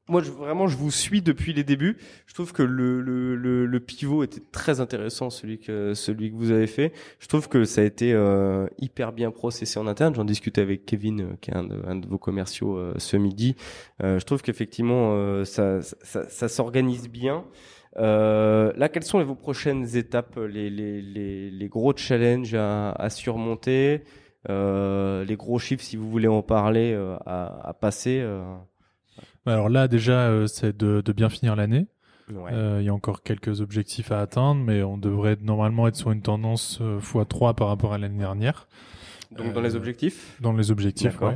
moi, 0.07 0.21
je, 0.21 0.31
vraiment, 0.31 0.67
je 0.67 0.77
vous 0.77 0.91
suis 0.91 1.21
depuis 1.21 1.53
les 1.53 1.63
débuts. 1.63 1.97
Je 2.27 2.33
trouve 2.33 2.53
que 2.53 2.63
le, 2.63 3.01
le, 3.01 3.35
le, 3.35 3.65
le, 3.65 3.79
pivot 3.79 4.23
était 4.23 4.41
très 4.51 4.79
intéressant, 4.79 5.29
celui 5.29 5.59
que 5.59 5.93
celui 5.93 6.31
que 6.31 6.35
vous 6.35 6.51
avez 6.51 6.67
fait. 6.67 6.93
Je 7.19 7.27
trouve 7.27 7.49
que 7.49 7.65
ça 7.65 7.81
a 7.81 7.83
été 7.83 8.13
euh, 8.13 8.67
hyper 8.79 9.11
bien 9.11 9.31
processé 9.31 9.79
en 9.79 9.87
interne. 9.87 10.15
J'en 10.15 10.23
discutais 10.25 10.61
avec 10.61 10.85
Kevin, 10.85 11.21
euh, 11.21 11.25
qui 11.41 11.51
est 11.51 11.55
un 11.55 11.63
de, 11.63 11.81
un 11.85 11.95
de 11.95 12.07
vos 12.07 12.17
commerciaux 12.17 12.77
euh, 12.77 12.93
ce 12.97 13.17
midi. 13.17 13.55
je 14.01 14.23
trouve 14.23 14.41
qu'effectivement, 14.41 15.43
ça, 15.43 15.81
ça, 15.81 16.29
ça 16.29 16.47
s'organise 16.47 17.09
bien. 17.09 17.43
là, 17.95 18.89
quelles 18.89 19.03
sont 19.03 19.23
vos 19.23 19.35
prochaines 19.35 19.95
étapes, 19.95 20.37
les, 20.37 20.69
les, 20.69 21.01
les, 21.01 21.49
les 21.49 21.67
gros 21.67 21.95
challenges 21.95 22.53
à, 22.53 22.91
à 22.91 23.09
surmonter, 23.09 24.03
les 24.47 25.35
gros 25.37 25.59
chiffres, 25.59 25.83
si 25.83 25.97
vous 25.97 26.09
voulez 26.09 26.27
en 26.27 26.41
parler, 26.41 26.93
à, 27.25 27.69
à 27.69 27.73
passer 27.73 28.23
alors 29.53 29.69
là, 29.69 29.87
déjà, 29.87 30.27
euh, 30.27 30.47
c'est 30.47 30.77
de, 30.77 31.01
bien 31.13 31.29
finir 31.29 31.55
l'année. 31.55 31.87
Euh, 32.29 32.79
il 32.81 32.85
y 32.85 32.89
a 32.89 32.93
encore 32.93 33.23
quelques 33.23 33.61
objectifs 33.61 34.11
à 34.11 34.19
atteindre, 34.19 34.61
mais 34.61 34.83
on 34.83 34.97
devrait 34.97 35.37
normalement 35.41 35.87
être 35.87 35.95
sur 35.95 36.11
une 36.11 36.21
tendance 36.21 36.81
x3 36.81 37.49
euh, 37.49 37.53
par 37.53 37.69
rapport 37.69 37.93
à 37.93 37.97
l'année 37.97 38.19
dernière. 38.19 38.67
Donc 39.31 39.53
dans 39.53 39.61
les 39.61 39.75
objectifs 39.75 40.37
Dans 40.41 40.53
les 40.53 40.71
objectifs, 40.71 41.19
oui. 41.21 41.33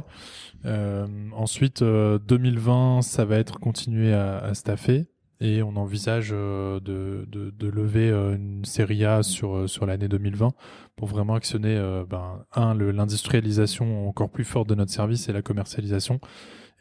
ensuite, 1.34 1.84
2020, 1.84 3.02
ça 3.02 3.26
va 3.26 3.38
être 3.38 3.60
continuer 3.60 4.14
à, 4.14 4.38
à 4.40 4.54
staffer 4.54 5.08
et 5.42 5.64
on 5.64 5.76
envisage 5.76 6.30
de, 6.30 6.80
de, 6.80 7.68
lever 7.68 8.10
une 8.10 8.64
série 8.64 9.04
A 9.06 9.24
sur, 9.24 9.68
sur 9.68 9.86
l'année 9.86 10.08
2020 10.08 10.54
pour 10.96 11.08
vraiment 11.08 11.34
actionner, 11.34 11.76
ben, 12.10 12.46
un, 12.54 12.76
l'industrialisation 12.76 14.08
encore 14.08 14.30
plus 14.30 14.46
forte 14.46 14.70
de 14.70 14.76
notre 14.76 14.92
service 14.92 15.28
et 15.28 15.34
la 15.34 15.42
commercialisation 15.42 16.22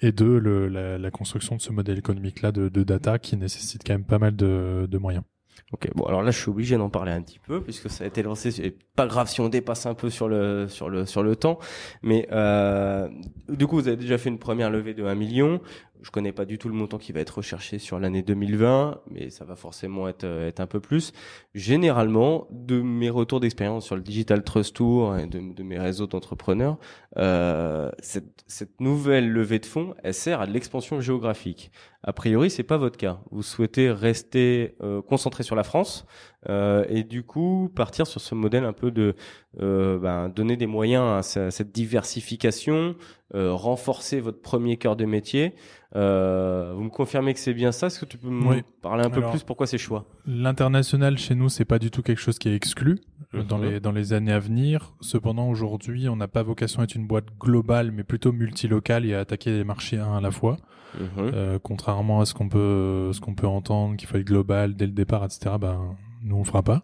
et 0.01 0.13
deux, 0.13 0.39
le, 0.39 0.69
la, 0.69 0.99
la, 0.99 1.11
construction 1.11 1.57
de 1.57 1.61
ce 1.61 1.73
modèle 1.73 1.99
économique-là 1.99 2.53
de, 2.53 2.69
de, 2.69 2.83
data 2.83 3.19
qui 3.19 3.37
nécessite 3.37 3.83
quand 3.87 3.95
même 3.95 4.05
pas 4.05 4.19
mal 4.19 4.35
de, 4.35 4.87
de 4.91 4.99
moyens. 4.99 5.25
Ok, 5.73 5.89
bon 5.95 6.05
alors 6.05 6.23
là 6.23 6.33
je 6.33 6.41
suis 6.41 6.51
obligé 6.51 6.77
d'en 6.77 6.89
parler 6.89 7.13
un 7.13 7.23
petit 7.23 7.39
peu 7.39 7.63
puisque 7.63 7.89
ça 7.91 8.03
a 8.03 8.07
été 8.07 8.23
lancé. 8.23 8.51
C'est 8.51 8.75
pas 8.97 9.07
grave 9.07 9.29
si 9.29 9.41
on 9.41 9.49
dépasse 9.49 9.87
un 9.87 9.95
peu 9.95 10.11
sur 10.11 10.29
le 10.29 10.67
sur 10.69 10.89
le 10.89 11.07
sur 11.07 11.23
le 11.23 11.37
temps, 11.37 11.59
mais 12.03 12.27
euh, 12.33 13.09
du 13.49 13.67
coup 13.69 13.77
vous 13.77 13.87
avez 13.87 13.97
déjà 13.97 14.19
fait 14.19 14.31
une 14.31 14.39
première 14.39 14.71
levée 14.71 14.95
de 14.95 15.05
1 15.05 15.15
million. 15.15 15.61
Je 16.03 16.11
connais 16.11 16.33
pas 16.33 16.45
du 16.45 16.59
tout 16.59 16.69
le 16.69 16.75
montant 16.75 16.99
qui 16.99 17.13
va 17.13 17.21
être 17.21 17.39
recherché 17.39 17.79
sur 17.79 17.99
l'année 17.99 18.23
2020, 18.23 19.01
mais 19.11 19.31
ça 19.31 19.45
va 19.45 19.57
forcément 19.57 20.09
être, 20.09 20.25
euh, 20.25 20.49
être 20.49 20.61
un 20.61 20.67
peu 20.67 20.81
plus. 20.81 21.13
Généralement, 21.55 22.47
de 22.51 22.81
mes 22.81 23.11
retours 23.11 23.41
d'expérience 23.41 23.85
sur 23.85 23.97
le 23.97 24.03
Digital 24.03 24.43
Trust 24.43 24.77
Tour 24.77 25.17
et 25.17 25.27
de, 25.27 25.63
mes 25.63 25.79
réseaux 25.79 26.07
d'entrepreneurs, 26.07 26.79
euh, 27.17 27.91
cette, 28.01 28.45
cette 28.47 28.81
nouvelle 28.81 29.31
levée 29.31 29.59
de 29.59 29.67
fonds, 29.67 29.95
elle 30.03 30.15
sert 30.15 30.41
à 30.41 30.47
de 30.47 30.53
l'expansion 30.53 31.01
géographique. 31.01 31.71
A 32.03 32.15
priori, 32.15 32.49
c'est 32.49 32.63
pas 32.63 32.79
votre 32.79 32.97
cas. 32.97 33.21
Vous 33.31 33.43
souhaitez 33.43 33.91
rester 33.91 34.75
euh, 34.83 35.03
concentré 35.03 35.43
sur 35.43 35.55
la 35.55 35.65
France 35.65 36.07
euh, 36.49 36.85
et 36.89 37.05
du 37.05 37.23
coup 37.23 37.71
partir 37.75 38.07
sur 38.07 38.21
ce 38.21 38.35
modèle 38.35 38.65
un 38.65 38.73
peu 38.73 38.91
de 38.91 39.15
euh, 39.61 39.99
ben, 39.99 40.29
donner 40.29 40.57
des 40.57 40.67
moyens 40.67 41.05
à 41.37 41.51
cette 41.51 41.73
diversification, 41.73 42.95
euh, 43.35 43.53
renforcer 43.53 44.21
votre 44.21 44.41
premier 44.41 44.77
cœur 44.77 44.97
de 44.97 45.05
métier. 45.05 45.55
Euh, 45.97 46.73
vous 46.75 46.85
me 46.85 46.89
confirmez 46.89 47.35
que 47.35 47.41
c'est 47.41 47.53
bien 47.53 47.73
ça? 47.73 47.89
Est-ce 47.89 48.01
que 48.01 48.07
tu 48.07 48.17
peux 48.17 48.31
me 48.31 48.63
parler 48.81 49.05
un 49.05 49.11
peu 49.11 49.23
plus? 49.23 49.43
Pourquoi 49.43 49.67
ces 49.67 49.77
choix? 49.77 50.07
L'international 50.25 51.19
chez 51.19 51.35
nous, 51.35 51.49
c'est 51.49 51.65
pas 51.65 51.79
du 51.79 51.91
tout 51.91 52.03
quelque 52.03 52.21
chose 52.21 52.39
qui 52.39 52.49
est 52.49 52.55
exclu 52.55 53.01
dans 53.49 53.59
mhm. 53.59 53.65
les 53.65 53.81
dans 53.81 53.93
les 53.93 54.13
années 54.13 54.33
à 54.33 54.39
venir. 54.39 54.95
Cependant, 55.01 55.49
aujourd'hui, 55.49 56.09
on 56.09 56.17
n'a 56.17 56.29
pas 56.29 56.43
vocation 56.43 56.81
à 56.81 56.85
être 56.85 56.95
une 56.95 57.07
boîte 57.07 57.27
globale, 57.39 57.91
mais 57.91 58.05
plutôt 58.05 58.33
multilocale 58.33 59.05
et 59.05 59.15
à 59.15 59.21
attaquer 59.21 59.51
des 59.51 59.65
marchés 59.65 59.99
un 59.99 60.17
à 60.17 60.21
la 60.21 60.31
fois. 60.31 60.57
Mhm. 60.99 61.59
Contrairement 61.63 62.21
à 62.21 62.25
ce 62.25 62.35
qu'on 62.35 62.49
peut 62.49 63.11
ce 63.13 63.21
qu'on 63.21 63.35
peut 63.35 63.47
entendre, 63.47 63.97
qu'il 63.97 64.09
faut 64.09 64.17
être 64.17 64.25
global 64.25 64.75
dès 64.75 64.87
le 64.87 64.93
départ, 64.93 65.25
etc. 65.25 65.57
Ben 65.61 65.97
nous 66.31 66.37
on 66.37 66.41
le 66.41 66.45
fera 66.45 66.63
pas. 66.63 66.83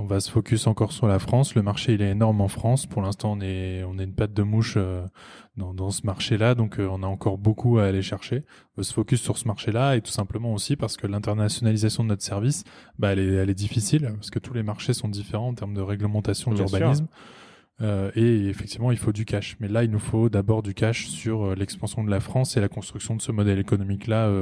On 0.00 0.04
va 0.04 0.20
se 0.20 0.30
focus 0.30 0.68
encore 0.68 0.92
sur 0.92 1.08
la 1.08 1.18
France. 1.18 1.56
Le 1.56 1.62
marché, 1.62 1.94
il 1.94 2.02
est 2.02 2.10
énorme 2.10 2.40
en 2.40 2.46
France. 2.46 2.86
Pour 2.86 3.02
l'instant, 3.02 3.32
on 3.32 3.40
est, 3.40 3.82
on 3.82 3.98
est 3.98 4.04
une 4.04 4.14
patte 4.14 4.32
de 4.32 4.44
mouche 4.44 4.74
euh, 4.76 5.04
dans, 5.56 5.74
dans 5.74 5.90
ce 5.90 6.06
marché-là, 6.06 6.54
donc 6.54 6.78
euh, 6.78 6.88
on 6.88 7.02
a 7.02 7.06
encore 7.06 7.36
beaucoup 7.36 7.78
à 7.78 7.86
aller 7.86 8.00
chercher. 8.00 8.44
On 8.76 8.80
va 8.80 8.84
se 8.84 8.94
focus 8.94 9.20
sur 9.20 9.36
ce 9.36 9.48
marché-là 9.48 9.96
et 9.96 10.00
tout 10.00 10.12
simplement 10.12 10.54
aussi 10.54 10.76
parce 10.76 10.96
que 10.96 11.08
l'internationalisation 11.08 12.04
de 12.04 12.10
notre 12.10 12.22
service, 12.22 12.62
bah, 13.00 13.12
elle 13.12 13.18
est, 13.18 13.34
elle 13.34 13.50
est 13.50 13.54
difficile 13.54 14.08
parce 14.14 14.30
que 14.30 14.38
tous 14.38 14.54
les 14.54 14.62
marchés 14.62 14.94
sont 14.94 15.08
différents 15.08 15.48
en 15.48 15.54
termes 15.54 15.74
de 15.74 15.80
réglementation, 15.80 16.52
d'urbanisme. 16.54 17.08
Euh, 17.80 18.12
et 18.14 18.46
effectivement, 18.48 18.92
il 18.92 18.98
faut 18.98 19.12
du 19.12 19.24
cash. 19.24 19.56
Mais 19.58 19.66
là, 19.66 19.82
il 19.82 19.90
nous 19.90 19.98
faut 19.98 20.28
d'abord 20.28 20.62
du 20.62 20.74
cash 20.74 21.08
sur 21.08 21.42
euh, 21.42 21.54
l'expansion 21.56 22.04
de 22.04 22.10
la 22.10 22.20
France 22.20 22.56
et 22.56 22.60
la 22.60 22.68
construction 22.68 23.16
de 23.16 23.22
ce 23.22 23.32
modèle 23.32 23.58
économique-là, 23.58 24.32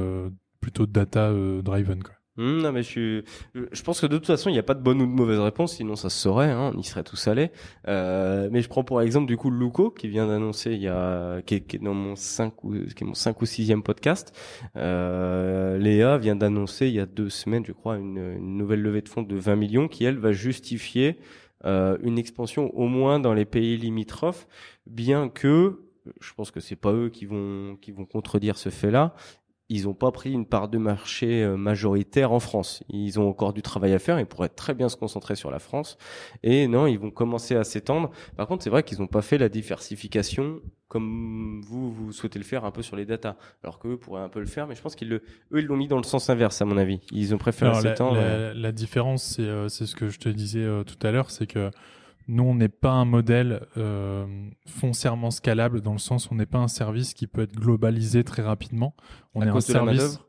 plutôt 0.61 0.85
data-driven. 0.85 2.03
Quoi. 2.03 2.16
Mmh, 2.37 2.61
non 2.61 2.71
mais 2.71 2.83
je 2.83 2.87
suis, 2.87 3.23
je 3.71 3.81
pense 3.81 3.99
que 3.99 4.05
de 4.05 4.17
toute 4.17 4.27
façon 4.27 4.49
il 4.49 4.53
n'y 4.53 4.59
a 4.59 4.63
pas 4.63 4.75
de 4.75 4.81
bonne 4.81 5.01
ou 5.01 5.07
de 5.07 5.11
mauvaise 5.11 5.39
réponse, 5.39 5.73
sinon 5.73 5.95
ça 5.95 6.09
se 6.09 6.19
saurait, 6.19 6.51
hein, 6.51 6.71
on 6.73 6.79
y 6.79 6.83
serait 6.83 7.03
tous 7.03 7.27
allés. 7.27 7.51
Euh, 7.87 8.47
mais 8.51 8.61
je 8.61 8.69
prends 8.69 8.83
pour 8.83 9.01
exemple 9.01 9.25
du 9.25 9.37
coup 9.37 9.49
Luco 9.49 9.89
qui 9.89 10.07
vient 10.07 10.27
d'annoncer 10.27 10.73
il 10.73 10.81
y 10.81 10.87
a, 10.87 11.41
qui 11.41 11.55
est, 11.55 11.83
dans 11.83 11.95
mon 11.95 12.15
5 12.15 12.63
ou 12.63 12.73
qui 12.95 13.03
est 13.03 13.07
mon 13.07 13.15
5 13.15 13.41
ou 13.41 13.45
6 13.45 13.73
podcast. 13.83 14.37
Euh, 14.75 15.77
Léa 15.77 16.17
vient 16.17 16.35
d'annoncer 16.35 16.87
il 16.87 16.93
y 16.93 16.99
a 16.99 17.05
deux 17.05 17.29
semaines, 17.29 17.65
je 17.65 17.71
crois, 17.71 17.97
une, 17.97 18.17
une, 18.17 18.57
nouvelle 18.57 18.81
levée 18.81 19.01
de 19.01 19.09
fonds 19.09 19.23
de 19.23 19.35
20 19.35 19.55
millions 19.55 19.87
qui 19.87 20.05
elle 20.05 20.17
va 20.17 20.31
justifier 20.31 21.17
euh, 21.65 21.97
une 22.03 22.19
expansion 22.19 22.69
au 22.77 22.87
moins 22.87 23.19
dans 23.19 23.33
les 23.33 23.45
pays 23.45 23.77
limitrophes, 23.77 24.47
bien 24.85 25.27
que 25.27 25.79
je 26.21 26.33
pense 26.33 26.51
que 26.51 26.59
c'est 26.59 26.75
pas 26.75 26.93
eux 26.93 27.09
qui 27.09 27.25
vont 27.25 27.77
qui 27.81 27.91
vont 27.91 28.05
contredire 28.05 28.57
ce 28.57 28.69
fait-là 28.69 29.15
ils 29.69 29.83
n'ont 29.83 29.93
pas 29.93 30.11
pris 30.11 30.31
une 30.31 30.45
part 30.45 30.69
de 30.69 30.77
marché 30.77 31.43
euh, 31.43 31.57
majoritaire 31.57 32.31
en 32.31 32.39
France. 32.39 32.83
Ils 32.89 33.19
ont 33.19 33.27
encore 33.27 33.53
du 33.53 33.61
travail 33.61 33.93
à 33.93 33.99
faire. 33.99 34.19
Ils 34.19 34.25
pourraient 34.25 34.49
très 34.49 34.73
bien 34.73 34.89
se 34.89 34.95
concentrer 34.95 35.35
sur 35.35 35.51
la 35.51 35.59
France. 35.59 35.97
Et 36.43 36.67
non, 36.67 36.87
ils 36.87 36.97
vont 36.97 37.11
commencer 37.11 37.55
à 37.55 37.63
s'étendre. 37.63 38.11
Par 38.37 38.47
contre, 38.47 38.63
c'est 38.63 38.69
vrai 38.69 38.83
qu'ils 38.83 38.99
n'ont 38.99 39.07
pas 39.07 39.21
fait 39.21 39.37
la 39.37 39.49
diversification 39.49 40.61
comme 40.87 41.61
vous, 41.65 41.91
vous 41.91 42.11
souhaitez 42.13 42.39
le 42.39 42.45
faire 42.45 42.63
un 42.63 42.71
peu 42.71 42.81
sur 42.81 42.95
les 42.95 43.05
datas. 43.05 43.35
Alors 43.63 43.79
qu'eux 43.79 43.97
pourraient 43.97 44.21
un 44.21 44.29
peu 44.29 44.39
le 44.39 44.45
faire, 44.45 44.67
mais 44.67 44.75
je 44.75 44.81
pense 44.81 44.95
qu'ils 44.95 45.09
le, 45.09 45.17
eux, 45.51 45.59
ils 45.59 45.65
l'ont 45.65 45.75
mis 45.75 45.87
dans 45.87 45.97
le 45.97 46.03
sens 46.03 46.29
inverse, 46.29 46.61
à 46.61 46.65
mon 46.65 46.77
avis. 46.77 47.01
Ils 47.11 47.35
ont 47.35 47.37
préféré 47.37 47.73
s'étendre. 47.81 48.15
La, 48.15 48.53
la, 48.53 48.71
différence, 48.71 49.35
c'est, 49.35 49.41
euh, 49.41 49.67
c'est 49.67 49.85
ce 49.85 49.95
que 49.95 50.09
je 50.09 50.17
te 50.17 50.29
disais 50.29 50.63
euh, 50.63 50.83
tout 50.83 51.05
à 51.05 51.11
l'heure, 51.11 51.29
c'est 51.29 51.47
que 51.47 51.71
nous, 52.27 52.43
on 52.43 52.55
n'est 52.55 52.67
pas 52.69 52.91
un 52.91 53.05
modèle 53.05 53.65
euh, 53.77 54.25
foncièrement 54.65 55.31
scalable 55.31 55.81
dans 55.81 55.93
le 55.93 55.97
sens 55.97 56.29
où 56.29 56.33
on 56.33 56.35
n'est 56.35 56.45
pas 56.45 56.57
un 56.57 56.67
service 56.67 57.13
qui 57.13 57.27
peut 57.27 57.41
être 57.41 57.55
globalisé 57.55 58.23
très 58.23 58.41
rapidement. 58.41 58.95
On 59.33 59.41
est 59.41 59.49
un 59.49 59.61
service. 59.61 60.19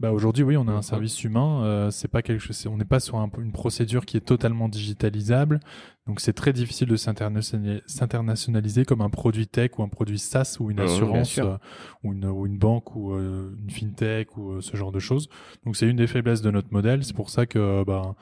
Bah 0.00 0.10
aujourd'hui, 0.10 0.42
oui, 0.42 0.56
on 0.56 0.66
a 0.66 0.72
un 0.72 0.82
service 0.82 1.22
humain. 1.22 1.62
Euh, 1.64 1.90
c'est 1.90 2.08
pas 2.08 2.20
quelque 2.22 2.40
chose. 2.40 2.66
On 2.66 2.76
n'est 2.76 2.84
pas 2.84 2.98
sur 2.98 3.16
une 3.38 3.52
procédure 3.52 4.04
qui 4.04 4.16
est 4.16 4.26
totalement 4.26 4.68
digitalisable. 4.68 5.60
Donc 6.06 6.20
c'est 6.20 6.32
très 6.32 6.52
difficile 6.52 6.88
de 6.88 6.96
s'internationaliser 6.96 8.84
comme 8.84 9.00
un 9.00 9.10
produit 9.10 9.46
tech 9.46 9.70
ou 9.78 9.84
un 9.84 9.88
produit 9.88 10.18
SaaS 10.18 10.56
ou 10.58 10.70
une 10.70 10.80
assurance 10.80 11.38
euh, 11.38 11.56
ou, 12.02 12.12
une, 12.12 12.26
ou, 12.26 12.46
une, 12.46 12.58
banque 12.58 12.96
ou 12.96 13.12
euh, 13.12 13.54
une 13.62 13.70
fintech 13.70 14.36
ou 14.36 14.60
ce 14.60 14.76
genre 14.76 14.90
de 14.90 14.98
choses. 14.98 15.28
Donc 15.64 15.76
c'est 15.76 15.88
une 15.88 15.96
des 15.96 16.08
faiblesses 16.08 16.42
de 16.42 16.50
notre 16.50 16.72
modèle. 16.72 17.04
C'est 17.04 17.16
pour 17.16 17.30
ça 17.30 17.46
que 17.46 17.84
bah, 17.84 18.16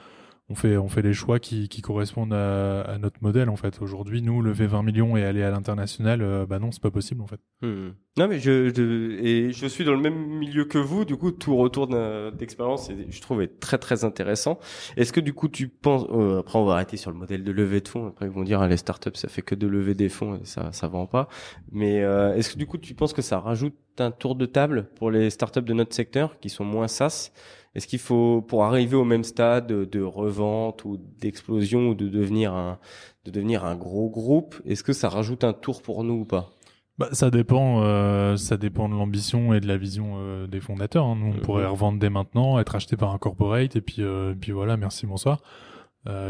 on 0.48 0.54
fait 0.54 0.76
on 0.76 0.88
les 1.02 1.14
choix 1.14 1.38
qui, 1.38 1.68
correspondent 1.82 2.34
à, 2.34 2.98
notre 2.98 3.22
modèle 3.22 3.48
en 3.48 3.56
fait. 3.56 3.80
Aujourd'hui, 3.80 4.22
nous 4.22 4.42
lever 4.42 4.66
20 4.66 4.82
millions 4.82 5.16
et 5.16 5.24
aller 5.24 5.42
à 5.42 5.50
l'international, 5.50 6.22
euh, 6.22 6.46
bah 6.46 6.58
non, 6.58 6.70
c'est 6.72 6.82
pas 6.82 6.90
possible 6.90 7.22
en 7.22 7.26
fait. 7.26 7.40
Hmm. 7.62 7.90
Je, 8.16 9.22
et 9.24 9.52
je 9.52 9.66
suis 9.66 9.84
dans 9.84 9.94
le 9.94 10.00
même 10.00 10.26
milieu 10.26 10.64
que 10.64 10.78
vous, 10.78 11.04
du 11.04 11.16
coup 11.16 11.30
tout 11.30 11.56
retour 11.56 11.86
d'expérience, 12.32 12.90
je 13.08 13.20
trouve 13.20 13.42
est 13.42 13.60
très 13.60 13.78
très 13.78 14.04
intéressant. 14.04 14.58
Est-ce 14.96 15.12
que 15.12 15.20
du 15.20 15.32
coup 15.32 15.48
tu 15.48 15.68
penses 15.68 16.06
euh, 16.10 16.40
après 16.40 16.58
on 16.58 16.64
va 16.64 16.74
arrêter 16.74 16.96
sur 16.96 17.10
le 17.10 17.16
modèle 17.16 17.42
de 17.44 17.52
levée 17.52 17.80
de 17.80 17.88
fonds, 17.88 18.08
après 18.08 18.26
ils 18.26 18.32
vont 18.32 18.44
dire 18.44 18.60
ah, 18.60 18.68
les 18.68 18.76
startups 18.76 19.14
ça 19.14 19.28
fait 19.28 19.42
que 19.42 19.54
de 19.54 19.66
lever 19.66 19.94
des 19.94 20.08
fonds, 20.08 20.40
ça 20.44 20.72
ça 20.72 20.88
vend 20.88 21.06
pas. 21.06 21.28
Mais 21.70 22.02
euh, 22.02 22.34
est-ce 22.34 22.52
que 22.52 22.58
du 22.58 22.66
coup 22.66 22.78
tu 22.78 22.94
penses 22.94 23.12
que 23.12 23.22
ça 23.22 23.38
rajoute 23.38 23.74
un 23.98 24.10
tour 24.10 24.34
de 24.34 24.46
table 24.46 24.88
pour 24.96 25.10
les 25.10 25.30
startups 25.30 25.62
de 25.62 25.72
notre 25.72 25.94
secteur 25.94 26.38
qui 26.40 26.50
sont 26.50 26.64
moins 26.64 26.88
SaaS 26.88 27.30
est-ce 27.74 27.86
qu'il 27.86 27.98
faut, 27.98 28.42
pour 28.42 28.64
arriver 28.64 28.96
au 28.96 29.04
même 29.04 29.24
stade 29.24 29.66
de, 29.66 30.02
revente 30.02 30.84
ou 30.84 30.98
d'explosion 31.20 31.88
ou 31.88 31.94
de 31.94 32.08
devenir 32.08 32.52
un, 32.52 32.78
de 33.24 33.30
devenir 33.30 33.64
un 33.64 33.76
gros 33.76 34.10
groupe, 34.10 34.56
est-ce 34.66 34.84
que 34.84 34.92
ça 34.92 35.08
rajoute 35.08 35.44
un 35.44 35.52
tour 35.52 35.82
pour 35.82 36.04
nous 36.04 36.20
ou 36.20 36.24
pas? 36.24 36.50
Bah, 36.98 37.08
ça 37.12 37.30
dépend, 37.30 37.82
euh, 37.82 38.36
ça 38.36 38.58
dépend 38.58 38.88
de 38.88 38.94
l'ambition 38.94 39.54
et 39.54 39.60
de 39.60 39.66
la 39.66 39.78
vision 39.78 40.16
euh, 40.18 40.46
des 40.46 40.60
fondateurs. 40.60 41.06
Hein. 41.06 41.16
Nous, 41.18 41.32
on 41.34 41.40
pourrait 41.40 41.66
revendre 41.66 41.98
dès 41.98 42.10
maintenant, 42.10 42.58
être 42.58 42.74
acheté 42.74 42.96
par 42.96 43.12
un 43.12 43.18
corporate 43.18 43.74
et 43.76 43.80
puis, 43.80 44.02
euh, 44.02 44.34
puis 44.38 44.52
voilà, 44.52 44.76
merci, 44.76 45.06
bonsoir. 45.06 45.40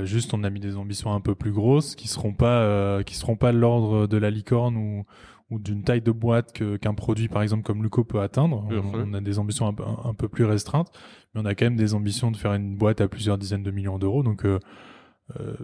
juste, 0.04 0.34
on 0.34 0.44
a 0.44 0.50
mis 0.50 0.60
des 0.60 0.76
ambitions 0.76 1.12
un 1.12 1.20
peu 1.20 1.34
plus 1.34 1.52
grosses, 1.52 1.96
qui 1.96 2.06
seront 2.06 2.34
pas, 2.34 3.02
qui 3.04 3.16
seront 3.16 3.36
pas 3.36 3.50
l'ordre 3.50 4.06
de 4.06 4.16
la 4.16 4.30
licorne 4.30 4.76
ou, 4.76 5.04
ou 5.52 5.58
d'une 5.58 5.84
taille 5.84 6.00
de 6.00 6.10
boîte 6.10 6.52
qu'un 6.52 6.94
produit, 6.94 7.28
par 7.28 7.42
exemple, 7.42 7.62
comme 7.62 7.82
Luco 7.82 8.04
peut 8.04 8.20
atteindre. 8.20 8.66
On, 8.94 9.12
a 9.12 9.20
des 9.20 9.38
ambitions 9.38 9.66
un 9.66 9.74
peu, 9.74 9.84
un 9.84 10.14
peu, 10.14 10.26
plus 10.26 10.46
restreintes, 10.46 10.90
mais 11.34 11.42
on 11.42 11.44
a 11.44 11.54
quand 11.54 11.66
même 11.66 11.76
des 11.76 11.92
ambitions 11.92 12.30
de 12.30 12.38
faire 12.38 12.54
une 12.54 12.74
boîte 12.76 13.02
à 13.02 13.08
plusieurs 13.08 13.36
dizaines 13.36 13.62
de 13.62 13.70
millions 13.70 13.98
d'euros. 13.98 14.22
Donc, 14.22 14.46
euh, 14.46 14.58
euh, 15.38 15.54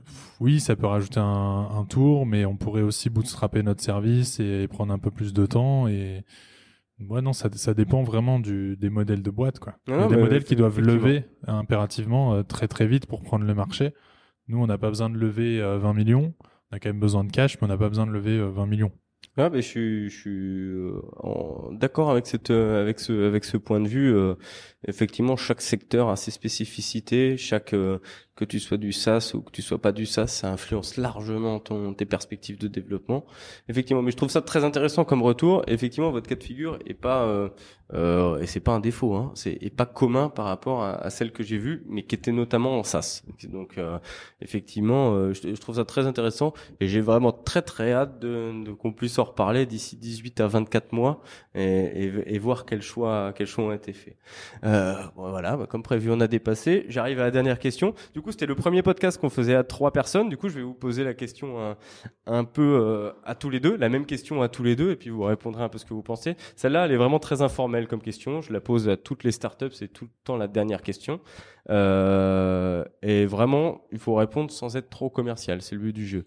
oui, 0.40 0.60
ça 0.60 0.76
peut 0.76 0.86
rajouter 0.86 1.20
un, 1.20 1.68
un, 1.72 1.84
tour, 1.86 2.26
mais 2.26 2.44
on 2.44 2.56
pourrait 2.56 2.82
aussi 2.82 3.08
bootstrapper 3.08 3.62
notre 3.62 3.82
service 3.82 4.40
et, 4.40 4.68
prendre 4.68 4.92
un 4.92 4.98
peu 4.98 5.10
plus 5.10 5.32
de 5.32 5.46
temps. 5.46 5.88
Et 5.88 6.22
ouais, 7.08 7.22
non, 7.22 7.32
ça, 7.32 7.48
ça 7.54 7.72
dépend 7.72 8.02
vraiment 8.02 8.40
du, 8.40 8.76
des 8.76 8.90
modèles 8.90 9.22
de 9.22 9.30
boîte, 9.30 9.58
quoi. 9.58 9.74
Il 9.86 9.94
y 9.94 9.96
a 9.96 10.06
des 10.06 10.16
modèles 10.16 10.44
qui 10.44 10.54
doivent 10.54 10.80
lever 10.80 11.24
impérativement 11.46 12.34
euh, 12.34 12.42
très 12.42 12.68
très 12.68 12.86
vite 12.86 13.06
pour 13.06 13.22
prendre 13.22 13.46
le 13.46 13.54
marché. 13.54 13.94
Nous, 14.48 14.58
on 14.58 14.66
n'a 14.66 14.76
pas 14.76 14.88
besoin 14.88 15.08
de 15.08 15.16
lever 15.16 15.60
20 15.60 15.94
millions. 15.94 16.34
On 16.70 16.76
a 16.76 16.78
quand 16.78 16.90
même 16.90 17.00
besoin 17.00 17.24
de 17.24 17.30
cash, 17.30 17.56
mais 17.56 17.64
on 17.64 17.68
n'a 17.68 17.78
pas 17.78 17.88
besoin 17.88 18.06
de 18.06 18.12
lever 18.12 18.38
20 18.38 18.66
millions. 18.66 18.92
Ah, 19.40 19.50
ben, 19.50 19.62
je 19.62 19.66
suis, 19.68 20.10
je 20.10 20.18
suis 20.18 20.30
euh, 20.30 21.00
d'accord 21.70 22.10
avec 22.10 22.26
cette, 22.26 22.50
euh, 22.50 22.82
avec 22.82 22.98
ce, 22.98 23.28
avec 23.28 23.44
ce 23.44 23.56
point 23.56 23.78
de 23.78 23.86
vue. 23.86 24.12
Euh, 24.12 24.34
effectivement, 24.86 25.36
chaque 25.36 25.60
secteur 25.60 26.08
a 26.08 26.16
ses 26.16 26.30
spécificités. 26.30 27.36
Chaque, 27.36 27.74
que 28.38 28.44
tu 28.44 28.60
sois 28.60 28.76
du 28.76 28.92
SaaS 28.92 29.32
ou 29.34 29.40
que 29.40 29.50
tu 29.50 29.62
sois 29.62 29.78
pas 29.78 29.90
du 29.90 30.06
SaaS, 30.06 30.28
ça 30.28 30.52
influence 30.52 30.96
largement 30.96 31.58
ton, 31.58 31.92
tes 31.92 32.04
perspectives 32.04 32.56
de 32.56 32.68
développement. 32.68 33.26
Effectivement, 33.68 34.00
mais 34.00 34.12
je 34.12 34.16
trouve 34.16 34.30
ça 34.30 34.42
très 34.42 34.62
intéressant 34.62 35.04
comme 35.04 35.22
retour. 35.22 35.64
Effectivement, 35.66 36.12
votre 36.12 36.28
cas 36.28 36.36
de 36.36 36.44
figure 36.44 36.78
est 36.86 36.94
pas 36.94 37.24
euh, 37.24 37.48
euh, 37.94 38.38
et 38.38 38.46
c'est 38.46 38.60
pas 38.60 38.72
un 38.72 38.80
défaut, 38.80 39.14
hein, 39.14 39.32
c'est 39.34 39.52
est 39.62 39.74
pas 39.74 39.86
commun 39.86 40.28
par 40.28 40.44
rapport 40.44 40.82
à, 40.82 40.96
à 40.96 41.08
celle 41.08 41.32
que 41.32 41.42
j'ai 41.42 41.56
vue, 41.56 41.84
mais 41.88 42.02
qui 42.02 42.14
était 42.14 42.32
notamment 42.32 42.78
en 42.78 42.82
SaaS. 42.82 43.22
Donc 43.48 43.78
euh, 43.78 43.98
effectivement, 44.42 45.14
euh, 45.14 45.32
je, 45.32 45.54
je, 45.54 45.60
trouve 45.60 45.76
ça 45.76 45.86
très 45.86 46.06
intéressant 46.06 46.52
et 46.80 46.86
j'ai 46.86 47.00
vraiment 47.00 47.32
très 47.32 47.62
très 47.62 47.92
hâte 47.92 48.18
de, 48.20 48.64
de 48.64 48.72
qu'on 48.72 48.92
puisse 48.92 49.18
en 49.18 49.24
reparler 49.24 49.64
d'ici 49.64 49.96
18 49.96 50.40
à 50.42 50.46
24 50.48 50.92
mois 50.92 51.22
et, 51.54 51.64
et, 51.64 52.34
et, 52.34 52.38
voir 52.38 52.66
quels 52.66 52.82
choix 52.82 53.32
quels 53.34 53.46
choix 53.46 53.64
ont 53.64 53.72
été 53.72 53.94
faits. 53.94 54.16
Euh, 54.68 54.94
voilà, 55.16 55.56
bah, 55.56 55.66
comme 55.66 55.82
prévu, 55.82 56.10
on 56.10 56.20
a 56.20 56.26
dépassé. 56.26 56.84
J'arrive 56.88 57.20
à 57.20 57.24
la 57.24 57.30
dernière 57.30 57.58
question. 57.58 57.94
Du 58.14 58.20
coup 58.20 58.32
c'était 58.32 58.46
le 58.46 58.54
premier 58.54 58.82
podcast 58.82 59.18
qu'on 59.18 59.30
faisait 59.30 59.54
à 59.54 59.64
trois 59.64 59.92
personnes. 59.92 60.28
Du 60.28 60.36
coup, 60.36 60.48
je 60.48 60.56
vais 60.56 60.62
vous 60.62 60.74
poser 60.74 61.04
la 61.04 61.14
question 61.14 61.76
un, 62.26 62.44
peu 62.44 62.78
euh, 62.80 63.12
à 63.24 63.34
tous 63.34 63.50
les 63.50 63.60
deux, 63.60 63.76
la 63.76 63.88
même 63.88 64.04
question 64.04 64.42
à 64.42 64.48
tous 64.48 64.62
les 64.62 64.76
deux, 64.76 64.90
et 64.90 64.96
puis 64.96 65.10
vous 65.10 65.22
répondrez 65.22 65.62
un 65.62 65.68
peu 65.68 65.78
ce 65.78 65.84
que 65.84 65.94
vous 65.94 66.02
pensez. 66.02 66.36
Celle-là, 66.56 66.84
elle 66.84 66.92
est 66.92 66.96
vraiment 66.96 67.18
très 67.18 67.40
informelle 67.42 67.88
comme 67.88 68.02
question. 68.02 68.42
Je 68.42 68.52
la 68.52 68.60
pose 68.60 68.88
à 68.88 68.96
toutes 68.96 69.24
les 69.24 69.32
startups. 69.32 69.72
C'est 69.72 69.88
tout 69.88 70.04
le 70.04 70.10
temps 70.24 70.36
la 70.36 70.48
dernière 70.48 70.82
question. 70.82 71.20
Euh, 71.70 72.84
et 73.02 73.26
vraiment, 73.26 73.82
il 73.92 73.98
faut 73.98 74.14
répondre 74.14 74.50
sans 74.50 74.76
être 74.76 74.90
trop 74.90 75.10
commercial. 75.10 75.62
C'est 75.62 75.74
le 75.74 75.80
but 75.80 75.92
du 75.92 76.06
jeu. 76.06 76.24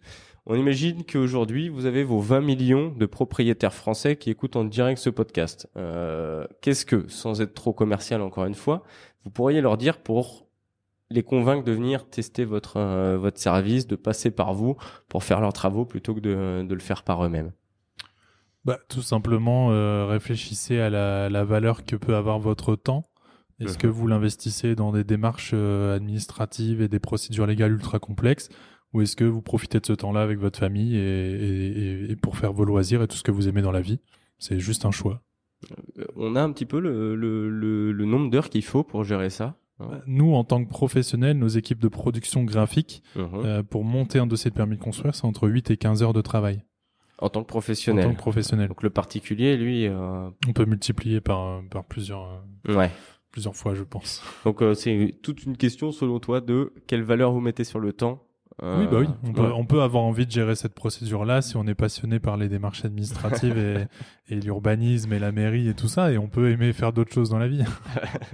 On 0.47 0.55
imagine 0.55 1.03
qu'aujourd'hui, 1.03 1.69
vous 1.69 1.85
avez 1.85 2.03
vos 2.03 2.19
20 2.19 2.41
millions 2.41 2.89
de 2.89 3.05
propriétaires 3.05 3.73
français 3.73 4.15
qui 4.15 4.31
écoutent 4.31 4.55
en 4.55 4.63
direct 4.63 4.99
ce 4.99 5.11
podcast. 5.11 5.69
Euh, 5.77 6.47
qu'est-ce 6.61 6.85
que, 6.85 7.07
sans 7.09 7.41
être 7.41 7.53
trop 7.53 7.73
commercial 7.73 8.21
encore 8.21 8.45
une 8.45 8.55
fois, 8.55 8.83
vous 9.23 9.29
pourriez 9.29 9.61
leur 9.61 9.77
dire 9.77 9.99
pour 9.99 10.47
les 11.11 11.21
convaincre 11.21 11.63
de 11.63 11.71
venir 11.71 12.09
tester 12.09 12.43
votre 12.43 12.77
euh, 12.77 13.17
votre 13.17 13.37
service, 13.37 13.85
de 13.85 13.95
passer 13.95 14.31
par 14.31 14.53
vous 14.53 14.77
pour 15.09 15.23
faire 15.23 15.41
leurs 15.41 15.53
travaux 15.53 15.85
plutôt 15.85 16.15
que 16.15 16.21
de, 16.21 16.63
de 16.63 16.73
le 16.73 16.79
faire 16.79 17.03
par 17.03 17.23
eux-mêmes? 17.23 17.51
Bah, 18.65 18.79
Tout 18.89 19.01
simplement, 19.03 19.71
euh, 19.71 20.07
réfléchissez 20.07 20.79
à 20.79 20.89
la, 20.89 21.29
la, 21.29 21.43
valeur 21.43 21.85
que 21.85 21.95
peut 21.95 22.15
avoir 22.15 22.39
votre 22.39 22.75
temps. 22.75 23.09
Est-ce 23.59 23.77
que 23.77 23.87
vous 23.87 24.07
l'investissez 24.07 24.73
dans 24.73 24.91
des 24.91 25.03
démarches 25.03 25.53
administratives 25.53 26.81
et 26.81 26.87
des 26.87 26.99
procédures 26.99 27.45
légales 27.45 27.73
ultra 27.73 27.99
complexes? 27.99 28.49
Ou 28.93 29.01
est-ce 29.01 29.15
que 29.15 29.23
vous 29.23 29.41
profitez 29.41 29.79
de 29.79 29.85
ce 29.85 29.93
temps-là 29.93 30.21
avec 30.21 30.37
votre 30.39 30.59
famille 30.59 30.95
et, 30.95 30.99
et, 30.99 32.11
et, 32.11 32.15
pour 32.15 32.37
faire 32.37 32.53
vos 32.53 32.65
loisirs 32.65 33.01
et 33.01 33.07
tout 33.07 33.15
ce 33.15 33.23
que 33.23 33.31
vous 33.31 33.47
aimez 33.47 33.61
dans 33.61 33.71
la 33.71 33.81
vie? 33.81 33.99
C'est 34.37 34.59
juste 34.59 34.85
un 34.85 34.91
choix. 34.91 35.21
On 36.15 36.35
a 36.35 36.41
un 36.41 36.51
petit 36.51 36.65
peu 36.65 36.79
le, 36.79 37.15
le, 37.15 37.49
le, 37.49 37.91
le 37.91 38.05
nombre 38.05 38.29
d'heures 38.29 38.49
qu'il 38.49 38.63
faut 38.63 38.83
pour 38.83 39.03
gérer 39.03 39.29
ça 39.29 39.55
bah, 39.89 40.01
nous, 40.05 40.33
en 40.33 40.43
tant 40.43 40.63
que 40.63 40.69
professionnels, 40.69 41.37
nos 41.37 41.47
équipes 41.47 41.79
de 41.79 41.87
production 41.87 42.43
graphique, 42.43 43.03
uh-huh. 43.15 43.45
euh, 43.45 43.63
pour 43.63 43.83
monter 43.83 44.19
un 44.19 44.27
dossier 44.27 44.51
de 44.51 44.55
permis 44.55 44.77
de 44.77 44.81
construire, 44.81 45.15
c'est 45.15 45.25
entre 45.25 45.47
8 45.47 45.71
et 45.71 45.77
15 45.77 46.03
heures 46.03 46.13
de 46.13 46.21
travail. 46.21 46.63
En 47.19 47.29
tant 47.29 47.43
que 47.43 47.47
professionnel. 47.47 48.05
En 48.05 48.09
tant 48.09 48.15
que 48.15 48.19
professionnel. 48.19 48.67
Donc 48.67 48.83
le 48.83 48.89
particulier, 48.89 49.55
lui. 49.55 49.87
Euh... 49.87 50.29
On 50.47 50.53
peut 50.53 50.65
multiplier 50.65 51.21
par, 51.21 51.61
par 51.69 51.83
plusieurs. 51.83 52.43
Euh, 52.67 52.75
ouais. 52.75 52.91
Plusieurs 53.31 53.55
fois, 53.55 53.75
je 53.75 53.83
pense. 53.83 54.21
Donc 54.43 54.61
euh, 54.61 54.73
c'est 54.73 55.15
toute 55.21 55.43
une 55.43 55.55
question, 55.55 55.91
selon 55.91 56.19
toi, 56.19 56.41
de 56.41 56.73
quelle 56.87 57.03
valeur 57.03 57.31
vous 57.31 57.39
mettez 57.39 57.63
sur 57.63 57.79
le 57.79 57.93
temps. 57.93 58.27
Oui, 58.61 58.87
bah 58.91 58.99
oui. 58.99 59.07
On, 59.23 59.33
peut, 59.33 59.51
on 59.53 59.65
peut 59.65 59.81
avoir 59.81 60.03
envie 60.03 60.25
de 60.25 60.31
gérer 60.31 60.55
cette 60.55 60.75
procédure-là 60.75 61.41
si 61.41 61.57
on 61.57 61.65
est 61.65 61.75
passionné 61.75 62.19
par 62.19 62.37
les 62.37 62.47
démarches 62.47 62.85
administratives 62.85 63.57
et, 63.57 63.87
et 64.29 64.35
l'urbanisme 64.35 65.11
et 65.13 65.19
la 65.19 65.31
mairie 65.31 65.67
et 65.67 65.73
tout 65.73 65.87
ça, 65.87 66.11
et 66.11 66.17
on 66.17 66.27
peut 66.27 66.51
aimer 66.51 66.71
faire 66.73 66.93
d'autres 66.93 67.13
choses 67.13 67.29
dans 67.29 67.39
la 67.39 67.47
vie. 67.47 67.63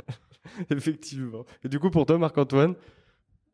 Effectivement. 0.70 1.46
Et 1.64 1.70
du 1.70 1.80
coup, 1.80 1.90
pour 1.90 2.06
toi, 2.06 2.18
Marc-Antoine? 2.18 2.76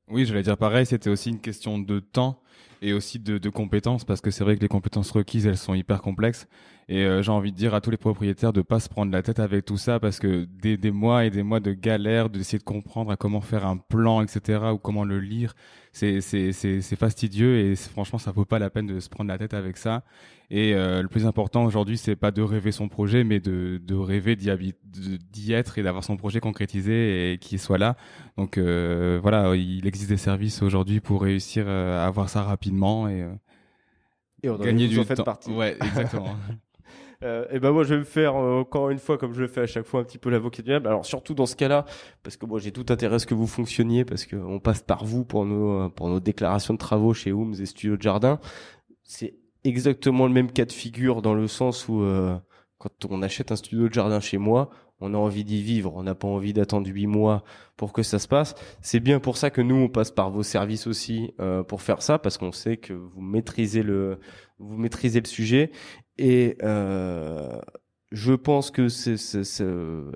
Oui, 0.10 0.26
j'allais 0.26 0.44
dire 0.44 0.58
pareil, 0.58 0.86
c'était 0.86 1.10
aussi 1.10 1.30
une 1.30 1.40
question 1.40 1.80
de 1.80 2.00
temps 2.00 2.42
et 2.82 2.94
aussi 2.94 3.18
de, 3.20 3.50
compétences, 3.50 4.04
parce 4.04 4.20
que 4.20 4.30
c'est 4.30 4.44
vrai 4.44 4.58
que 4.58 4.62
les 4.62 4.68
compétences 4.68 5.12
requises, 5.12 5.48
elles 5.48 5.58
sont 5.58 5.74
hyper 5.74 6.02
complexes. 6.02 6.48
Et 6.90 7.06
euh, 7.06 7.22
j'ai 7.22 7.32
envie 7.32 7.54
de 7.54 7.58
dire 7.58 7.74
à 7.74 7.80
tous 7.80 7.92
les 7.92 7.98
propriétaires 7.98 8.52
de 8.52 8.62
pas 8.62 8.82
se 8.82 8.90
prendre 8.90 9.10
la 9.12 9.22
tête 9.22 9.40
avec 9.40 9.64
tout 9.64 9.78
ça, 9.78 10.02
parce 10.02 10.20
que 10.20 10.46
des, 10.62 10.92
mois 10.92 11.24
et 11.24 11.30
des 11.30 11.44
mois 11.44 11.62
de 11.62 11.72
galère, 11.72 12.30
d'essayer 12.30 12.60
de 12.60 12.64
comprendre 12.64 13.10
à 13.12 13.16
comment 13.16 13.40
faire 13.40 13.66
un 13.66 13.78
plan, 13.78 14.22
etc., 14.22 14.60
ou 14.74 14.78
comment 14.78 15.06
le 15.06 15.20
lire, 15.20 15.54
c'est 15.94 16.20
fastidieux 16.98 17.58
et 17.60 17.76
franchement, 17.76 18.20
ça 18.20 18.32
vaut 18.32 18.46
pas 18.46 18.60
la 18.60 18.70
peine 18.70 18.88
de 18.88 19.00
se 19.00 19.10
prendre 19.10 19.30
la 19.30 19.38
tête 19.38 19.54
avec 19.54 19.78
ça. 19.78 20.04
Et 20.56 20.76
euh, 20.76 21.02
le 21.02 21.08
plus 21.08 21.26
important 21.26 21.66
aujourd'hui, 21.66 21.98
c'est 21.98 22.16
pas 22.16 22.30
de 22.30 22.44
rêver 22.44 22.72
son 22.72 22.88
projet, 22.88 23.24
mais 23.24 23.40
de, 23.40 23.82
de 23.84 23.96
rêver 23.96 24.36
d'y 24.36 25.52
être 25.52 25.80
et 25.80 25.84
d'avoir 25.84 26.04
son 26.04 26.16
projet 26.16 26.40
concrétisé 26.40 27.34
et 27.34 27.38
qu'il 27.40 27.58
soit 27.58 27.80
là. 27.80 27.96
Donc 28.38 28.60
euh, 28.60 29.20
voilà, 29.20 29.56
il 29.56 29.88
existe 29.88 30.10
des 30.10 30.18
services 30.18 30.62
aujourd'hui 30.62 31.00
pour 31.00 31.24
réussir 31.24 31.68
à 31.68 32.06
avoir 32.06 32.30
ça 32.30 32.43
rapidement 32.44 33.08
et, 33.08 33.28
et 34.44 34.50
on 34.50 34.58
gagner 34.58 34.88
du 34.88 35.04
temps. 35.06 35.24
Partie. 35.24 35.52
Ouais, 35.52 35.78
exactement. 35.82 36.36
Euh, 37.24 37.46
et 37.52 37.60
ben 37.60 37.72
moi 37.72 37.86
je 37.86 37.94
vais 37.94 38.00
me 38.00 38.04
faire 38.04 38.36
euh, 38.36 38.60
encore 38.60 38.90
une 38.90 39.00
fois 39.00 39.18
comme 39.18 39.34
je 39.34 39.40
le 39.40 39.48
fais 39.48 39.62
à 39.62 39.66
chaque 39.66 39.86
fois 39.86 40.02
un 40.02 40.04
petit 40.04 40.18
peu 40.18 40.30
l'avocat 40.30 40.62
du 40.62 40.68
diable. 40.70 40.88
Alors 40.88 41.06
surtout 41.06 41.34
dans 41.34 41.46
ce 41.46 41.56
cas-là 41.56 41.86
parce 42.22 42.36
que 42.36 42.46
moi 42.46 42.60
j'ai 42.60 42.74
tout 42.74 42.86
intérêt 42.90 43.16
à 43.16 43.20
ce 43.20 43.26
que 43.26 43.34
vous 43.34 43.48
fonctionniez 43.48 44.04
parce 44.04 44.26
que 44.26 44.36
on 44.36 44.60
passe 44.60 44.82
par 44.82 45.06
vous 45.06 45.24
pour 45.24 45.46
nos 45.46 45.90
pour 45.90 46.10
nos 46.10 46.20
déclarations 46.20 46.74
de 46.74 46.80
travaux 46.80 47.14
chez 47.14 47.32
Hooms 47.32 47.54
et 47.62 47.66
Studio 47.66 47.96
de 47.96 48.02
Jardin. 48.02 48.40
C'est 49.04 49.36
exactement 49.64 50.28
le 50.28 50.34
même 50.34 50.52
cas 50.52 50.66
de 50.66 50.74
figure 50.74 51.22
dans 51.22 51.34
le 51.34 51.48
sens 51.48 51.88
où 51.88 52.02
euh, 52.02 52.38
quand 52.78 53.06
on 53.10 53.22
achète 53.22 53.52
un 53.52 53.56
studio 53.56 53.88
de 53.88 53.94
jardin 53.94 54.20
chez 54.20 54.38
moi, 54.38 54.70
on 55.00 55.14
a 55.14 55.18
envie 55.18 55.44
d'y 55.44 55.62
vivre, 55.62 55.94
on 55.96 56.04
n'a 56.04 56.16
pas 56.16 56.28
envie 56.28 56.54
d'attendre 56.54 56.88
huit 56.88 57.08
mois 57.08 57.44
pour 57.78 57.94
que 57.94 58.04
ça 58.04 58.20
se 58.20 58.28
passe. 58.28 58.56
C'est 58.82 59.00
bien 59.00 59.20
pour 59.20 59.38
ça 59.38 59.50
que 59.50 59.62
nous 59.62 59.76
on 59.76 59.90
passe 59.90 60.12
par 60.12 60.32
vos 60.32 60.44
services 60.44 60.88
aussi 60.88 61.34
euh, 61.40 61.64
pour 61.64 61.82
faire 61.82 62.02
ça 62.02 62.20
parce 62.20 62.38
qu'on 62.38 62.52
sait 62.52 62.78
que 62.78 62.94
vous 62.94 63.22
maîtrisez 63.22 63.84
le 63.84 64.20
maîtrisez 64.60 65.20
le 65.20 65.28
sujet 65.28 65.72
et 66.18 66.58
euh, 66.64 67.60
je 68.12 68.34
pense 68.34 68.72
que 68.72 68.88
c'est, 68.88 69.16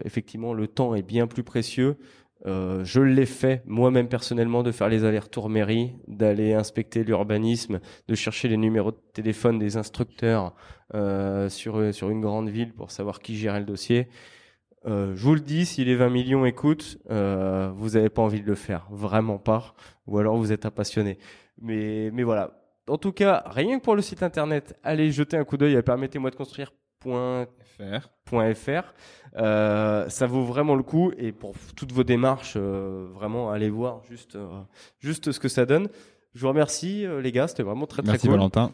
effectivement 0.06 0.54
le 0.54 0.68
temps 0.68 0.96
est 0.96 1.04
bien 1.04 1.28
plus 1.28 1.44
précieux. 1.44 1.98
Euh, 2.46 2.84
je 2.86 3.02
l'ai 3.02 3.26
fait 3.26 3.64
moi-même 3.66 4.08
personnellement 4.08 4.62
de 4.62 4.72
faire 4.72 4.90
les 4.90 5.04
allers-retours 5.04 5.50
mairie, 5.50 5.96
d'aller 6.08 6.54
inspecter 6.54 7.04
l'urbanisme, 7.04 7.80
de 8.08 8.16
chercher 8.16 8.48
les 8.48 8.58
numéros 8.58 8.92
de 8.92 9.02
téléphone 9.14 9.58
des 9.58 9.76
instructeurs 9.76 10.54
euh, 10.94 11.50
sur 11.50 11.82
une 11.82 12.22
grande 12.22 12.50
ville 12.50 12.74
pour 12.74 12.92
savoir 12.92 13.20
qui 13.20 13.36
gérait 13.36 13.60
le 13.60 13.66
dossier. 13.66 14.08
Euh, 14.88 15.14
je 15.16 15.24
vous 15.24 15.34
le 15.34 15.42
dis, 15.42 15.66
si 15.66 15.84
les 15.84 15.96
20 15.96 16.10
millions 16.10 16.46
écoutent, 16.46 16.98
euh, 17.10 17.72
vous 17.76 17.92
n'avez 17.92 18.10
pas 18.10 18.22
envie 18.22 18.42
de 18.42 18.48
le 18.48 18.56
faire, 18.56 18.88
vraiment 18.90 19.38
pas, 19.38 19.74
ou 20.06 20.18
alors 20.18 20.38
vous 20.38 20.52
êtes 20.52 20.66
un 20.66 20.72
passionné. 20.72 21.18
Mais, 21.62 22.10
mais 22.14 22.24
voilà. 22.24 22.62
En 22.88 22.98
tout 22.98 23.12
cas, 23.12 23.44
rien 23.48 23.80
que 23.80 23.84
pour 23.84 23.96
le 23.96 24.02
site 24.02 24.24
internet, 24.24 24.80
allez 24.84 25.12
jeter 25.12 25.36
un 25.36 25.44
coup 25.44 25.58
d'œil 25.58 25.76
à 25.76 25.84
permettez-moi 25.84 26.30
de 26.30 26.36
construire. 26.36 26.72
.fr. 28.26 28.94
Euh, 29.38 30.10
ça 30.10 30.28
vaut 30.28 30.44
vraiment 30.44 30.76
le 30.76 30.84
coup 30.84 31.12
et 31.18 31.32
pour 31.32 31.54
toutes 31.76 31.92
vos 31.92 32.04
démarches, 32.04 32.56
euh, 32.58 33.08
vraiment 33.14 33.52
allez 33.52 33.70
voir 33.70 34.04
juste 34.10 34.36
euh, 34.36 34.62
juste 35.00 35.32
ce 35.32 35.40
que 35.40 35.48
ça 35.48 35.66
donne. 35.66 35.90
Je 36.34 36.42
vous 36.42 36.50
remercie 36.50 37.06
les 37.22 37.32
gars, 37.32 37.48
c'était 37.48 37.64
vraiment 37.64 37.88
très 37.88 38.02
très 38.02 38.18
cool. 38.18 38.32
Merci 38.32 38.38
Valentin. 38.58 38.72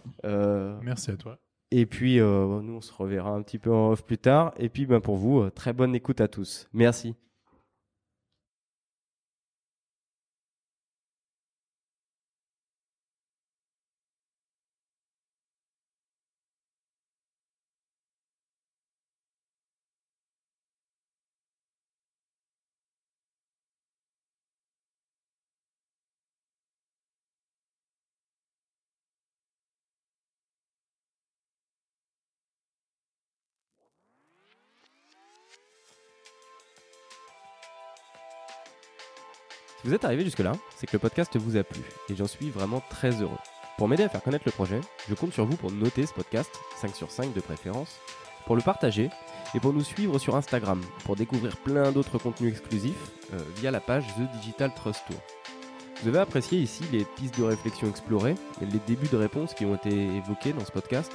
Merci 0.84 1.12
à 1.12 1.18
toi. 1.18 1.38
Et 1.76 1.88
puis, 1.88 2.20
euh, 2.20 2.62
nous, 2.62 2.74
on 2.76 2.82
se 2.82 2.94
reverra 2.94 3.32
un 3.32 3.42
petit 3.42 3.58
peu 3.58 3.74
en 3.74 3.90
off 3.90 4.06
plus 4.06 4.20
tard. 4.20 4.54
Et 4.60 4.70
puis, 4.70 4.86
ben, 4.86 5.02
pour 5.02 5.18
vous, 5.18 5.40
euh, 5.40 5.50
très 5.50 5.74
bonne 5.74 5.96
écoute 5.96 6.22
à 6.22 6.28
tous. 6.28 6.68
Merci. 6.72 7.16
Vous 39.84 39.94
êtes 39.94 40.06
arrivé 40.06 40.24
jusque-là, 40.24 40.54
c'est 40.76 40.88
que 40.88 40.94
le 40.94 41.00
podcast 41.00 41.36
vous 41.38 41.58
a 41.58 41.64
plu 41.64 41.82
et 42.10 42.16
j'en 42.16 42.28
suis 42.28 42.50
vraiment 42.50 42.82
très 42.90 43.22
heureux. 43.22 43.38
Pour 43.78 43.88
m'aider 43.88 44.04
à 44.04 44.10
faire 44.10 44.22
connaître 44.22 44.46
le 44.46 44.52
projet, 44.52 44.80
je 45.10 45.14
compte 45.14 45.34
sur 45.34 45.46
vous 45.46 45.58
pour 45.58 45.72
noter 45.72 46.06
ce 46.06 46.14
podcast, 46.14 46.50
5 46.78 46.96
sur 46.96 47.12
5 47.12 47.34
de 47.34 47.42
préférence, 47.42 48.00
pour 48.46 48.56
le 48.56 48.62
partager 48.62 49.10
et 49.56 49.60
pour 49.60 49.74
nous 49.74 49.84
suivre 49.84 50.20
sur 50.20 50.36
Instagram 50.36 50.82
pour 51.04 51.16
découvrir 51.16 51.58
plein 51.58 51.92
d'autres 51.92 52.18
contenus 52.18 52.52
exclusifs 52.52 53.12
euh, 53.34 53.40
via 53.58 53.72
la 53.72 53.80
page 53.80 54.06
The 54.16 54.40
Digital 54.40 54.74
Trust 54.74 55.04
Tour. 55.08 55.20
Vous 56.02 56.10
avez 56.10 56.20
apprécié 56.20 56.60
ici 56.60 56.84
les 56.92 57.06
pistes 57.06 57.38
de 57.38 57.44
réflexion 57.44 57.90
explorées 57.90 58.36
et 58.62 58.66
les 58.66 58.80
débuts 58.88 59.08
de 59.08 59.18
réponses 59.18 59.54
qui 59.54 59.66
ont 59.66 59.76
été 59.76 59.92
évoqués 59.92 60.54
dans 60.54 60.66
ce 60.66 60.72
podcast 60.72 61.12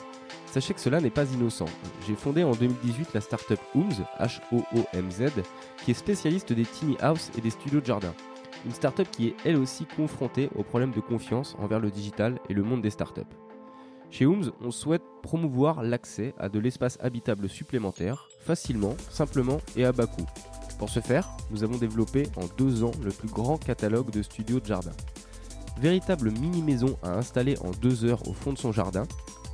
Sachez 0.51 0.73
que 0.73 0.81
cela 0.81 1.01
n'est 1.01 1.11
pas 1.11 1.27
innocent. 1.27 1.67
J'ai 2.07 2.15
fondé 2.15 2.43
en 2.43 2.53
2018 2.53 3.13
la 3.13 3.21
startup 3.21 3.61
Hooms, 3.75 4.05
H-O-O-M-Z, 4.19 5.43
qui 5.85 5.91
est 5.91 5.95
spécialiste 5.95 6.55
des 6.55 6.65
tiny 6.65 6.97
house 7.01 7.31
et 7.37 7.43
des 7.43 7.51
studios 7.51 7.81
de 7.81 7.87
jardin. 7.87 8.15
Une 8.65 8.73
startup 8.73 9.11
qui 9.11 9.29
est 9.29 9.37
elle 9.45 9.57
aussi 9.57 9.87
confrontée 9.87 10.51
aux 10.57 10.63
problèmes 10.63 10.93
de 10.93 11.01
confiance 11.01 11.57
envers 11.59 11.81
le 11.81 11.91
digital 11.91 12.39
et 12.49 12.55
le 12.55 12.63
monde 12.63 12.83
des 12.83 12.91
startups. 12.91 13.23
Chez 14.11 14.27
Hooms, 14.27 14.53
on 14.61 14.71
souhaite 14.71 15.03
promouvoir 15.23 15.83
l'accès 15.83 16.35
à 16.39 16.49
de 16.49 16.59
l'espace 16.59 16.99
habitable 17.01 17.49
supplémentaire, 17.49 18.29
facilement, 18.41 18.97
simplement 19.11 19.59
et 19.77 19.85
à 19.85 19.93
bas 19.93 20.07
coût. 20.07 20.27
Pour 20.79 20.89
ce 20.89 21.01
faire, 21.01 21.29
nous 21.51 21.63
avons 21.63 21.77
développé 21.77 22.25
en 22.37 22.47
deux 22.57 22.85
ans 22.85 22.93
le 23.03 23.11
plus 23.11 23.29
grand 23.29 23.59
catalogue 23.59 24.11
de 24.11 24.23
studios 24.23 24.61
de 24.61 24.67
jardin. 24.67 24.93
Véritable 25.79 26.31
mini-maison 26.31 26.97
à 27.03 27.11
installer 27.11 27.57
en 27.59 27.71
deux 27.71 28.05
heures 28.05 28.27
au 28.29 28.33
fond 28.33 28.53
de 28.53 28.59
son 28.59 28.73
jardin, 28.73 29.05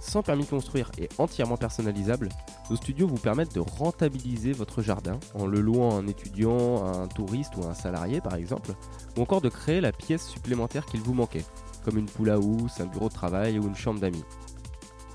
sans 0.01 0.23
permis 0.23 0.45
de 0.45 0.51
construire 0.51 0.91
et 0.99 1.09
entièrement 1.19 1.57
personnalisable, 1.57 2.29
nos 2.71 2.77
studios 2.77 3.07
vous 3.07 3.19
permettent 3.19 3.55
de 3.55 3.61
rentabiliser 3.61 4.53
votre 4.53 4.83
jardin 4.83 5.19
en 5.35 5.47
le 5.47 5.61
louant 5.61 5.97
à 5.97 6.01
un 6.01 6.07
étudiant, 6.07 6.85
à 6.85 6.97
un 6.99 7.09
touriste 7.09 7.57
ou 7.57 7.65
à 7.65 7.69
un 7.69 7.75
salarié 7.75 8.21
par 8.21 8.35
exemple, 8.35 8.73
ou 9.17 9.23
encore 9.23 9.41
de 9.41 9.49
créer 9.49 9.81
la 9.81 9.93
pièce 9.93 10.27
supplémentaire 10.27 10.87
qu'il 10.87 11.01
vous 11.01 11.15
manquait, 11.15 11.45
comme 11.85 11.99
une 11.99 12.07
poule 12.07 12.31
à 12.31 12.39
housse, 12.39 12.81
un 12.81 12.87
bureau 12.87 13.09
de 13.09 13.15
travail 13.15 13.59
ou 13.59 13.67
une 13.67 13.77
chambre 13.77 14.01
d'amis. 14.01 14.25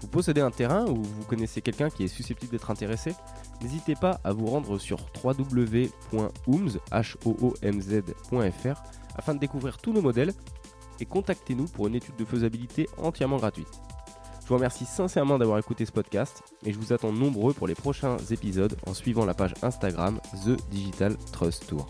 Vous 0.02 0.08
possédez 0.08 0.42
un 0.42 0.52
terrain 0.52 0.86
ou 0.86 1.04
vous 1.04 1.26
connaissez 1.28 1.62
quelqu'un 1.62 1.90
qui 1.90 2.04
est 2.04 2.08
susceptible 2.08 2.52
d'être 2.52 2.72
intéressé? 2.72 3.14
N'hésitez 3.62 3.96
pas 3.96 4.22
à 4.24 4.32
vous 4.32 4.46
rendre 4.46 4.78
sur 4.78 5.00
www.oomz.fr 5.22 6.32
afin 9.16 9.34
de 9.34 9.40
découvrir 9.40 9.78
tous 9.80 9.92
nos 9.92 10.02
modèles 10.02 10.34
et 11.02 11.06
contactez-nous 11.06 11.66
pour 11.66 11.88
une 11.88 11.96
étude 11.96 12.16
de 12.16 12.26
faisabilité 12.26 12.88
entièrement 12.98 13.38
gratuite. 13.38 13.82
Je 14.50 14.54
vous 14.56 14.58
remercie 14.58 14.86
sincèrement 14.86 15.38
d'avoir 15.38 15.60
écouté 15.60 15.86
ce 15.86 15.92
podcast 15.92 16.42
et 16.66 16.74
je 16.74 16.80
vous 16.80 16.92
attends 16.92 17.12
nombreux 17.12 17.54
pour 17.54 17.68
les 17.68 17.76
prochains 17.76 18.18
épisodes 18.32 18.76
en 18.88 18.96
suivant 18.96 19.24
la 19.24 19.36
page 19.36 19.54
Instagram 19.62 20.20
The 20.44 20.58
Digital 20.72 21.16
Trust 21.32 21.68
Tour. 21.68 21.86